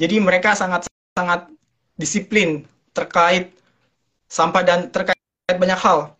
Jadi 0.00 0.16
mereka 0.24 0.56
sangat 0.56 0.88
sangat 1.12 1.52
disiplin 2.00 2.64
terkait 2.96 3.52
sampah 4.32 4.64
dan 4.64 4.78
terkait 4.88 5.16
banyak 5.52 5.76
hal. 5.76 6.16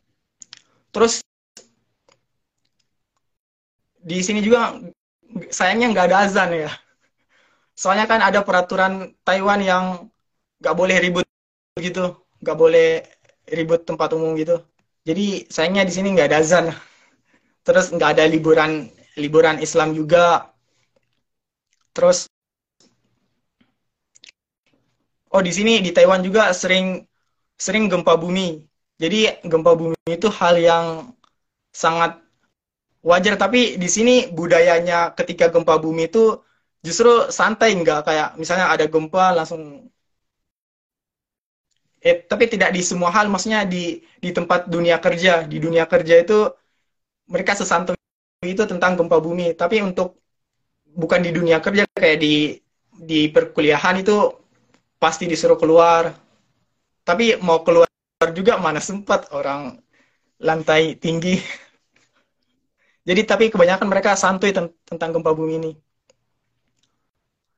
Terus 0.93 1.25
di 4.05 4.21
sini 4.21 4.45
juga 4.45 4.77
sayangnya 5.49 5.97
nggak 5.97 6.07
ada 6.13 6.19
azan 6.29 6.51
ya. 6.53 6.71
Soalnya 7.73 8.05
kan 8.05 8.21
ada 8.21 8.45
peraturan 8.45 9.17
Taiwan 9.25 9.65
yang 9.65 9.85
nggak 10.61 10.77
boleh 10.77 10.97
ribut 11.01 11.25
gitu, 11.81 12.21
nggak 12.45 12.57
boleh 12.61 13.01
ribut 13.49 13.89
tempat 13.89 14.13
umum 14.13 14.37
gitu. 14.37 14.61
Jadi 15.09 15.49
sayangnya 15.49 15.89
di 15.89 15.93
sini 15.97 16.13
nggak 16.13 16.29
ada 16.29 16.39
azan. 16.45 16.67
Terus 17.67 17.87
nggak 17.95 18.11
ada 18.19 18.25
liburan 18.27 18.91
liburan 19.23 19.57
Islam 19.67 19.95
juga. 19.99 20.51
Terus 21.95 22.19
oh 25.35 25.43
di 25.47 25.53
sini 25.53 25.73
di 25.85 25.91
Taiwan 25.97 26.21
juga 26.27 26.53
sering 26.53 26.87
sering 27.65 27.85
gempa 27.93 28.15
bumi. 28.23 28.63
Jadi 29.03 29.19
gempa 29.51 29.73
bumi 29.81 29.99
itu 30.19 30.29
hal 30.39 30.55
yang 30.59 30.87
sangat 31.73 32.21
wajar 33.03 33.35
tapi 33.43 33.61
di 33.83 33.89
sini 33.91 34.31
budayanya 34.39 35.15
ketika 35.19 35.51
gempa 35.55 35.75
bumi 35.83 36.07
itu 36.11 36.39
justru 36.87 37.11
santai 37.39 37.75
nggak 37.81 37.99
kayak 38.07 38.29
misalnya 38.41 38.67
ada 38.75 38.87
gempa 38.87 39.35
langsung 39.39 39.63
eh 42.03 42.17
tapi 42.31 42.45
tidak 42.53 42.71
di 42.77 42.83
semua 42.83 43.11
hal 43.15 43.27
maksudnya 43.31 43.63
di 43.73 44.03
di 44.25 44.31
tempat 44.37 44.67
dunia 44.75 44.97
kerja 45.05 45.47
di 45.47 45.57
dunia 45.65 45.85
kerja 45.87 46.15
itu 46.25 46.51
mereka 47.33 47.57
sesantai 47.57 47.97
itu 48.45 48.63
tentang 48.69 48.93
gempa 49.01 49.17
bumi. 49.19 49.57
Tapi 49.57 49.81
untuk 49.81 50.21
bukan 50.93 51.21
di 51.25 51.31
dunia 51.33 51.59
kerja 51.65 51.89
kayak 51.97 52.19
di 52.21 52.61
di 52.93 53.21
perkuliahan 53.33 54.05
itu 54.05 54.17
pasti 55.01 55.25
disuruh 55.27 55.57
keluar. 55.57 56.13
Tapi 57.03 57.41
mau 57.41 57.65
keluar 57.67 57.89
juga 58.37 58.61
mana 58.61 58.79
sempat 58.79 59.33
orang 59.35 59.81
lantai 60.39 60.95
tinggi. 61.01 61.41
Jadi 63.09 63.21
tapi 63.27 63.45
kebanyakan 63.51 63.89
mereka 63.91 64.15
santuy 64.15 64.55
tentang 64.87 65.11
gempa 65.11 65.33
bumi 65.35 65.55
ini. 65.59 65.73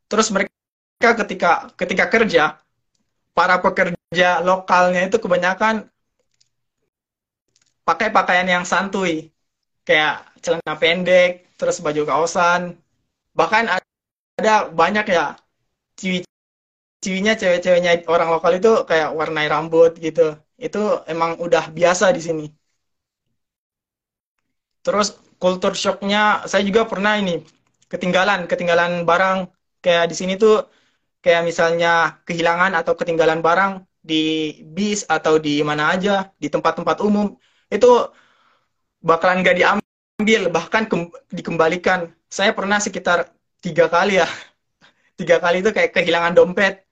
Terus 0.08 0.32
mereka 0.32 1.10
ketika 1.20 1.68
ketika 1.76 2.04
kerja, 2.08 2.44
para 3.36 3.58
pekerja 3.60 4.40
lokalnya 4.40 5.04
itu 5.10 5.18
kebanyakan 5.20 5.90
pakai 7.84 8.08
pakaian 8.08 8.48
yang 8.48 8.64
santuy, 8.64 9.33
kayak 9.86 10.12
celana 10.44 10.74
pendek, 10.82 11.30
terus 11.58 11.76
baju 11.84 12.02
kaosan. 12.08 12.62
Bahkan 13.38 13.64
ada 14.40 14.54
banyak 14.80 15.04
ya 15.16 15.24
ciwi 16.00 16.18
ciwinya 17.04 17.32
cewek-ceweknya 17.40 17.90
orang 18.14 18.28
lokal 18.34 18.52
itu 18.58 18.70
kayak 18.90 19.08
warnai 19.18 19.48
rambut 19.54 19.92
gitu. 20.06 20.20
Itu 20.66 20.78
emang 21.12 21.30
udah 21.46 21.64
biasa 21.78 22.06
di 22.16 22.20
sini. 22.26 22.44
Terus 24.84 25.08
culture 25.42 25.76
shocknya 25.82 26.44
saya 26.50 26.62
juga 26.68 26.82
pernah 26.90 27.12
ini 27.20 27.32
ketinggalan 27.92 28.40
ketinggalan 28.50 28.92
barang 29.08 29.38
kayak 29.84 30.04
di 30.10 30.14
sini 30.20 30.32
tuh 30.42 30.54
kayak 31.24 31.42
misalnya 31.48 31.88
kehilangan 32.26 32.72
atau 32.80 32.92
ketinggalan 33.00 33.40
barang 33.46 33.72
di 34.10 34.14
bis 34.76 35.00
atau 35.08 35.34
di 35.46 35.64
mana 35.68 35.84
aja 35.94 36.10
di 36.42 36.48
tempat-tempat 36.54 36.96
umum 37.06 37.26
itu 37.74 37.88
bakalan 39.04 39.44
nggak 39.44 39.56
diambil 39.60 40.42
bahkan 40.48 40.88
dikembalikan. 41.28 42.08
Saya 42.32 42.56
pernah 42.56 42.80
sekitar 42.80 43.30
tiga 43.60 43.86
kali 43.92 44.18
ya. 44.18 44.28
Tiga 45.20 45.38
kali 45.38 45.62
itu 45.62 45.70
kayak 45.70 45.94
kehilangan 45.94 46.34
dompet. 46.34 46.82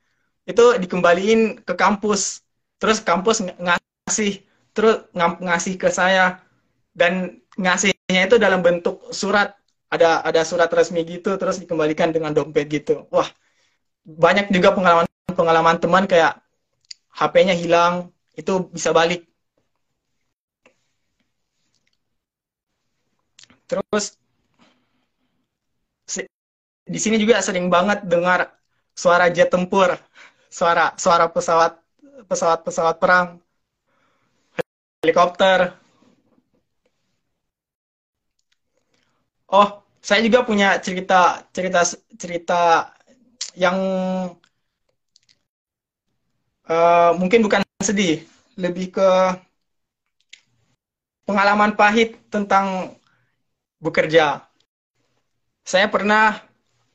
Itu 0.46 0.78
dikembaliin 0.78 1.66
ke 1.66 1.74
kampus. 1.74 2.46
Terus 2.78 3.02
kampus 3.02 3.42
ngasih 3.42 4.46
terus 4.70 5.10
ngasih 5.16 5.74
ke 5.80 5.90
saya. 5.90 6.38
Dan 6.94 7.42
ngasihnya 7.58 8.30
itu 8.30 8.36
dalam 8.38 8.62
bentuk 8.62 9.02
surat. 9.10 9.58
Ada 9.90 10.22
ada 10.22 10.40
surat 10.46 10.70
resmi 10.72 11.02
gitu 11.04 11.36
terus 11.36 11.58
dikembalikan 11.58 12.14
dengan 12.14 12.30
dompet 12.30 12.70
gitu. 12.70 13.10
Wah 13.10 13.26
banyak 14.06 14.54
juga 14.54 14.70
pengalaman 14.76 15.08
pengalaman 15.26 15.76
teman 15.82 16.04
kayak 16.06 16.38
HP-nya 17.12 17.54
hilang 17.58 18.08
itu 18.38 18.70
bisa 18.72 18.90
balik 18.94 19.28
terus 23.72 24.20
di 26.92 26.98
sini 27.00 27.16
juga 27.16 27.40
sering 27.40 27.72
banget 27.72 28.04
dengar 28.04 28.52
suara 28.92 29.32
jet 29.32 29.48
tempur 29.48 29.96
suara 30.52 30.92
suara 31.00 31.24
pesawat 31.32 31.72
pesawat 32.28 32.58
pesawat 32.66 32.96
perang 33.00 33.40
helikopter. 35.02 35.74
Oh, 39.52 39.68
saya 40.00 40.20
juga 40.24 40.38
punya 40.48 40.80
cerita 40.80 41.44
cerita 41.52 41.80
cerita 42.16 42.60
yang 43.58 43.76
uh, 46.70 47.12
mungkin 47.20 47.40
bukan 47.44 47.60
sedih, 47.82 48.24
lebih 48.56 48.94
ke 48.96 49.08
pengalaman 51.26 51.72
pahit 51.78 52.18
tentang 52.32 52.96
bekerja. 53.82 54.46
Saya 55.66 55.90
pernah 55.90 56.38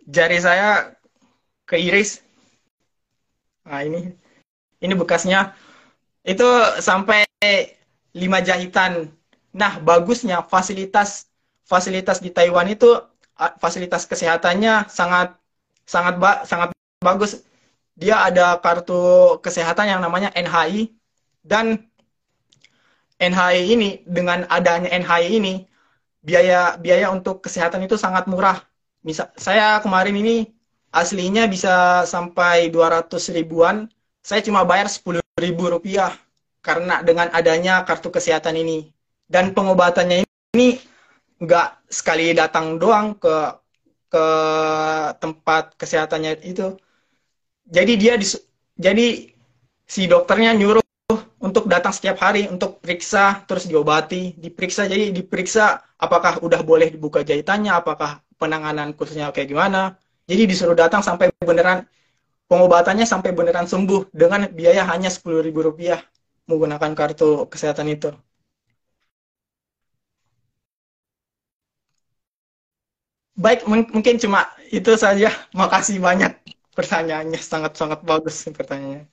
jari 0.08 0.40
saya 0.40 0.96
keiris. 1.68 2.24
Nah, 3.68 3.84
ini 3.84 4.16
ini 4.80 4.94
bekasnya 4.96 5.52
itu 6.24 6.48
sampai 6.80 7.28
lima 8.16 8.40
jahitan. 8.40 9.12
Nah, 9.52 9.84
bagusnya 9.84 10.48
fasilitas 10.48 11.28
fasilitas 11.68 12.24
di 12.24 12.32
Taiwan 12.32 12.72
itu 12.72 12.88
fasilitas 13.60 14.08
kesehatannya 14.08 14.88
sangat 14.88 15.36
sangat 15.84 16.16
ba 16.18 16.48
sangat 16.48 16.72
bagus. 17.04 17.44
Dia 17.98 18.30
ada 18.30 18.62
kartu 18.62 19.36
kesehatan 19.42 19.90
yang 19.90 20.00
namanya 20.06 20.30
NHI 20.38 20.94
dan 21.42 21.90
NHI 23.18 23.74
ini 23.74 23.90
dengan 24.06 24.46
adanya 24.54 24.94
NHI 24.94 25.42
ini 25.42 25.66
biaya 26.28 26.76
biaya 26.76 27.08
untuk 27.16 27.40
kesehatan 27.46 27.88
itu 27.88 27.96
sangat 27.96 28.28
murah. 28.28 28.60
Misal 29.08 29.32
saya 29.40 29.80
kemarin 29.80 30.20
ini 30.20 30.52
aslinya 30.92 31.48
bisa 31.48 32.04
sampai 32.04 32.68
200 32.68 33.32
ribuan, 33.32 33.88
saya 34.20 34.44
cuma 34.44 34.68
bayar 34.68 34.92
10 34.92 35.24
ribu 35.40 35.64
rupiah 35.72 36.12
karena 36.60 37.00
dengan 37.00 37.32
adanya 37.32 37.88
kartu 37.88 38.12
kesehatan 38.12 38.60
ini 38.60 38.92
dan 39.32 39.56
pengobatannya 39.56 40.28
ini 40.56 40.84
nggak 41.40 41.88
sekali 41.88 42.36
datang 42.36 42.76
doang 42.76 43.16
ke 43.16 43.36
ke 44.12 44.26
tempat 45.24 45.76
kesehatannya 45.80 46.44
itu. 46.44 46.76
Jadi 47.68 47.94
dia 48.00 48.16
jadi 48.80 49.08
si 49.88 50.02
dokternya 50.08 50.56
nyuruh 50.56 50.87
untuk 51.38 51.70
datang 51.70 51.94
setiap 51.94 52.18
hari 52.26 52.50
untuk 52.50 52.82
periksa 52.82 53.46
terus 53.48 53.66
diobati, 53.70 54.34
diperiksa 54.38 54.90
jadi 54.90 55.14
diperiksa 55.14 55.64
apakah 56.02 56.42
udah 56.42 56.62
boleh 56.66 56.90
dibuka 56.94 57.22
jahitannya, 57.22 57.72
apakah 57.74 58.22
penanganan 58.42 58.94
khususnya 58.98 59.30
kayak 59.36 59.50
gimana. 59.54 59.98
Jadi 60.30 60.44
disuruh 60.50 60.76
datang 60.76 61.02
sampai 61.06 61.32
beneran 61.40 61.86
pengobatannya 62.52 63.06
sampai 63.08 63.32
beneran 63.38 63.68
sembuh 63.70 64.12
dengan 64.14 64.50
biaya 64.52 64.84
hanya 64.92 65.10
sepuluh 65.14 65.42
ribu 65.46 65.62
rupiah 65.68 66.00
menggunakan 66.50 66.92
kartu 67.00 67.48
kesehatan 67.52 67.88
itu. 67.96 68.10
Baik, 73.44 73.60
mungkin 73.72 74.16
cuma 74.24 74.40
itu 74.78 74.92
saja. 75.04 75.30
Makasih 75.60 75.98
banyak 76.08 76.32
pertanyaannya. 76.78 77.40
Sangat-sangat 77.52 78.00
bagus 78.10 78.36
pertanyaannya. 78.58 79.06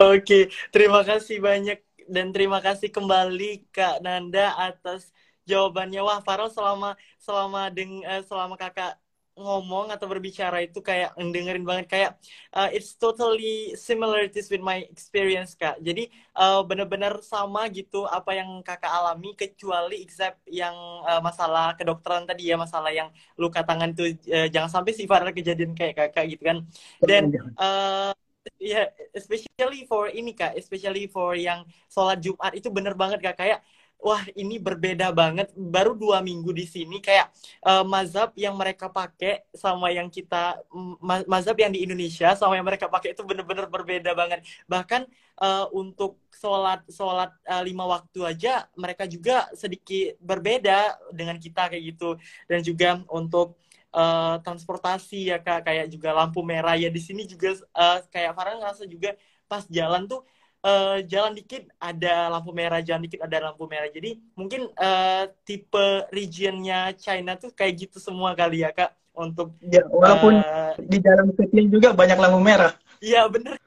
Oke, 0.00 0.48
terima 0.74 1.00
kasih 1.04 1.36
banyak 1.38 1.78
dan 2.08 2.32
terima 2.32 2.58
kasih 2.64 2.88
kembali 2.88 3.68
Kak 3.68 4.00
Nanda 4.00 4.56
atas 4.56 5.12
jawabannya. 5.44 6.00
Wah, 6.00 6.20
Farel 6.24 6.48
selama 6.52 6.96
selama 7.20 7.68
deng, 7.72 8.00
uh, 8.04 8.22
selama 8.24 8.56
Kakak 8.56 8.96
ngomong 9.38 9.94
atau 9.94 10.10
berbicara 10.10 10.58
itu 10.66 10.82
kayak 10.82 11.14
dengerin 11.14 11.62
banget 11.62 11.86
kayak 11.86 12.10
uh, 12.50 12.66
it's 12.74 12.98
totally 12.98 13.72
similarities 13.78 14.50
with 14.50 14.60
my 14.60 14.82
experience 14.90 15.54
kak. 15.54 15.78
Jadi 15.78 16.10
uh, 16.34 16.60
bener-bener 16.66 17.22
sama 17.22 17.70
gitu 17.70 18.04
apa 18.04 18.34
yang 18.34 18.60
kakak 18.66 18.90
alami 18.90 19.38
kecuali 19.38 20.02
except 20.02 20.42
yang 20.50 20.74
uh, 21.06 21.22
masalah 21.22 21.78
kedokteran 21.78 22.26
tadi 22.26 22.50
ya 22.50 22.58
masalah 22.58 22.90
yang 22.90 23.08
luka 23.38 23.62
tangan 23.62 23.94
tuh 23.94 24.10
uh, 24.10 24.50
jangan 24.50 24.70
sampai 24.82 24.92
sih 24.92 25.06
kejadian 25.06 25.72
kayak 25.78 25.94
kakak 25.94 26.34
gitu 26.34 26.42
kan. 26.42 26.58
Dan 26.98 27.30
uh, 27.54 28.10
ya 28.56 28.84
yeah, 28.84 28.86
especially 29.12 29.84
for 29.84 30.08
ini 30.08 30.32
kak 30.32 30.56
especially 30.56 31.06
for 31.06 31.36
yang 31.36 31.62
sholat 31.92 32.18
Jumat 32.24 32.56
itu 32.56 32.68
bener 32.72 32.96
banget 32.96 33.20
kak 33.20 33.36
kayak 33.36 33.60
wah 33.98 34.22
ini 34.38 34.56
berbeda 34.62 35.10
banget. 35.10 35.50
Baru 35.54 35.98
dua 35.98 36.22
minggu 36.22 36.54
di 36.54 36.64
sini 36.64 37.02
kayak 37.02 37.34
uh, 37.66 37.82
mazhab 37.82 38.30
yang 38.38 38.54
mereka 38.54 38.86
pakai 38.86 39.44
sama 39.52 39.90
yang 39.90 40.06
kita 40.08 40.62
ma 41.02 41.22
mazhab 41.26 41.58
yang 41.58 41.74
di 41.74 41.82
Indonesia 41.82 42.32
sama 42.38 42.54
yang 42.54 42.66
mereka 42.66 42.86
pakai 42.86 43.12
itu 43.12 43.22
bener-bener 43.26 43.66
berbeda 43.66 44.14
banget. 44.14 44.46
Bahkan 44.70 45.02
uh, 45.42 45.66
untuk 45.74 46.22
sholat 46.30 46.86
sholat 46.88 47.34
uh, 47.50 47.62
lima 47.66 47.84
waktu 47.90 48.22
aja 48.22 48.70
mereka 48.78 49.04
juga 49.10 49.50
sedikit 49.58 50.14
berbeda 50.22 51.10
dengan 51.10 51.36
kita 51.36 51.66
kayak 51.74 51.84
gitu. 51.94 52.14
Dan 52.46 52.62
juga 52.62 53.02
untuk 53.10 53.58
uh, 53.92 54.36
transportasi 54.42 55.32
ya 55.32 55.38
kak 55.40 55.68
kayak 55.68 55.86
juga 55.92 56.12
lampu 56.12 56.40
merah 56.44 56.74
ya 56.76 56.88
di 56.88 57.00
sini 57.00 57.24
juga 57.24 57.56
uh, 57.72 58.04
kayak 58.08 58.32
Farah 58.36 58.54
ngerasa 58.58 58.84
juga 58.88 59.16
pas 59.48 59.64
jalan 59.68 60.04
tuh 60.04 60.20
uh, 60.64 60.98
jalan 61.06 61.32
dikit 61.36 61.68
ada 61.78 62.30
lampu 62.32 62.50
merah, 62.50 62.80
jalan 62.82 63.06
dikit 63.06 63.22
ada 63.22 63.50
lampu 63.50 63.64
merah. 63.70 63.88
Jadi 63.90 64.18
mungkin 64.34 64.66
uh, 64.74 65.24
tipe 65.46 66.08
regionnya 66.10 66.94
China 66.98 67.38
tuh 67.38 67.52
kayak 67.54 67.88
gitu 67.88 67.98
semua 68.02 68.34
kali 68.34 68.64
ya 68.64 68.70
kak 68.74 68.94
untuk 69.18 69.54
ya, 69.62 69.82
walaupun 69.90 70.38
uh, 70.38 70.74
di 70.78 70.98
dalam 71.02 71.34
kecil 71.34 71.66
juga 71.70 71.94
banyak 71.94 72.18
lampu 72.18 72.38
merah. 72.42 72.72
Iya 72.98 73.26
bener, 73.30 73.58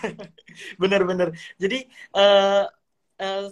bener-bener. 0.80 1.28
Jadi 1.56 1.88
uh, 2.16 2.64
uh, 3.20 3.46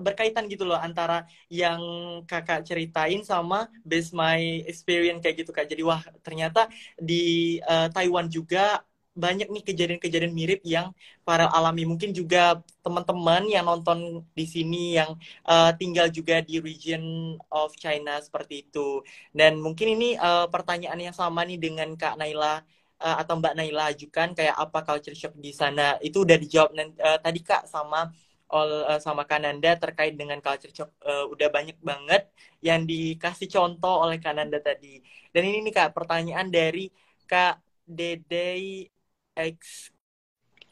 berkaitan 0.00 0.48
gitu 0.48 0.64
loh 0.64 0.80
antara 0.80 1.28
yang 1.52 1.80
kakak 2.24 2.64
ceritain 2.64 3.20
sama 3.22 3.68
base 3.84 4.10
my 4.16 4.64
experience 4.64 5.20
kayak 5.20 5.44
gitu 5.44 5.52
kak. 5.52 5.68
Jadi 5.68 5.82
wah 5.84 6.00
ternyata 6.24 6.66
di 6.96 7.56
uh, 7.68 7.92
Taiwan 7.92 8.26
juga 8.32 8.82
banyak 9.14 9.46
nih 9.46 9.62
kejadian-kejadian 9.62 10.34
mirip 10.34 10.60
yang 10.66 10.90
para 11.22 11.46
alami. 11.46 11.86
Mungkin 11.86 12.10
juga 12.10 12.58
teman-teman 12.82 13.46
yang 13.46 13.62
nonton 13.62 14.26
di 14.34 14.42
sini 14.42 14.98
yang 14.98 15.14
uh, 15.46 15.70
tinggal 15.78 16.10
juga 16.10 16.42
di 16.42 16.58
region 16.58 17.36
of 17.46 17.70
China 17.78 18.18
seperti 18.18 18.66
itu. 18.66 19.06
Dan 19.30 19.62
mungkin 19.62 19.94
ini 19.94 20.18
uh, 20.18 20.50
pertanyaan 20.50 20.98
yang 20.98 21.14
sama 21.14 21.46
nih 21.46 21.62
dengan 21.62 21.94
Kak 21.94 22.18
Naila 22.18 22.64
atau 23.04 23.36
Mbak 23.36 23.54
Naila 23.58 23.92
ajukan 23.92 24.32
kayak 24.32 24.56
apa 24.56 24.80
culture 24.80 25.14
shock 25.14 25.36
di 25.36 25.52
sana. 25.52 26.00
Itu 26.00 26.24
udah 26.24 26.38
dijawab 26.40 26.70
uh, 26.74 27.18
tadi 27.20 27.40
Kak 27.44 27.68
sama 27.68 28.08
all, 28.54 28.86
uh, 28.86 29.00
sama 29.02 29.26
Kananda 29.26 29.74
terkait 29.74 30.14
dengan 30.14 30.38
culture 30.38 30.70
shock 30.70 30.94
uh, 31.02 31.26
udah 31.34 31.50
banyak 31.50 31.74
banget 31.82 32.30
yang 32.62 32.86
dikasih 32.86 33.50
contoh 33.50 34.06
oleh 34.06 34.22
Kananda 34.22 34.62
tadi 34.62 35.02
dan 35.34 35.42
ini 35.42 35.66
nih 35.66 35.74
Kak 35.74 35.90
pertanyaan 35.90 36.46
dari 36.46 36.86
Kak 37.26 37.58
Dede 37.82 38.86
X 39.34 39.90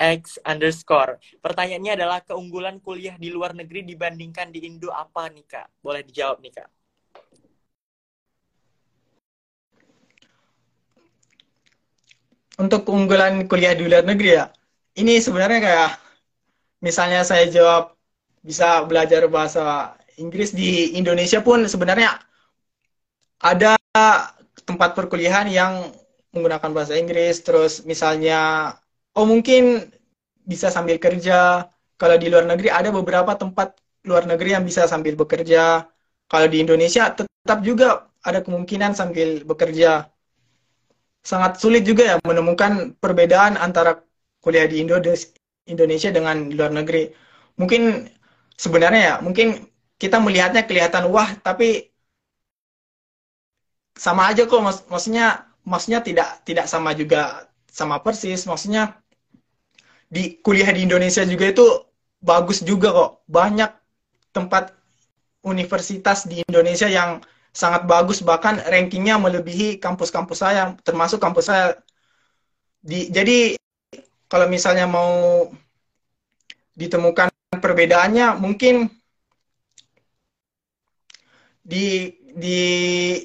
X 0.03 0.43
underscore. 0.43 1.23
Pertanyaannya 1.39 1.95
adalah 1.95 2.19
keunggulan 2.27 2.83
kuliah 2.83 3.15
di 3.15 3.31
luar 3.31 3.55
negeri 3.55 3.87
dibandingkan 3.87 4.51
di 4.51 4.67
Indo 4.67 4.91
apa 4.91 5.31
nih 5.31 5.47
kak? 5.47 5.67
Boleh 5.79 6.03
dijawab 6.03 6.43
nih 6.43 6.53
kak. 6.59 6.69
Untuk 12.59 12.83
keunggulan 12.85 13.47
kuliah 13.47 13.73
di 13.79 13.87
luar 13.87 14.05
negeri 14.05 14.39
ya, 14.39 14.51
ini 14.99 15.23
sebenarnya 15.23 15.61
kayak 15.63 15.91
misalnya 16.83 17.23
saya 17.23 17.47
jawab 17.49 17.95
bisa 18.43 18.83
belajar 18.85 19.31
bahasa 19.31 19.95
Inggris 20.19 20.53
di 20.53 20.99
Indonesia 20.99 21.41
pun 21.41 21.65
sebenarnya 21.65 22.19
ada 23.43 23.79
tempat 24.67 24.95
perkuliahan 24.99 25.49
yang 25.49 25.95
menggunakan 26.35 26.71
bahasa 26.75 26.99
Inggris. 26.99 27.41
Terus 27.41 27.87
misalnya 27.87 28.73
oh 29.17 29.25
mungkin 29.25 29.89
bisa 30.45 30.69
sambil 30.69 30.99
kerja. 30.99 31.71
Kalau 31.97 32.17
di 32.19 32.27
luar 32.27 32.45
negeri 32.51 32.69
ada 32.69 32.91
beberapa 32.91 33.39
tempat 33.39 33.79
luar 34.03 34.27
negeri 34.27 34.59
yang 34.59 34.65
bisa 34.67 34.91
sambil 34.91 35.15
bekerja. 35.15 35.87
Kalau 36.27 36.47
di 36.51 36.59
Indonesia 36.65 37.13
tetap 37.15 37.63
juga 37.63 38.11
ada 38.27 38.43
kemungkinan 38.43 38.99
sambil 38.99 39.47
bekerja. 39.47 40.11
Sangat 41.23 41.63
sulit 41.63 41.87
juga 41.87 42.03
ya 42.03 42.17
menemukan 42.27 42.99
perbedaan 42.99 43.55
antara 43.55 44.03
kuliah 44.43 44.67
di 44.67 44.83
Indonesia 45.66 46.10
dengan 46.10 46.51
luar 46.51 46.72
negeri. 46.74 47.12
Mungkin 47.60 48.09
sebenarnya 48.59 49.01
ya 49.01 49.14
mungkin 49.22 49.68
kita 50.01 50.18
melihatnya 50.18 50.66
kelihatan 50.66 51.06
wah 51.14 51.30
tapi 51.47 51.93
sama 53.97 54.32
aja 54.32 54.48
kok 54.48 54.60
mak 54.64 54.76
maksudnya 54.89 55.47
maksudnya 55.62 56.01
tidak 56.02 56.28
tidak 56.48 56.66
sama 56.66 56.90
juga 56.97 57.47
sama 57.70 58.02
persis. 58.02 58.44
Maksudnya 58.48 58.98
di 60.10 60.39
kuliah 60.44 60.68
di 60.74 60.84
Indonesia 60.84 61.22
juga 61.24 61.44
itu 61.52 61.66
bagus 62.20 62.60
juga 62.66 62.89
kok. 62.93 63.10
Banyak 63.30 63.70
tempat 64.34 64.74
universitas 65.44 66.24
di 66.30 66.43
Indonesia 66.47 66.89
yang 66.89 67.20
sangat 67.52 67.84
bagus 67.84 68.24
bahkan 68.24 68.59
rankingnya 68.64 69.20
melebihi 69.20 69.76
kampus-kampus 69.76 70.39
saya 70.40 70.74
termasuk 70.82 71.20
kampus 71.20 71.47
saya. 71.52 71.78
Di 72.82 73.06
jadi 73.14 73.55
kalau 74.33 74.49
misalnya 74.49 74.89
mau 74.89 75.45
ditemukan 76.73 77.29
perbedaannya 77.53 78.41
mungkin 78.41 78.89
di 81.61 82.17
di 82.33 82.61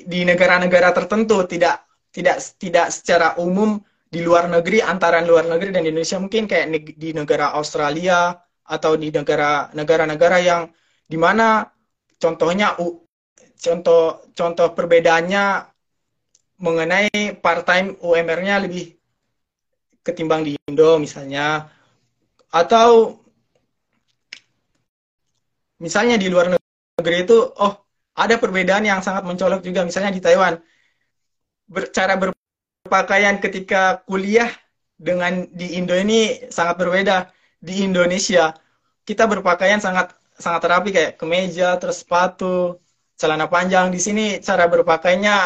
di 0.04 0.20
negara-negara 0.28 0.92
tertentu 0.92 1.48
tidak 1.48 1.88
tidak 2.12 2.44
tidak 2.60 2.92
secara 2.92 3.40
umum 3.40 3.80
di 4.12 4.20
luar 4.20 4.52
negeri 4.52 4.84
antara 4.84 5.24
luar 5.24 5.48
negeri 5.48 5.72
dan 5.72 5.88
Indonesia 5.88 6.20
mungkin 6.20 6.44
kayak 6.44 7.00
di 7.00 7.16
negara 7.16 7.56
Australia 7.56 8.36
atau 8.68 9.00
di 9.00 9.08
negara 9.08 9.72
negara-negara 9.72 10.38
yang 10.44 10.68
di 11.08 11.16
mana 11.16 11.64
contohnya 12.20 12.76
contoh 13.56 14.28
contoh 14.36 14.68
perbedaannya 14.76 15.72
mengenai 16.60 17.40
part 17.40 17.64
time 17.64 17.96
UMR-nya 18.04 18.68
lebih 18.68 18.97
ketimbang 20.08 20.48
di 20.48 20.56
Indo 20.68 20.96
misalnya 20.96 21.68
atau 22.48 23.20
misalnya 25.84 26.16
di 26.16 26.28
luar 26.32 26.56
negeri 26.56 27.18
itu 27.28 27.38
oh 27.44 27.74
ada 28.18 28.36
perbedaan 28.40 28.88
yang 28.88 29.04
sangat 29.04 29.28
mencolok 29.28 29.62
juga 29.68 29.84
misalnya 29.84 30.16
di 30.16 30.22
Taiwan 30.24 30.56
cara 31.92 32.16
berpakaian 32.16 33.44
ketika 33.44 34.00
kuliah 34.08 34.48
dengan 34.98 35.46
di 35.54 35.78
Indo 35.78 35.94
ini 35.94 36.50
sangat 36.50 36.82
berbeda. 36.82 37.30
Di 37.58 37.86
Indonesia 37.86 38.54
kita 39.08 39.26
berpakaian 39.30 39.82
sangat 39.82 40.14
sangat 40.38 40.62
rapi 40.70 40.90
kayak 40.94 41.14
kemeja, 41.18 41.78
terus 41.82 42.02
sepatu, 42.06 42.78
celana 43.18 43.50
panjang. 43.50 43.90
Di 43.94 44.00
sini 44.02 44.26
cara 44.42 44.66
berpakaiannya 44.70 45.38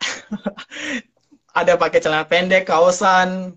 ada 1.60 1.72
pakai 1.76 1.98
celana 2.02 2.26
pendek, 2.26 2.66
kaosan, 2.66 3.54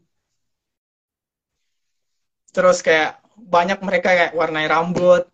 terus 2.53 2.85
kayak 2.85 3.19
banyak 3.35 3.81
mereka 3.81 4.13
kayak 4.13 4.31
warnai 4.37 4.69
rambut. 4.69 5.25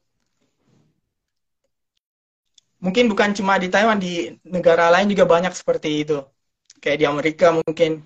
Mungkin 2.79 3.11
bukan 3.11 3.35
cuma 3.35 3.59
di 3.59 3.67
Taiwan, 3.67 3.99
di 3.99 4.31
negara 4.47 4.87
lain 4.87 5.11
juga 5.11 5.27
banyak 5.27 5.51
seperti 5.51 6.07
itu. 6.07 6.23
Kayak 6.79 6.97
di 7.03 7.05
Amerika 7.05 7.51
mungkin. 7.51 7.99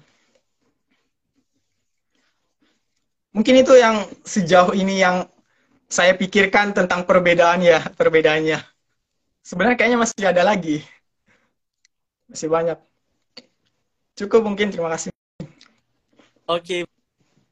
Mungkin 3.34 3.56
itu 3.62 3.74
yang 3.78 4.10
sejauh 4.26 4.74
ini 4.74 4.98
yang 4.98 5.30
saya 5.90 6.18
pikirkan 6.18 6.74
tentang 6.74 7.06
perbedaan 7.06 7.62
ya 7.62 7.86
perbedaannya. 7.94 8.58
Sebenarnya 9.46 9.78
kayaknya 9.78 10.00
masih 10.02 10.26
ada 10.26 10.42
lagi. 10.42 10.82
Masih 12.26 12.50
banyak. 12.50 12.78
Cukup 14.18 14.42
mungkin 14.42 14.74
terima 14.74 14.90
kasih. 14.90 15.14
Oke 16.50 16.86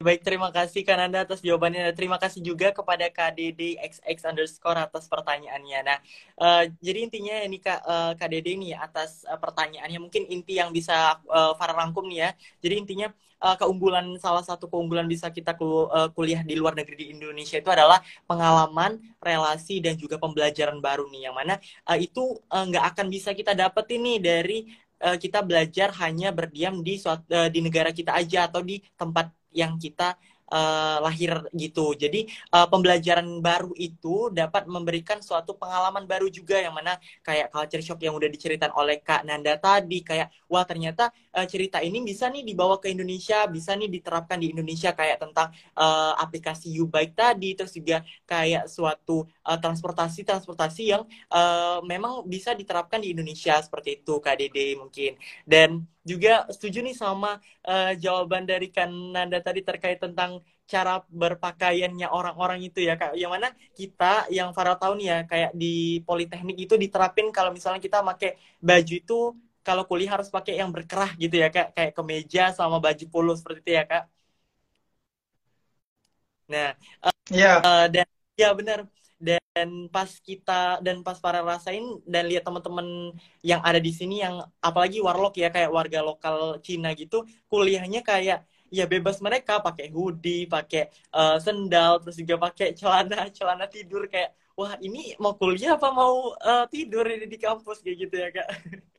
Baik, 0.02 0.26
terima 0.26 0.50
kasih 0.50 0.82
Kananda 0.82 1.22
atas 1.22 1.38
jawabannya. 1.38 1.94
Terima 1.94 2.18
kasih 2.18 2.42
juga 2.42 2.74
kepada 2.74 3.06
KDD 3.06 3.78
XX 3.78 4.34
underscore 4.34 4.82
atas 4.82 5.06
pertanyaannya. 5.06 5.78
Nah, 5.86 5.98
uh, 6.42 6.62
jadi 6.82 7.06
intinya 7.06 7.38
ini 7.46 7.62
Kak 7.62 7.80
uh, 7.86 8.10
eh, 8.10 8.12
KDD 8.18 8.58
ini 8.58 8.74
atas 8.74 9.22
uh, 9.30 9.38
pertanyaannya 9.38 10.02
mungkin 10.02 10.26
inti 10.26 10.58
yang 10.58 10.74
bisa 10.74 11.22
uh, 11.30 11.54
Farah 11.54 11.86
rangkum 11.86 12.10
nih 12.10 12.18
ya. 12.18 12.30
Jadi 12.66 12.74
intinya 12.82 13.08
uh, 13.38 13.54
keunggulan 13.54 14.18
salah 14.18 14.42
satu 14.42 14.66
keunggulan 14.66 15.06
bisa 15.06 15.30
kita 15.30 15.54
kul 15.54 15.86
uh, 15.86 16.10
kuliah 16.10 16.42
di 16.42 16.58
luar 16.58 16.74
negeri 16.74 16.96
di 16.98 17.06
Indonesia 17.14 17.62
itu 17.62 17.70
adalah 17.70 18.02
pengalaman, 18.26 18.98
relasi 19.22 19.78
dan 19.78 19.94
juga 19.94 20.18
pembelajaran 20.18 20.82
baru 20.82 21.06
nih 21.14 21.30
yang 21.30 21.34
mana 21.38 21.62
uh, 21.86 21.98
itu 21.98 22.42
nggak 22.50 22.84
uh, 22.86 22.90
akan 22.90 23.06
bisa 23.06 23.30
kita 23.38 23.54
dapetin 23.54 24.02
nih 24.02 24.18
dari 24.18 24.58
kita 25.02 25.42
belajar 25.42 25.90
hanya 25.98 26.30
berdiam 26.30 26.78
di 26.78 26.94
suatu, 26.94 27.26
di 27.50 27.58
negara 27.58 27.90
kita 27.90 28.14
aja 28.14 28.46
atau 28.46 28.62
di 28.62 28.78
tempat 28.94 29.34
yang 29.54 29.78
kita 29.78 30.16
uh, 30.52 30.98
lahir 31.00 31.32
gitu. 31.56 31.96
Jadi 31.96 32.28
uh, 32.52 32.68
pembelajaran 32.68 33.24
baru 33.40 33.72
itu 33.80 34.28
dapat 34.28 34.68
memberikan 34.68 35.18
suatu 35.24 35.56
pengalaman 35.56 36.04
baru 36.04 36.28
juga 36.28 36.60
yang 36.60 36.76
mana 36.76 37.00
kayak 37.24 37.48
culture 37.48 37.80
shock 37.80 38.04
yang 38.04 38.12
udah 38.12 38.28
diceritakan 38.28 38.76
oleh 38.76 39.00
Kak 39.00 39.24
Nanda 39.24 39.56
tadi 39.56 40.04
kayak 40.04 40.28
wah 40.52 40.62
ternyata 40.68 41.08
uh, 41.32 41.46
cerita 41.48 41.80
ini 41.80 42.04
bisa 42.04 42.28
nih 42.28 42.44
dibawa 42.44 42.78
ke 42.78 42.92
Indonesia, 42.92 43.44
bisa 43.48 43.72
nih 43.74 43.88
diterapkan 43.88 44.38
di 44.38 44.52
Indonesia 44.52 44.92
kayak 44.92 45.18
tentang 45.20 45.48
uh, 45.76 46.12
aplikasi 46.20 46.72
YouBike 46.78 47.16
tadi 47.16 47.56
terus 47.56 47.72
juga 47.72 48.04
kayak 48.28 48.68
suatu 48.68 49.24
uh, 49.44 49.58
transportasi 49.58 50.24
transportasi 50.28 50.82
yang 50.92 51.02
uh, 51.32 51.80
memang 51.84 52.24
bisa 52.28 52.52
diterapkan 52.52 53.00
di 53.00 53.12
Indonesia 53.16 53.58
seperti 53.60 54.00
itu 54.04 54.20
Dede 54.22 54.76
mungkin. 54.78 55.12
Dan 55.44 55.84
juga 56.02 56.50
setuju 56.50 56.82
nih 56.82 56.96
sama 56.96 57.38
uh, 57.68 57.92
jawaban 57.94 58.42
dari 58.42 58.68
Kananda 58.74 59.38
tadi 59.38 59.62
terkait 59.62 60.02
tentang 60.02 60.42
cara 60.66 61.04
berpakaiannya 61.04 62.08
orang-orang 62.08 62.64
itu 62.64 62.80
ya 62.80 62.96
kak 62.96 63.12
yang 63.18 63.34
mana 63.34 63.52
kita 63.76 64.24
yang 64.32 64.56
Farah 64.56 64.78
tahu 64.80 64.96
nih 64.98 65.06
ya 65.12 65.18
kayak 65.28 65.50
di 65.52 66.00
politeknik 66.06 66.56
itu 66.64 66.74
diterapin 66.80 67.28
kalau 67.28 67.50
misalnya 67.52 67.82
kita 67.82 68.00
pakai 68.00 68.40
baju 68.62 68.94
itu 68.96 69.18
kalau 69.66 69.82
kuliah 69.90 70.10
harus 70.14 70.28
pakai 70.36 70.54
yang 70.60 70.70
berkerah 70.74 71.10
gitu 71.22 71.34
ya 71.42 71.48
kak. 71.54 71.66
Kayak 71.76 71.92
kemeja 71.96 72.42
sama 72.58 72.76
baju 72.84 73.04
polo 73.12 73.32
seperti 73.38 73.60
itu 73.64 73.70
ya 73.78 73.84
kak. 73.90 74.04
Nah 76.52 76.68
uh, 77.06 77.14
yeah. 77.30 77.58
uh, 77.62 77.86
dan 77.94 78.06
ya 78.42 78.50
benar. 78.58 78.80
Dan 79.22 79.86
pas 79.94 80.10
kita 80.18 80.82
dan 80.82 81.06
pas 81.06 81.14
para 81.22 81.40
rasain 81.46 81.84
dan 82.12 82.26
lihat 82.26 82.42
teman-teman 82.42 83.14
yang 83.50 83.62
ada 83.62 83.78
di 83.78 83.94
sini 83.94 84.18
yang 84.18 84.42
apalagi 84.58 84.98
warlock 84.98 85.38
ya 85.38 85.48
kayak 85.54 85.70
warga 85.70 86.02
lokal 86.02 86.58
Cina 86.66 86.90
gitu 86.98 87.22
kuliahnya 87.46 88.02
kayak 88.02 88.42
ya 88.76 88.84
bebas 88.90 89.22
mereka. 89.22 89.62
Pakai 89.62 89.86
hoodie 89.94 90.50
pakai 90.50 90.90
uh, 91.14 91.38
sendal 91.38 92.02
terus 92.02 92.16
juga 92.18 92.34
pakai 92.50 92.74
celana 92.74 93.30
celana 93.36 93.64
tidur. 93.70 94.02
Kayak 94.10 94.34
wah 94.58 94.74
ini 94.82 95.14
mau 95.22 95.38
kuliah 95.38 95.78
apa 95.78 95.88
mau 95.94 96.34
uh, 96.34 96.64
tidur 96.66 97.06
ini 97.06 97.26
di 97.30 97.38
kampus? 97.38 97.78
Kayak 97.84 97.96
gitu 98.08 98.14
ya 98.18 98.28
kak 98.34 98.48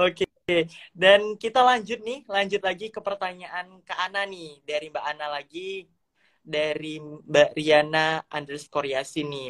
Oke, 0.00 0.24
okay. 0.24 0.70
dan 0.94 1.34
kita 1.36 1.60
lanjut 1.60 2.00
nih, 2.00 2.24
lanjut 2.30 2.62
lagi 2.62 2.86
ke 2.88 3.00
pertanyaan 3.02 3.82
ke 3.84 3.94
Ana 3.94 4.24
nih 4.24 4.62
dari 4.62 4.86
Mbak 4.88 5.04
Ana 5.04 5.26
lagi 5.28 5.90
dari 6.40 6.96
Mbak 7.02 7.50
Riana 7.52 8.24
underscore 8.32 8.96
Yasin 8.96 9.28
nih. 9.28 9.48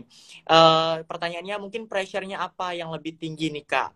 Uh, 0.48 1.06
pertanyaannya 1.06 1.56
mungkin 1.62 1.86
pressure-nya 1.86 2.42
apa 2.42 2.74
yang 2.74 2.90
lebih 2.90 3.14
tinggi 3.16 3.52
nih 3.52 3.64
Kak? 3.64 3.90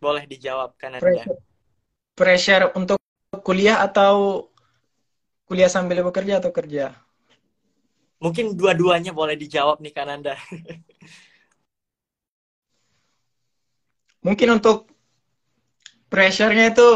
Boleh 0.00 0.24
dijawab 0.24 0.74
kan 0.80 0.96
Pressure, 0.96 1.38
pressure 2.16 2.64
untuk 2.74 2.98
kuliah 3.44 3.84
atau 3.84 4.48
kuliah 5.44 5.68
sambil 5.68 6.00
bekerja 6.02 6.40
atau 6.40 6.50
kerja? 6.50 6.96
Mungkin 8.20 8.56
dua-duanya 8.56 9.16
boleh 9.16 9.36
dijawab 9.36 9.80
nih 9.80 9.94
Kananda. 9.94 10.36
Mungkin 14.20 14.60
untuk 14.60 14.90
pressure-nya 16.12 16.74
itu 16.74 16.88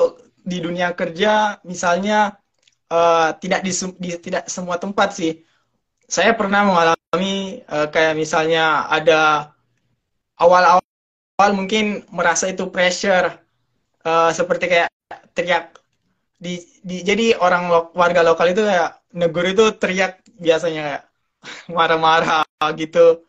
di 0.44 0.60
dunia 0.60 0.92
kerja 0.92 1.62
misalnya 1.64 2.36
uh, 2.92 3.32
tidak 3.40 3.64
di, 3.64 3.72
di 3.96 4.10
tidak 4.20 4.44
semua 4.50 4.76
tempat 4.76 5.16
sih. 5.16 5.40
Saya 6.04 6.36
pernah 6.36 6.68
mengalami 6.68 7.64
uh, 7.64 7.88
kayak 7.88 8.14
misalnya 8.18 8.84
ada 8.92 9.54
awal-awal 10.36 11.50
mungkin 11.56 12.04
merasa 12.12 12.50
itu 12.52 12.68
pressure 12.68 13.40
uh, 14.04 14.30
seperti 14.34 14.64
kayak 14.68 14.90
teriak 15.32 15.74
di, 16.36 16.60
di 16.84 17.00
jadi 17.00 17.40
orang 17.40 17.72
lo, 17.72 17.80
warga 17.96 18.20
lokal 18.20 18.52
itu 18.52 18.62
kayak 18.66 19.00
negur 19.16 19.46
itu 19.48 19.64
teriak 19.80 20.20
biasanya 20.36 20.80
kayak 20.84 21.02
marah-marah 21.76 22.44
gitu 22.76 23.24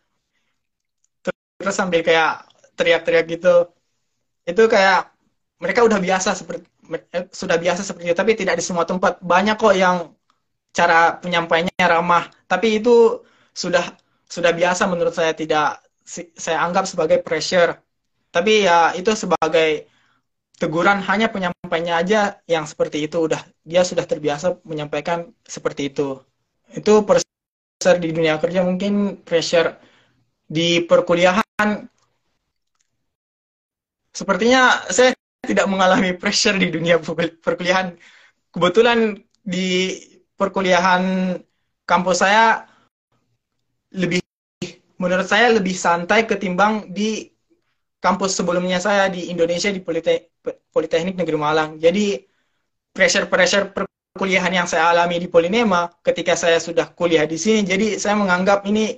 terus 1.24 1.76
sambil 1.76 2.04
kayak 2.04 2.46
teriak-teriak 2.76 3.26
gitu 3.32 3.72
itu 4.50 4.62
kayak 4.74 4.98
mereka 5.62 5.82
udah 5.88 6.00
biasa 6.02 6.32
seperti 6.40 6.68
Eh, 6.86 7.26
sudah 7.34 7.58
biasa 7.58 7.82
seperti 7.82 8.14
itu, 8.14 8.18
tapi 8.18 8.34
tidak 8.38 8.56
di 8.62 8.64
semua 8.66 8.86
tempat. 8.86 9.18
Banyak 9.18 9.58
kok 9.58 9.74
yang 9.74 10.14
cara 10.78 11.18
penyampaiannya 11.24 11.86
ramah, 11.88 12.24
tapi 12.52 12.78
itu 12.82 13.24
sudah 13.56 13.86
sudah 14.30 14.52
biasa 14.54 14.84
menurut 14.92 15.14
saya 15.16 15.34
tidak 15.34 15.82
saya 16.38 16.58
anggap 16.66 16.86
sebagai 16.90 17.20
pressure. 17.26 17.78
Tapi 18.34 18.68
ya 18.68 18.94
itu 19.00 19.12
sebagai 19.18 19.90
teguran 20.62 21.00
hanya 21.10 21.28
penyampaiannya 21.34 21.96
aja 22.02 22.20
yang 22.48 22.66
seperti 22.66 23.06
itu 23.08 23.18
udah 23.28 23.42
dia 23.68 23.84
sudah 23.84 24.06
terbiasa 24.08 24.62
menyampaikan 24.64 25.32
seperti 25.46 25.92
itu. 25.92 26.22
Itu 26.72 27.04
pressure 27.08 28.00
di 28.04 28.10
dunia 28.16 28.36
kerja 28.44 28.62
mungkin 28.64 29.20
pressure 29.28 29.76
di 30.48 30.84
perkuliahan 30.86 31.70
sepertinya 34.16 34.88
saya 34.88 35.12
tidak 35.44 35.68
mengalami 35.68 36.16
pressure 36.16 36.56
di 36.56 36.72
dunia 36.72 36.98
perkuliahan. 37.44 38.00
Kebetulan 38.50 39.20
di 39.44 40.00
perkuliahan 40.40 41.36
kampus 41.84 42.24
saya 42.24 42.66
lebih 43.92 44.24
menurut 44.96 45.28
saya 45.28 45.52
lebih 45.52 45.76
santai 45.76 46.24
ketimbang 46.24 46.88
di 46.96 47.28
kampus 48.00 48.40
sebelumnya 48.40 48.80
saya 48.80 49.12
di 49.12 49.28
Indonesia 49.28 49.68
di 49.70 49.84
Polite 49.84 50.32
Politeknik 50.72 51.20
Negeri 51.20 51.38
Malang. 51.38 51.76
Jadi 51.76 52.16
pressure-pressure 52.96 53.76
perkuliahan 53.76 54.64
yang 54.64 54.68
saya 54.70 54.96
alami 54.96 55.20
di 55.20 55.28
Polinema 55.28 55.92
ketika 56.00 56.40
saya 56.40 56.64
sudah 56.64 56.96
kuliah 56.96 57.28
di 57.28 57.36
sini, 57.36 57.68
jadi 57.68 58.00
saya 58.00 58.16
menganggap 58.16 58.64
ini 58.64 58.96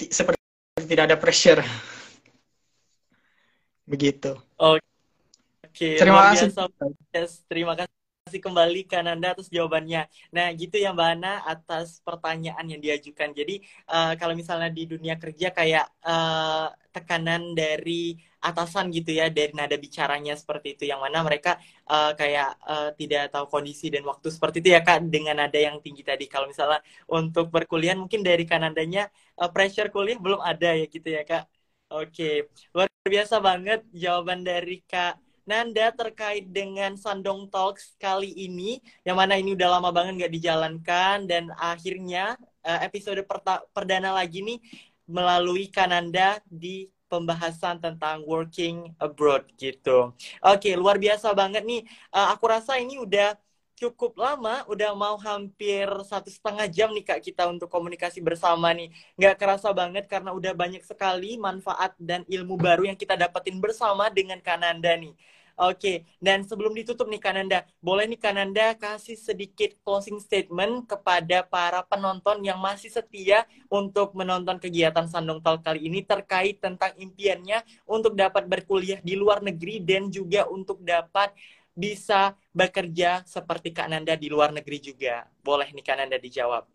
seperti 0.00 0.40
tidak 0.88 1.12
ada 1.12 1.16
pressure. 1.20 1.60
Begitu. 3.90 4.38
Oke. 4.54 4.86
Oke, 5.70 5.98
terima 6.02 6.34
kasih. 6.34 6.50
Terima 7.46 7.74
kasih 7.78 8.42
kembali 8.42 8.90
Kananda 8.90 9.38
atas 9.38 9.46
jawabannya. 9.50 10.10
Nah, 10.34 10.50
gitu 10.54 10.78
ya 10.82 10.90
Mbak 10.90 11.10
Ana 11.14 11.46
atas 11.46 12.02
pertanyaan 12.02 12.66
yang 12.66 12.82
diajukan. 12.82 13.30
Jadi, 13.30 13.62
uh, 13.86 14.18
kalau 14.18 14.34
misalnya 14.34 14.66
di 14.70 14.86
dunia 14.90 15.14
kerja 15.14 15.54
kayak 15.54 15.86
uh, 16.02 16.74
tekanan 16.90 17.54
dari 17.54 18.18
atasan 18.42 18.90
gitu 18.90 19.14
ya, 19.14 19.30
dari 19.30 19.54
nada 19.54 19.78
bicaranya 19.78 20.34
seperti 20.34 20.74
itu, 20.74 20.90
yang 20.90 20.98
mana 20.98 21.22
mereka 21.22 21.62
uh, 21.86 22.18
kayak 22.18 22.58
uh, 22.66 22.90
tidak 22.98 23.30
tahu 23.30 23.46
kondisi 23.46 23.94
dan 23.94 24.02
waktu 24.02 24.26
seperti 24.26 24.58
itu 24.58 24.74
ya 24.74 24.82
Kak, 24.82 25.06
dengan 25.06 25.38
nada 25.38 25.58
yang 25.58 25.78
tinggi 25.78 26.02
tadi. 26.02 26.26
Kalau 26.26 26.50
misalnya 26.50 26.82
untuk 27.06 27.46
perkuliahan 27.50 27.98
mungkin 27.98 28.26
dari 28.26 28.42
Kanandanya 28.42 29.06
uh, 29.38 29.50
pressure 29.54 29.86
kuliah 29.90 30.18
belum 30.18 30.42
ada 30.42 30.74
ya 30.74 30.86
gitu 30.90 31.14
ya 31.14 31.22
Kak. 31.22 31.46
Oke, 31.90 32.46
luar 32.70 32.86
biasa 33.02 33.42
banget 33.42 33.82
jawaban 33.90 34.46
dari 34.46 34.78
Kak 34.86 35.18
Nanda 35.42 35.90
terkait 35.90 36.46
dengan 36.46 36.94
Sandong 36.94 37.50
Talks 37.50 37.98
kali 37.98 38.30
ini, 38.30 38.78
yang 39.02 39.18
mana 39.18 39.34
ini 39.34 39.58
udah 39.58 39.74
lama 39.74 39.90
banget 39.90 40.22
nggak 40.22 40.34
dijalankan 40.38 41.26
dan 41.26 41.50
akhirnya 41.58 42.38
uh, 42.62 42.78
episode 42.86 43.26
perdana 43.74 44.14
lagi 44.14 44.38
nih 44.38 44.62
melalui 45.10 45.66
Kananda 45.66 46.38
di 46.46 46.86
pembahasan 47.10 47.82
tentang 47.82 48.22
working 48.22 48.94
abroad 49.02 49.50
gitu. 49.58 50.14
Oke, 50.46 50.78
luar 50.78 50.94
biasa 50.94 51.34
banget 51.34 51.66
nih. 51.66 51.82
Uh, 52.14 52.30
aku 52.30 52.46
rasa 52.46 52.78
ini 52.78 53.02
udah 53.02 53.34
cukup 53.80 54.12
lama, 54.20 54.60
udah 54.68 54.92
mau 54.92 55.16
hampir 55.16 55.88
satu 56.04 56.28
setengah 56.28 56.68
jam 56.68 56.92
nih 56.92 57.00
kak 57.00 57.24
kita 57.24 57.48
untuk 57.48 57.72
komunikasi 57.72 58.20
bersama 58.20 58.68
nih. 58.76 58.92
Nggak 59.16 59.34
kerasa 59.40 59.72
banget 59.72 60.04
karena 60.04 60.36
udah 60.36 60.52
banyak 60.52 60.84
sekali 60.84 61.40
manfaat 61.40 61.96
dan 61.96 62.28
ilmu 62.28 62.60
baru 62.60 62.84
yang 62.92 62.98
kita 63.00 63.16
dapetin 63.16 63.56
bersama 63.56 64.12
dengan 64.12 64.38
Kananda 64.44 64.92
nih. 64.92 65.16
Oke, 65.60 66.08
dan 66.24 66.40
sebelum 66.40 66.72
ditutup 66.72 67.04
nih 67.04 67.20
Kananda, 67.20 67.68
boleh 67.84 68.08
nih 68.08 68.16
Kananda 68.16 68.72
kasih 68.80 69.12
sedikit 69.12 69.76
closing 69.84 70.16
statement 70.16 70.88
kepada 70.88 71.44
para 71.44 71.84
penonton 71.84 72.40
yang 72.40 72.56
masih 72.56 72.88
setia 72.88 73.44
untuk 73.68 74.16
menonton 74.16 74.56
kegiatan 74.56 75.04
Sandong 75.04 75.44
Talk 75.44 75.60
kali 75.60 75.84
ini 75.84 76.00
terkait 76.00 76.64
tentang 76.64 76.96
impiannya 76.96 77.60
untuk 77.84 78.16
dapat 78.16 78.48
berkuliah 78.48 79.04
di 79.04 79.12
luar 79.20 79.44
negeri 79.44 79.84
dan 79.84 80.08
juga 80.08 80.48
untuk 80.48 80.80
dapat 80.80 81.36
bisa 81.80 82.36
bekerja 82.52 83.24
seperti 83.24 83.72
Kak 83.72 83.88
Nanda 83.88 84.12
di 84.20 84.28
luar 84.28 84.52
negeri 84.52 84.78
juga. 84.78 85.24
Boleh 85.40 85.72
nih 85.72 85.80
Kak 85.80 85.96
Nanda 85.96 86.20
dijawab. 86.20 86.68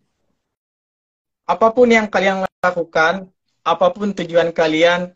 Apa 1.45 1.68
pun 1.69 1.86
yang 1.86 2.10
kalian 2.10 2.49
lakukan, 2.65 3.30
apa 3.61 3.88
pun 3.94 4.10
tujuan 4.18 4.49
kalian, 4.49 5.14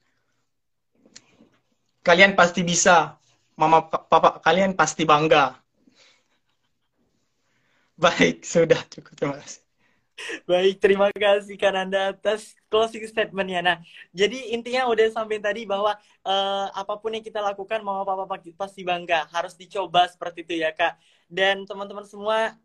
kalian 2.05 2.37
pasti 2.37 2.61
bisa 2.61 3.17
mama 3.57 3.89
papa 3.89 4.37
kalian 4.45 4.77
pasti 4.77 5.09
bangga. 5.09 5.57
Baik, 7.99 8.47
sudah 8.47 8.79
cukup. 8.87 9.11
Terima 9.17 9.35
kasih. 9.41 9.68
Baik, 10.43 10.83
terima 10.83 11.07
kasih 11.15 11.55
Kananda 11.55 12.11
atas 12.11 12.51
closing 12.67 13.05
statementnya. 13.07 13.59
Nah, 13.63 13.77
jadi 14.11 14.51
intinya 14.51 14.89
udah 14.91 15.07
sampai 15.15 15.39
tadi 15.39 15.63
bahwa 15.63 15.95
uh, 16.27 16.67
apa 16.75 16.99
pun 16.99 17.15
yang 17.15 17.23
kita 17.23 17.39
lakukan 17.39 17.79
mau 17.79 18.03
apa-apa 18.03 18.39
pasti 18.59 18.83
bangga, 18.83 19.27
harus 19.31 19.55
dicoba 19.55 20.07
seperti 20.11 20.43
itu 20.43 20.53
ya 20.59 20.75
Kak. 20.75 20.99
Dan 21.29 21.63
teman-teman 21.63 22.03
semua 22.03 22.57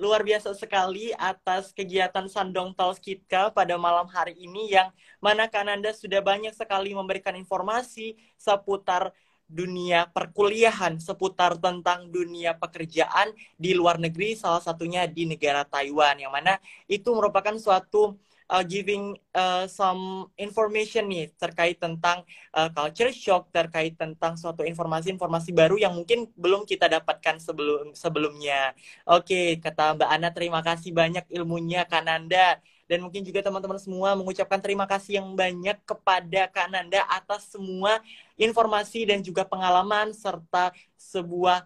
luar 0.00 0.24
biasa 0.24 0.56
sekali 0.56 1.12
atas 1.14 1.70
kegiatan 1.70 2.26
Sandong 2.26 2.72
Tals 2.74 2.98
Kitka 2.98 3.52
pada 3.52 3.76
malam 3.76 4.08
hari 4.08 4.34
ini 4.34 4.72
yang 4.72 4.88
mana 5.22 5.46
Kananda 5.46 5.92
sudah 5.94 6.18
banyak 6.24 6.50
sekali 6.56 6.96
memberikan 6.96 7.36
informasi 7.36 8.16
seputar 8.34 9.14
dunia 9.52 10.08
perkuliahan 10.08 10.96
seputar 10.96 11.60
tentang 11.60 12.08
dunia 12.08 12.56
pekerjaan 12.56 13.36
di 13.60 13.76
luar 13.76 14.00
negeri 14.00 14.32
salah 14.32 14.64
satunya 14.64 15.04
di 15.04 15.28
negara 15.28 15.68
Taiwan 15.68 16.16
yang 16.16 16.32
mana 16.32 16.56
itu 16.88 17.12
merupakan 17.12 17.52
suatu 17.60 18.16
uh, 18.52 18.64
giving 18.64 19.16
uh, 19.32 19.64
some 19.64 20.28
information 20.36 21.08
nih 21.08 21.32
terkait 21.40 21.80
tentang 21.80 22.24
uh, 22.52 22.68
culture 22.72 23.12
shock 23.12 23.48
terkait 23.48 23.96
tentang 23.96 24.36
suatu 24.36 24.64
informasi-informasi 24.64 25.56
baru 25.56 25.80
yang 25.80 25.96
mungkin 25.96 26.28
belum 26.36 26.68
kita 26.68 26.88
dapatkan 26.92 27.40
sebelum 27.40 27.96
sebelumnya. 27.96 28.76
Oke, 29.08 29.56
kata 29.60 29.96
Mbak 29.96 30.10
Ana 30.12 30.28
terima 30.36 30.60
kasih 30.60 30.92
banyak 30.92 31.24
ilmunya 31.32 31.88
Kananda 31.88 32.60
dan 32.92 33.00
mungkin 33.00 33.24
juga 33.24 33.40
teman-teman 33.40 33.80
semua 33.80 34.12
mengucapkan 34.12 34.60
terima 34.60 34.84
kasih 34.84 35.24
yang 35.24 35.32
banyak 35.32 35.80
kepada 35.88 36.44
Kak 36.52 36.68
Nanda 36.68 37.00
atas 37.08 37.48
semua 37.48 38.04
informasi 38.36 39.08
dan 39.08 39.24
juga 39.24 39.48
pengalaman 39.48 40.12
serta 40.12 40.76
sebuah 41.00 41.64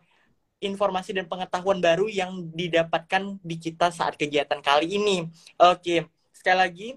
informasi 0.63 1.19
dan 1.19 1.27
pengetahuan 1.27 1.83
baru 1.83 2.07
yang 2.07 2.47
didapatkan 2.55 3.43
di 3.43 3.59
kita 3.59 3.91
saat 3.91 4.15
kegiatan 4.15 4.63
kali 4.63 5.03
ini. 5.03 5.27
Oke, 5.59 6.07
sekali 6.31 6.59
lagi 6.63 6.89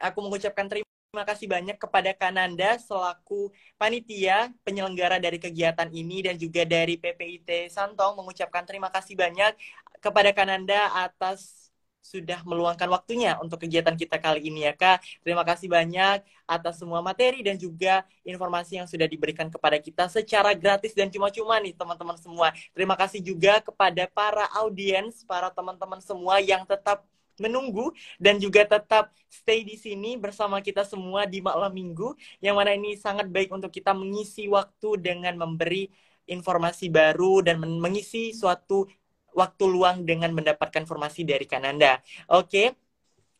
aku 0.00 0.18
mengucapkan 0.24 0.64
terima 0.64 1.28
kasih 1.28 1.44
banyak 1.44 1.76
kepada 1.76 2.16
Kananda 2.16 2.80
selaku 2.80 3.52
panitia 3.76 4.48
penyelenggara 4.64 5.20
dari 5.20 5.36
kegiatan 5.36 5.92
ini 5.92 6.24
dan 6.24 6.40
juga 6.40 6.64
dari 6.64 6.96
PPIT 6.96 7.68
Santong 7.68 8.16
mengucapkan 8.16 8.64
terima 8.64 8.88
kasih 8.88 9.12
banyak 9.12 9.52
kepada 10.00 10.32
Kananda 10.32 10.88
atas 11.04 11.63
sudah 12.04 12.44
meluangkan 12.44 12.84
waktunya 12.92 13.40
untuk 13.40 13.64
kegiatan 13.64 13.96
kita 13.96 14.20
kali 14.20 14.52
ini 14.52 14.68
ya 14.68 14.76
Kak. 14.76 15.00
Terima 15.24 15.40
kasih 15.40 15.72
banyak 15.72 16.20
atas 16.44 16.76
semua 16.76 17.00
materi 17.00 17.40
dan 17.40 17.56
juga 17.56 18.04
informasi 18.28 18.76
yang 18.76 18.84
sudah 18.84 19.08
diberikan 19.08 19.48
kepada 19.48 19.80
kita 19.80 20.04
secara 20.12 20.52
gratis 20.52 20.92
dan 20.92 21.08
cuma-cuma 21.08 21.56
nih 21.64 21.72
teman-teman 21.72 22.20
semua. 22.20 22.52
Terima 22.76 22.92
kasih 22.92 23.24
juga 23.24 23.64
kepada 23.64 24.04
para 24.12 24.44
audiens, 24.60 25.24
para 25.24 25.48
teman-teman 25.48 26.04
semua 26.04 26.44
yang 26.44 26.68
tetap 26.68 27.08
menunggu 27.40 27.90
dan 28.22 28.38
juga 28.38 28.62
tetap 28.62 29.10
stay 29.26 29.66
di 29.66 29.74
sini 29.74 30.14
bersama 30.14 30.62
kita 30.62 30.86
semua 30.86 31.26
di 31.26 31.42
malam 31.42 31.74
minggu 31.74 32.14
yang 32.38 32.54
mana 32.54 32.78
ini 32.78 32.94
sangat 32.94 33.26
baik 33.26 33.50
untuk 33.50 33.74
kita 33.74 33.90
mengisi 33.90 34.46
waktu 34.46 35.02
dengan 35.02 35.34
memberi 35.34 35.90
informasi 36.24 36.88
baru 36.88 37.44
dan 37.44 37.60
mengisi 37.60 38.32
suatu 38.32 38.88
waktu 39.34 39.64
luang 39.66 40.06
dengan 40.06 40.30
mendapatkan 40.32 40.86
informasi 40.86 41.26
dari 41.26 41.44
Kananda. 41.44 42.00
Oke. 42.30 42.78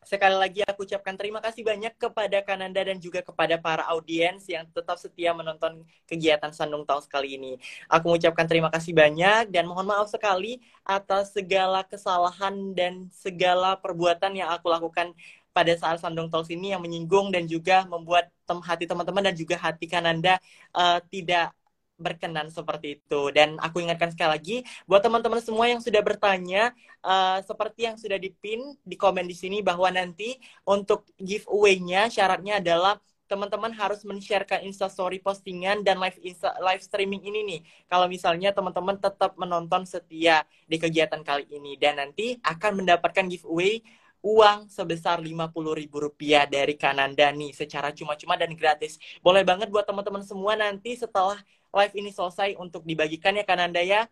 Sekali 0.05 0.37
lagi 0.37 0.61
aku 0.61 0.85
ucapkan 0.85 1.17
terima 1.17 1.41
kasih 1.41 1.65
banyak 1.65 1.97
kepada 1.97 2.45
Kananda 2.45 2.77
dan 2.77 3.01
juga 3.01 3.25
kepada 3.25 3.57
para 3.57 3.89
audiens 3.89 4.45
yang 4.45 4.69
tetap 4.69 5.01
setia 5.01 5.33
menonton 5.33 5.81
kegiatan 6.05 6.53
Sandung 6.53 6.85
Tahun 6.85 7.01
sekali 7.01 7.41
ini. 7.41 7.57
Aku 7.89 8.13
mengucapkan 8.13 8.45
terima 8.45 8.69
kasih 8.69 8.93
banyak 8.93 9.49
dan 9.49 9.65
mohon 9.65 9.89
maaf 9.89 10.13
sekali 10.13 10.61
atas 10.85 11.33
segala 11.33 11.81
kesalahan 11.89 12.77
dan 12.77 13.09
segala 13.17 13.81
perbuatan 13.81 14.37
yang 14.37 14.53
aku 14.53 14.69
lakukan 14.69 15.17
pada 15.55 15.73
saat 15.79 16.03
Sandung 16.03 16.29
Talks 16.29 16.51
ini 16.51 16.75
yang 16.75 16.83
menyinggung 16.83 17.31
dan 17.31 17.47
juga 17.47 17.87
membuat 17.87 18.29
tem 18.45 18.59
hati 18.59 18.85
teman-teman 18.91 19.31
dan 19.31 19.35
juga 19.39 19.55
hati 19.57 19.87
Kananda 19.87 20.37
uh, 20.75 20.99
tidak 21.09 21.55
berkenan 21.97 22.51
seperti 22.51 23.01
itu. 23.01 23.31
Dan 23.31 23.57
aku 23.63 23.83
ingatkan 23.83 24.11
sekali 24.11 24.31
lagi 24.31 24.57
buat 24.87 25.03
teman-teman 25.03 25.41
semua 25.41 25.67
yang 25.71 25.81
sudah 25.81 26.03
bertanya 26.03 26.75
uh, 27.03 27.39
seperti 27.43 27.87
yang 27.91 27.97
sudah 27.97 28.19
dipin 28.19 28.61
di 28.83 28.97
komen 28.99 29.27
di 29.27 29.37
sini 29.37 29.63
bahwa 29.63 29.89
nanti 29.91 30.37
untuk 30.67 31.07
giveaway-nya 31.19 32.11
syaratnya 32.11 32.59
adalah 32.59 32.99
teman-teman 33.25 33.73
harus 33.73 34.05
men-sharekan 34.05 34.61
instastory 34.69 35.17
postingan 35.17 35.81
dan 35.81 35.97
live 35.97 36.21
insta, 36.21 36.53
live 36.61 36.85
streaming 36.85 37.25
ini 37.25 37.41
nih. 37.43 37.61
Kalau 37.89 38.05
misalnya 38.05 38.53
teman-teman 38.53 39.01
tetap 39.01 39.33
menonton 39.41 39.89
setia 39.89 40.45
di 40.69 40.77
kegiatan 40.77 41.25
kali 41.25 41.49
ini 41.49 41.81
dan 41.81 41.99
nanti 41.99 42.37
akan 42.45 42.85
mendapatkan 42.85 43.25
giveaway 43.25 43.81
uang 44.25 44.73
sebesar 44.73 45.21
Rp50.000 45.21 46.49
dari 46.49 46.75
Kananda 46.81 47.29
nih 47.29 47.53
secara 47.53 47.93
cuma-cuma 47.93 48.41
dan 48.41 48.57
gratis. 48.57 48.97
Boleh 49.21 49.45
banget 49.45 49.69
buat 49.69 49.85
teman-teman 49.85 50.25
semua 50.25 50.57
nanti 50.57 50.97
setelah 50.97 51.37
live 51.75 51.95
ini 51.99 52.11
selesai 52.15 52.55
untuk 52.57 52.87
dibagikan 52.87 53.35
ya 53.35 53.45
Kananda 53.45 53.83
ya. 53.83 54.07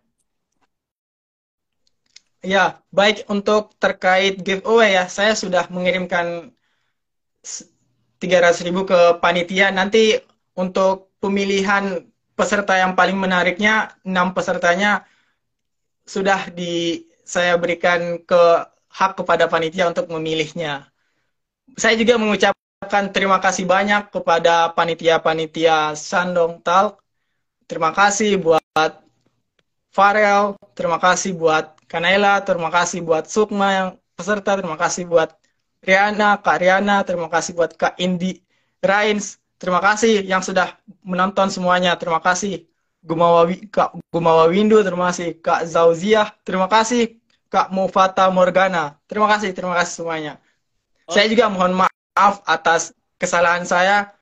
Ya, 2.43 2.83
baik 2.91 3.31
untuk 3.31 3.71
terkait 3.79 4.43
giveaway 4.43 4.99
ya, 4.99 5.07
saya 5.07 5.39
sudah 5.39 5.71
mengirimkan 5.71 6.51
300 8.19 8.67
ribu 8.67 8.83
ke 8.83 9.23
panitia. 9.23 9.71
Nanti 9.71 10.19
untuk 10.59 11.15
pemilihan 11.23 12.03
peserta 12.35 12.75
yang 12.75 12.99
paling 12.99 13.15
menariknya, 13.15 13.95
6 14.03 14.35
pesertanya 14.35 15.07
sudah 16.03 16.51
di 16.51 17.07
saya 17.23 17.55
berikan 17.55 18.19
ke 18.27 18.43
hak 18.91 19.23
kepada 19.23 19.47
panitia 19.47 19.87
untuk 19.87 20.11
memilihnya. 20.11 20.91
Saya 21.79 21.95
juga 21.95 22.19
mengucapkan 22.19 23.15
terima 23.15 23.39
kasih 23.39 23.71
banyak 23.71 24.11
kepada 24.11 24.75
panitia-panitia 24.75 25.95
Sandong 25.95 26.59
Talk 26.61 27.02
Terima 27.73 27.89
kasih 27.89 28.37
buat 28.37 29.01
Farel, 29.89 30.61
terima 30.77 31.01
kasih 31.01 31.33
buat 31.33 31.73
Kanela, 31.89 32.45
terima 32.45 32.69
kasih 32.69 33.01
buat 33.01 33.25
Sukma 33.25 33.69
yang 33.73 33.89
peserta, 34.13 34.61
terima 34.61 34.77
kasih 34.77 35.09
buat 35.09 35.33
Riana, 35.81 36.37
Kak 36.37 36.61
Riana, 36.61 37.01
terima 37.01 37.33
kasih 37.33 37.57
buat 37.57 37.73
Kak 37.73 37.97
Indi 37.97 38.45
Rains, 38.85 39.41
terima 39.57 39.81
kasih 39.81 40.21
yang 40.21 40.45
sudah 40.45 40.77
menonton 41.01 41.49
semuanya, 41.49 41.97
terima 41.97 42.21
kasih 42.21 42.69
Gumawa, 43.01 43.49
Kak 43.73 43.97
Gumawa 44.13 44.53
Windu, 44.53 44.85
terima 44.85 45.09
kasih 45.09 45.41
Kak 45.41 45.65
Zauziah, 45.65 46.29
terima 46.45 46.69
kasih 46.69 47.25
Kak 47.49 47.73
Mufata 47.73 48.29
Morgana, 48.29 49.01
terima 49.09 49.33
kasih, 49.33 49.57
terima 49.57 49.81
kasih 49.81 50.05
semuanya. 50.05 50.37
Oh. 51.09 51.17
Saya 51.17 51.25
juga 51.25 51.49
mohon 51.49 51.73
maaf 51.73 52.45
atas 52.45 52.93
kesalahan 53.17 53.65
saya, 53.65 54.13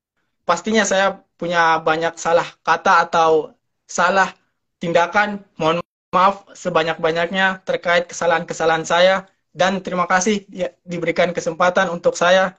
pastinya 0.47 0.87
saya 0.87 1.19
punya 1.41 1.81
banyak 1.81 2.15
salah 2.21 2.45
kata 2.61 3.09
atau 3.09 3.57
salah 3.89 4.29
tindakan, 4.77 5.41
mohon 5.57 5.81
maaf 6.13 6.45
sebanyak-banyaknya 6.53 7.65
terkait 7.65 8.05
kesalahan-kesalahan 8.13 8.85
saya. 8.85 9.15
Dan 9.51 9.81
terima 9.81 10.05
kasih 10.05 10.45
ya, 10.53 10.69
diberikan 10.85 11.33
kesempatan 11.33 11.89
untuk 11.89 12.15
saya. 12.15 12.55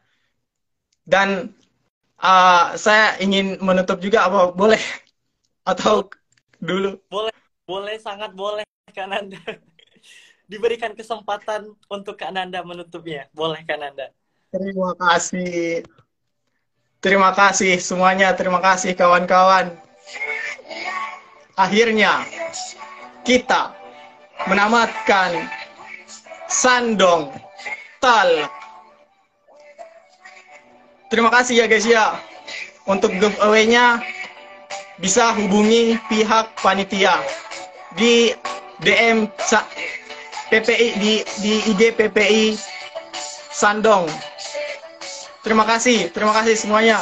Dan 1.06 1.54
uh, 2.18 2.74
saya 2.76 3.22
ingin 3.22 3.62
menutup 3.62 4.02
juga 4.02 4.26
apa 4.26 4.50
boleh? 4.50 4.82
Atau 5.62 6.10
dulu? 6.58 6.98
Boleh 7.06 7.36
boleh 7.70 7.96
sangat 8.02 8.34
boleh 8.34 8.66
Kananda 8.92 9.40
diberikan 10.52 10.98
kesempatan 10.98 11.70
untuk 11.86 12.18
Kananda 12.18 12.66
menutupnya. 12.66 13.30
Boleh 13.32 13.62
Kananda 13.64 14.10
terima 14.52 14.92
kasih 15.00 15.82
Terima 17.02 17.34
kasih 17.34 17.82
semuanya, 17.82 18.38
terima 18.38 18.62
kasih 18.62 18.94
kawan-kawan. 18.94 19.74
Akhirnya 21.58 22.30
kita 23.26 23.74
menamatkan 24.46 25.50
Sandong 26.46 27.34
Tal. 27.98 28.46
Terima 31.10 31.34
kasih 31.34 31.66
ya 31.66 31.66
guys 31.66 31.90
ya. 31.90 32.22
Untuk 32.86 33.18
giveaway-nya 33.18 34.06
bisa 35.02 35.34
hubungi 35.34 35.98
pihak 36.06 36.54
panitia 36.62 37.18
di 37.98 38.38
DM 38.86 39.26
PPI 40.54 40.88
di 41.02 41.14
di 41.42 41.54
IG 41.66 41.98
PPI 41.98 42.54
Sandong 43.50 44.06
Terima 45.42 45.66
kasih, 45.66 46.14
terima 46.14 46.38
kasih 46.38 46.54
semuanya. 46.54 47.02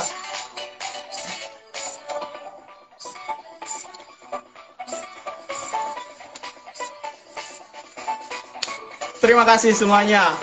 Terima 9.19 9.43
kasih 9.43 9.75
semuanya. 9.75 10.39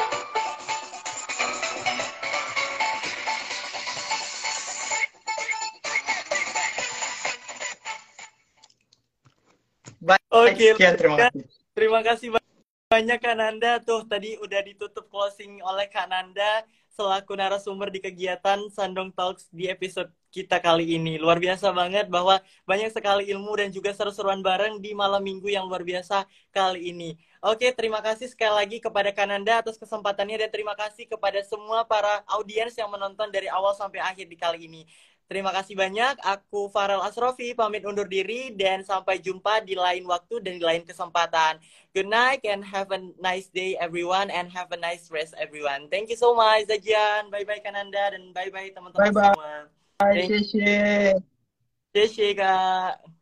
Baik, 10.05 10.20
Oke, 10.28 10.77
sekian, 10.77 11.01
terima 11.01 11.16
kasih. 11.16 11.43
Terima 11.73 12.01
kasih 12.05 12.28
banyak 12.93 13.18
Kak 13.24 13.36
Nanda. 13.40 13.81
Tuh 13.81 14.05
tadi 14.05 14.36
udah 14.36 14.60
ditutup 14.60 15.09
closing 15.09 15.64
oleh 15.64 15.89
Kak 15.89 16.12
Nanda 16.12 16.60
selaku 16.97 17.36
narasumber 17.36 17.93
di 17.93 18.01
kegiatan 18.01 18.56
Sandong 18.73 19.12
Talks 19.12 19.52
di 19.52 19.68
episode 19.68 20.09
kita 20.32 20.56
kali 20.64 20.97
ini. 20.97 21.20
Luar 21.20 21.36
biasa 21.36 21.68
banget 21.68 22.09
bahwa 22.09 22.40
banyak 22.64 22.89
sekali 22.89 23.28
ilmu 23.28 23.52
dan 23.60 23.68
juga 23.68 23.93
seru-seruan 23.93 24.40
bareng 24.40 24.81
di 24.81 24.97
malam 24.97 25.20
minggu 25.20 25.44
yang 25.52 25.68
luar 25.68 25.85
biasa 25.85 26.24
kali 26.48 26.97
ini. 26.97 27.20
Oke, 27.44 27.68
terima 27.77 28.01
kasih 28.01 28.32
sekali 28.32 28.64
lagi 28.64 28.77
kepada 28.81 29.12
Kananda 29.12 29.60
atas 29.60 29.77
kesempatannya 29.77 30.48
dan 30.48 30.51
terima 30.51 30.73
kasih 30.73 31.05
kepada 31.05 31.44
semua 31.44 31.85
para 31.85 32.24
audiens 32.32 32.73
yang 32.73 32.89
menonton 32.89 33.28
dari 33.28 33.52
awal 33.52 33.77
sampai 33.77 34.01
akhir 34.01 34.24
di 34.32 34.36
kali 34.40 34.64
ini. 34.64 34.89
Terima 35.27 35.51
kasih 35.51 35.74
banyak. 35.74 36.23
Aku 36.23 36.70
Farel 36.70 37.03
Asrofi 37.03 37.51
pamit 37.51 37.82
undur 37.82 38.07
diri 38.07 38.55
dan 38.55 38.86
sampai 38.86 39.19
jumpa 39.19 39.59
di 39.66 39.74
lain 39.74 40.07
waktu 40.07 40.39
dan 40.39 40.55
di 40.55 40.62
lain 40.62 40.86
kesempatan. 40.86 41.59
Good 41.90 42.07
night 42.07 42.47
and 42.47 42.62
have 42.62 42.94
a 42.94 43.03
nice 43.19 43.51
day 43.51 43.74
everyone 43.82 44.31
and 44.31 44.47
have 44.55 44.70
a 44.70 44.78
nice 44.78 45.11
rest 45.11 45.35
everyone. 45.35 45.90
Thank 45.90 46.15
you 46.15 46.19
so 46.19 46.31
much 46.31 46.70
Zajian. 46.70 47.35
Bye 47.35 47.43
bye 47.43 47.59
Kananda 47.59 48.15
dan 48.15 48.31
bye 48.31 48.55
bye 48.55 48.70
teman-teman 48.70 49.11
semua. 49.11 49.53
Bye, 49.98 50.31
Sheshe. 50.31 50.70
Sheshe 51.90 52.28
Kak. 52.39 53.15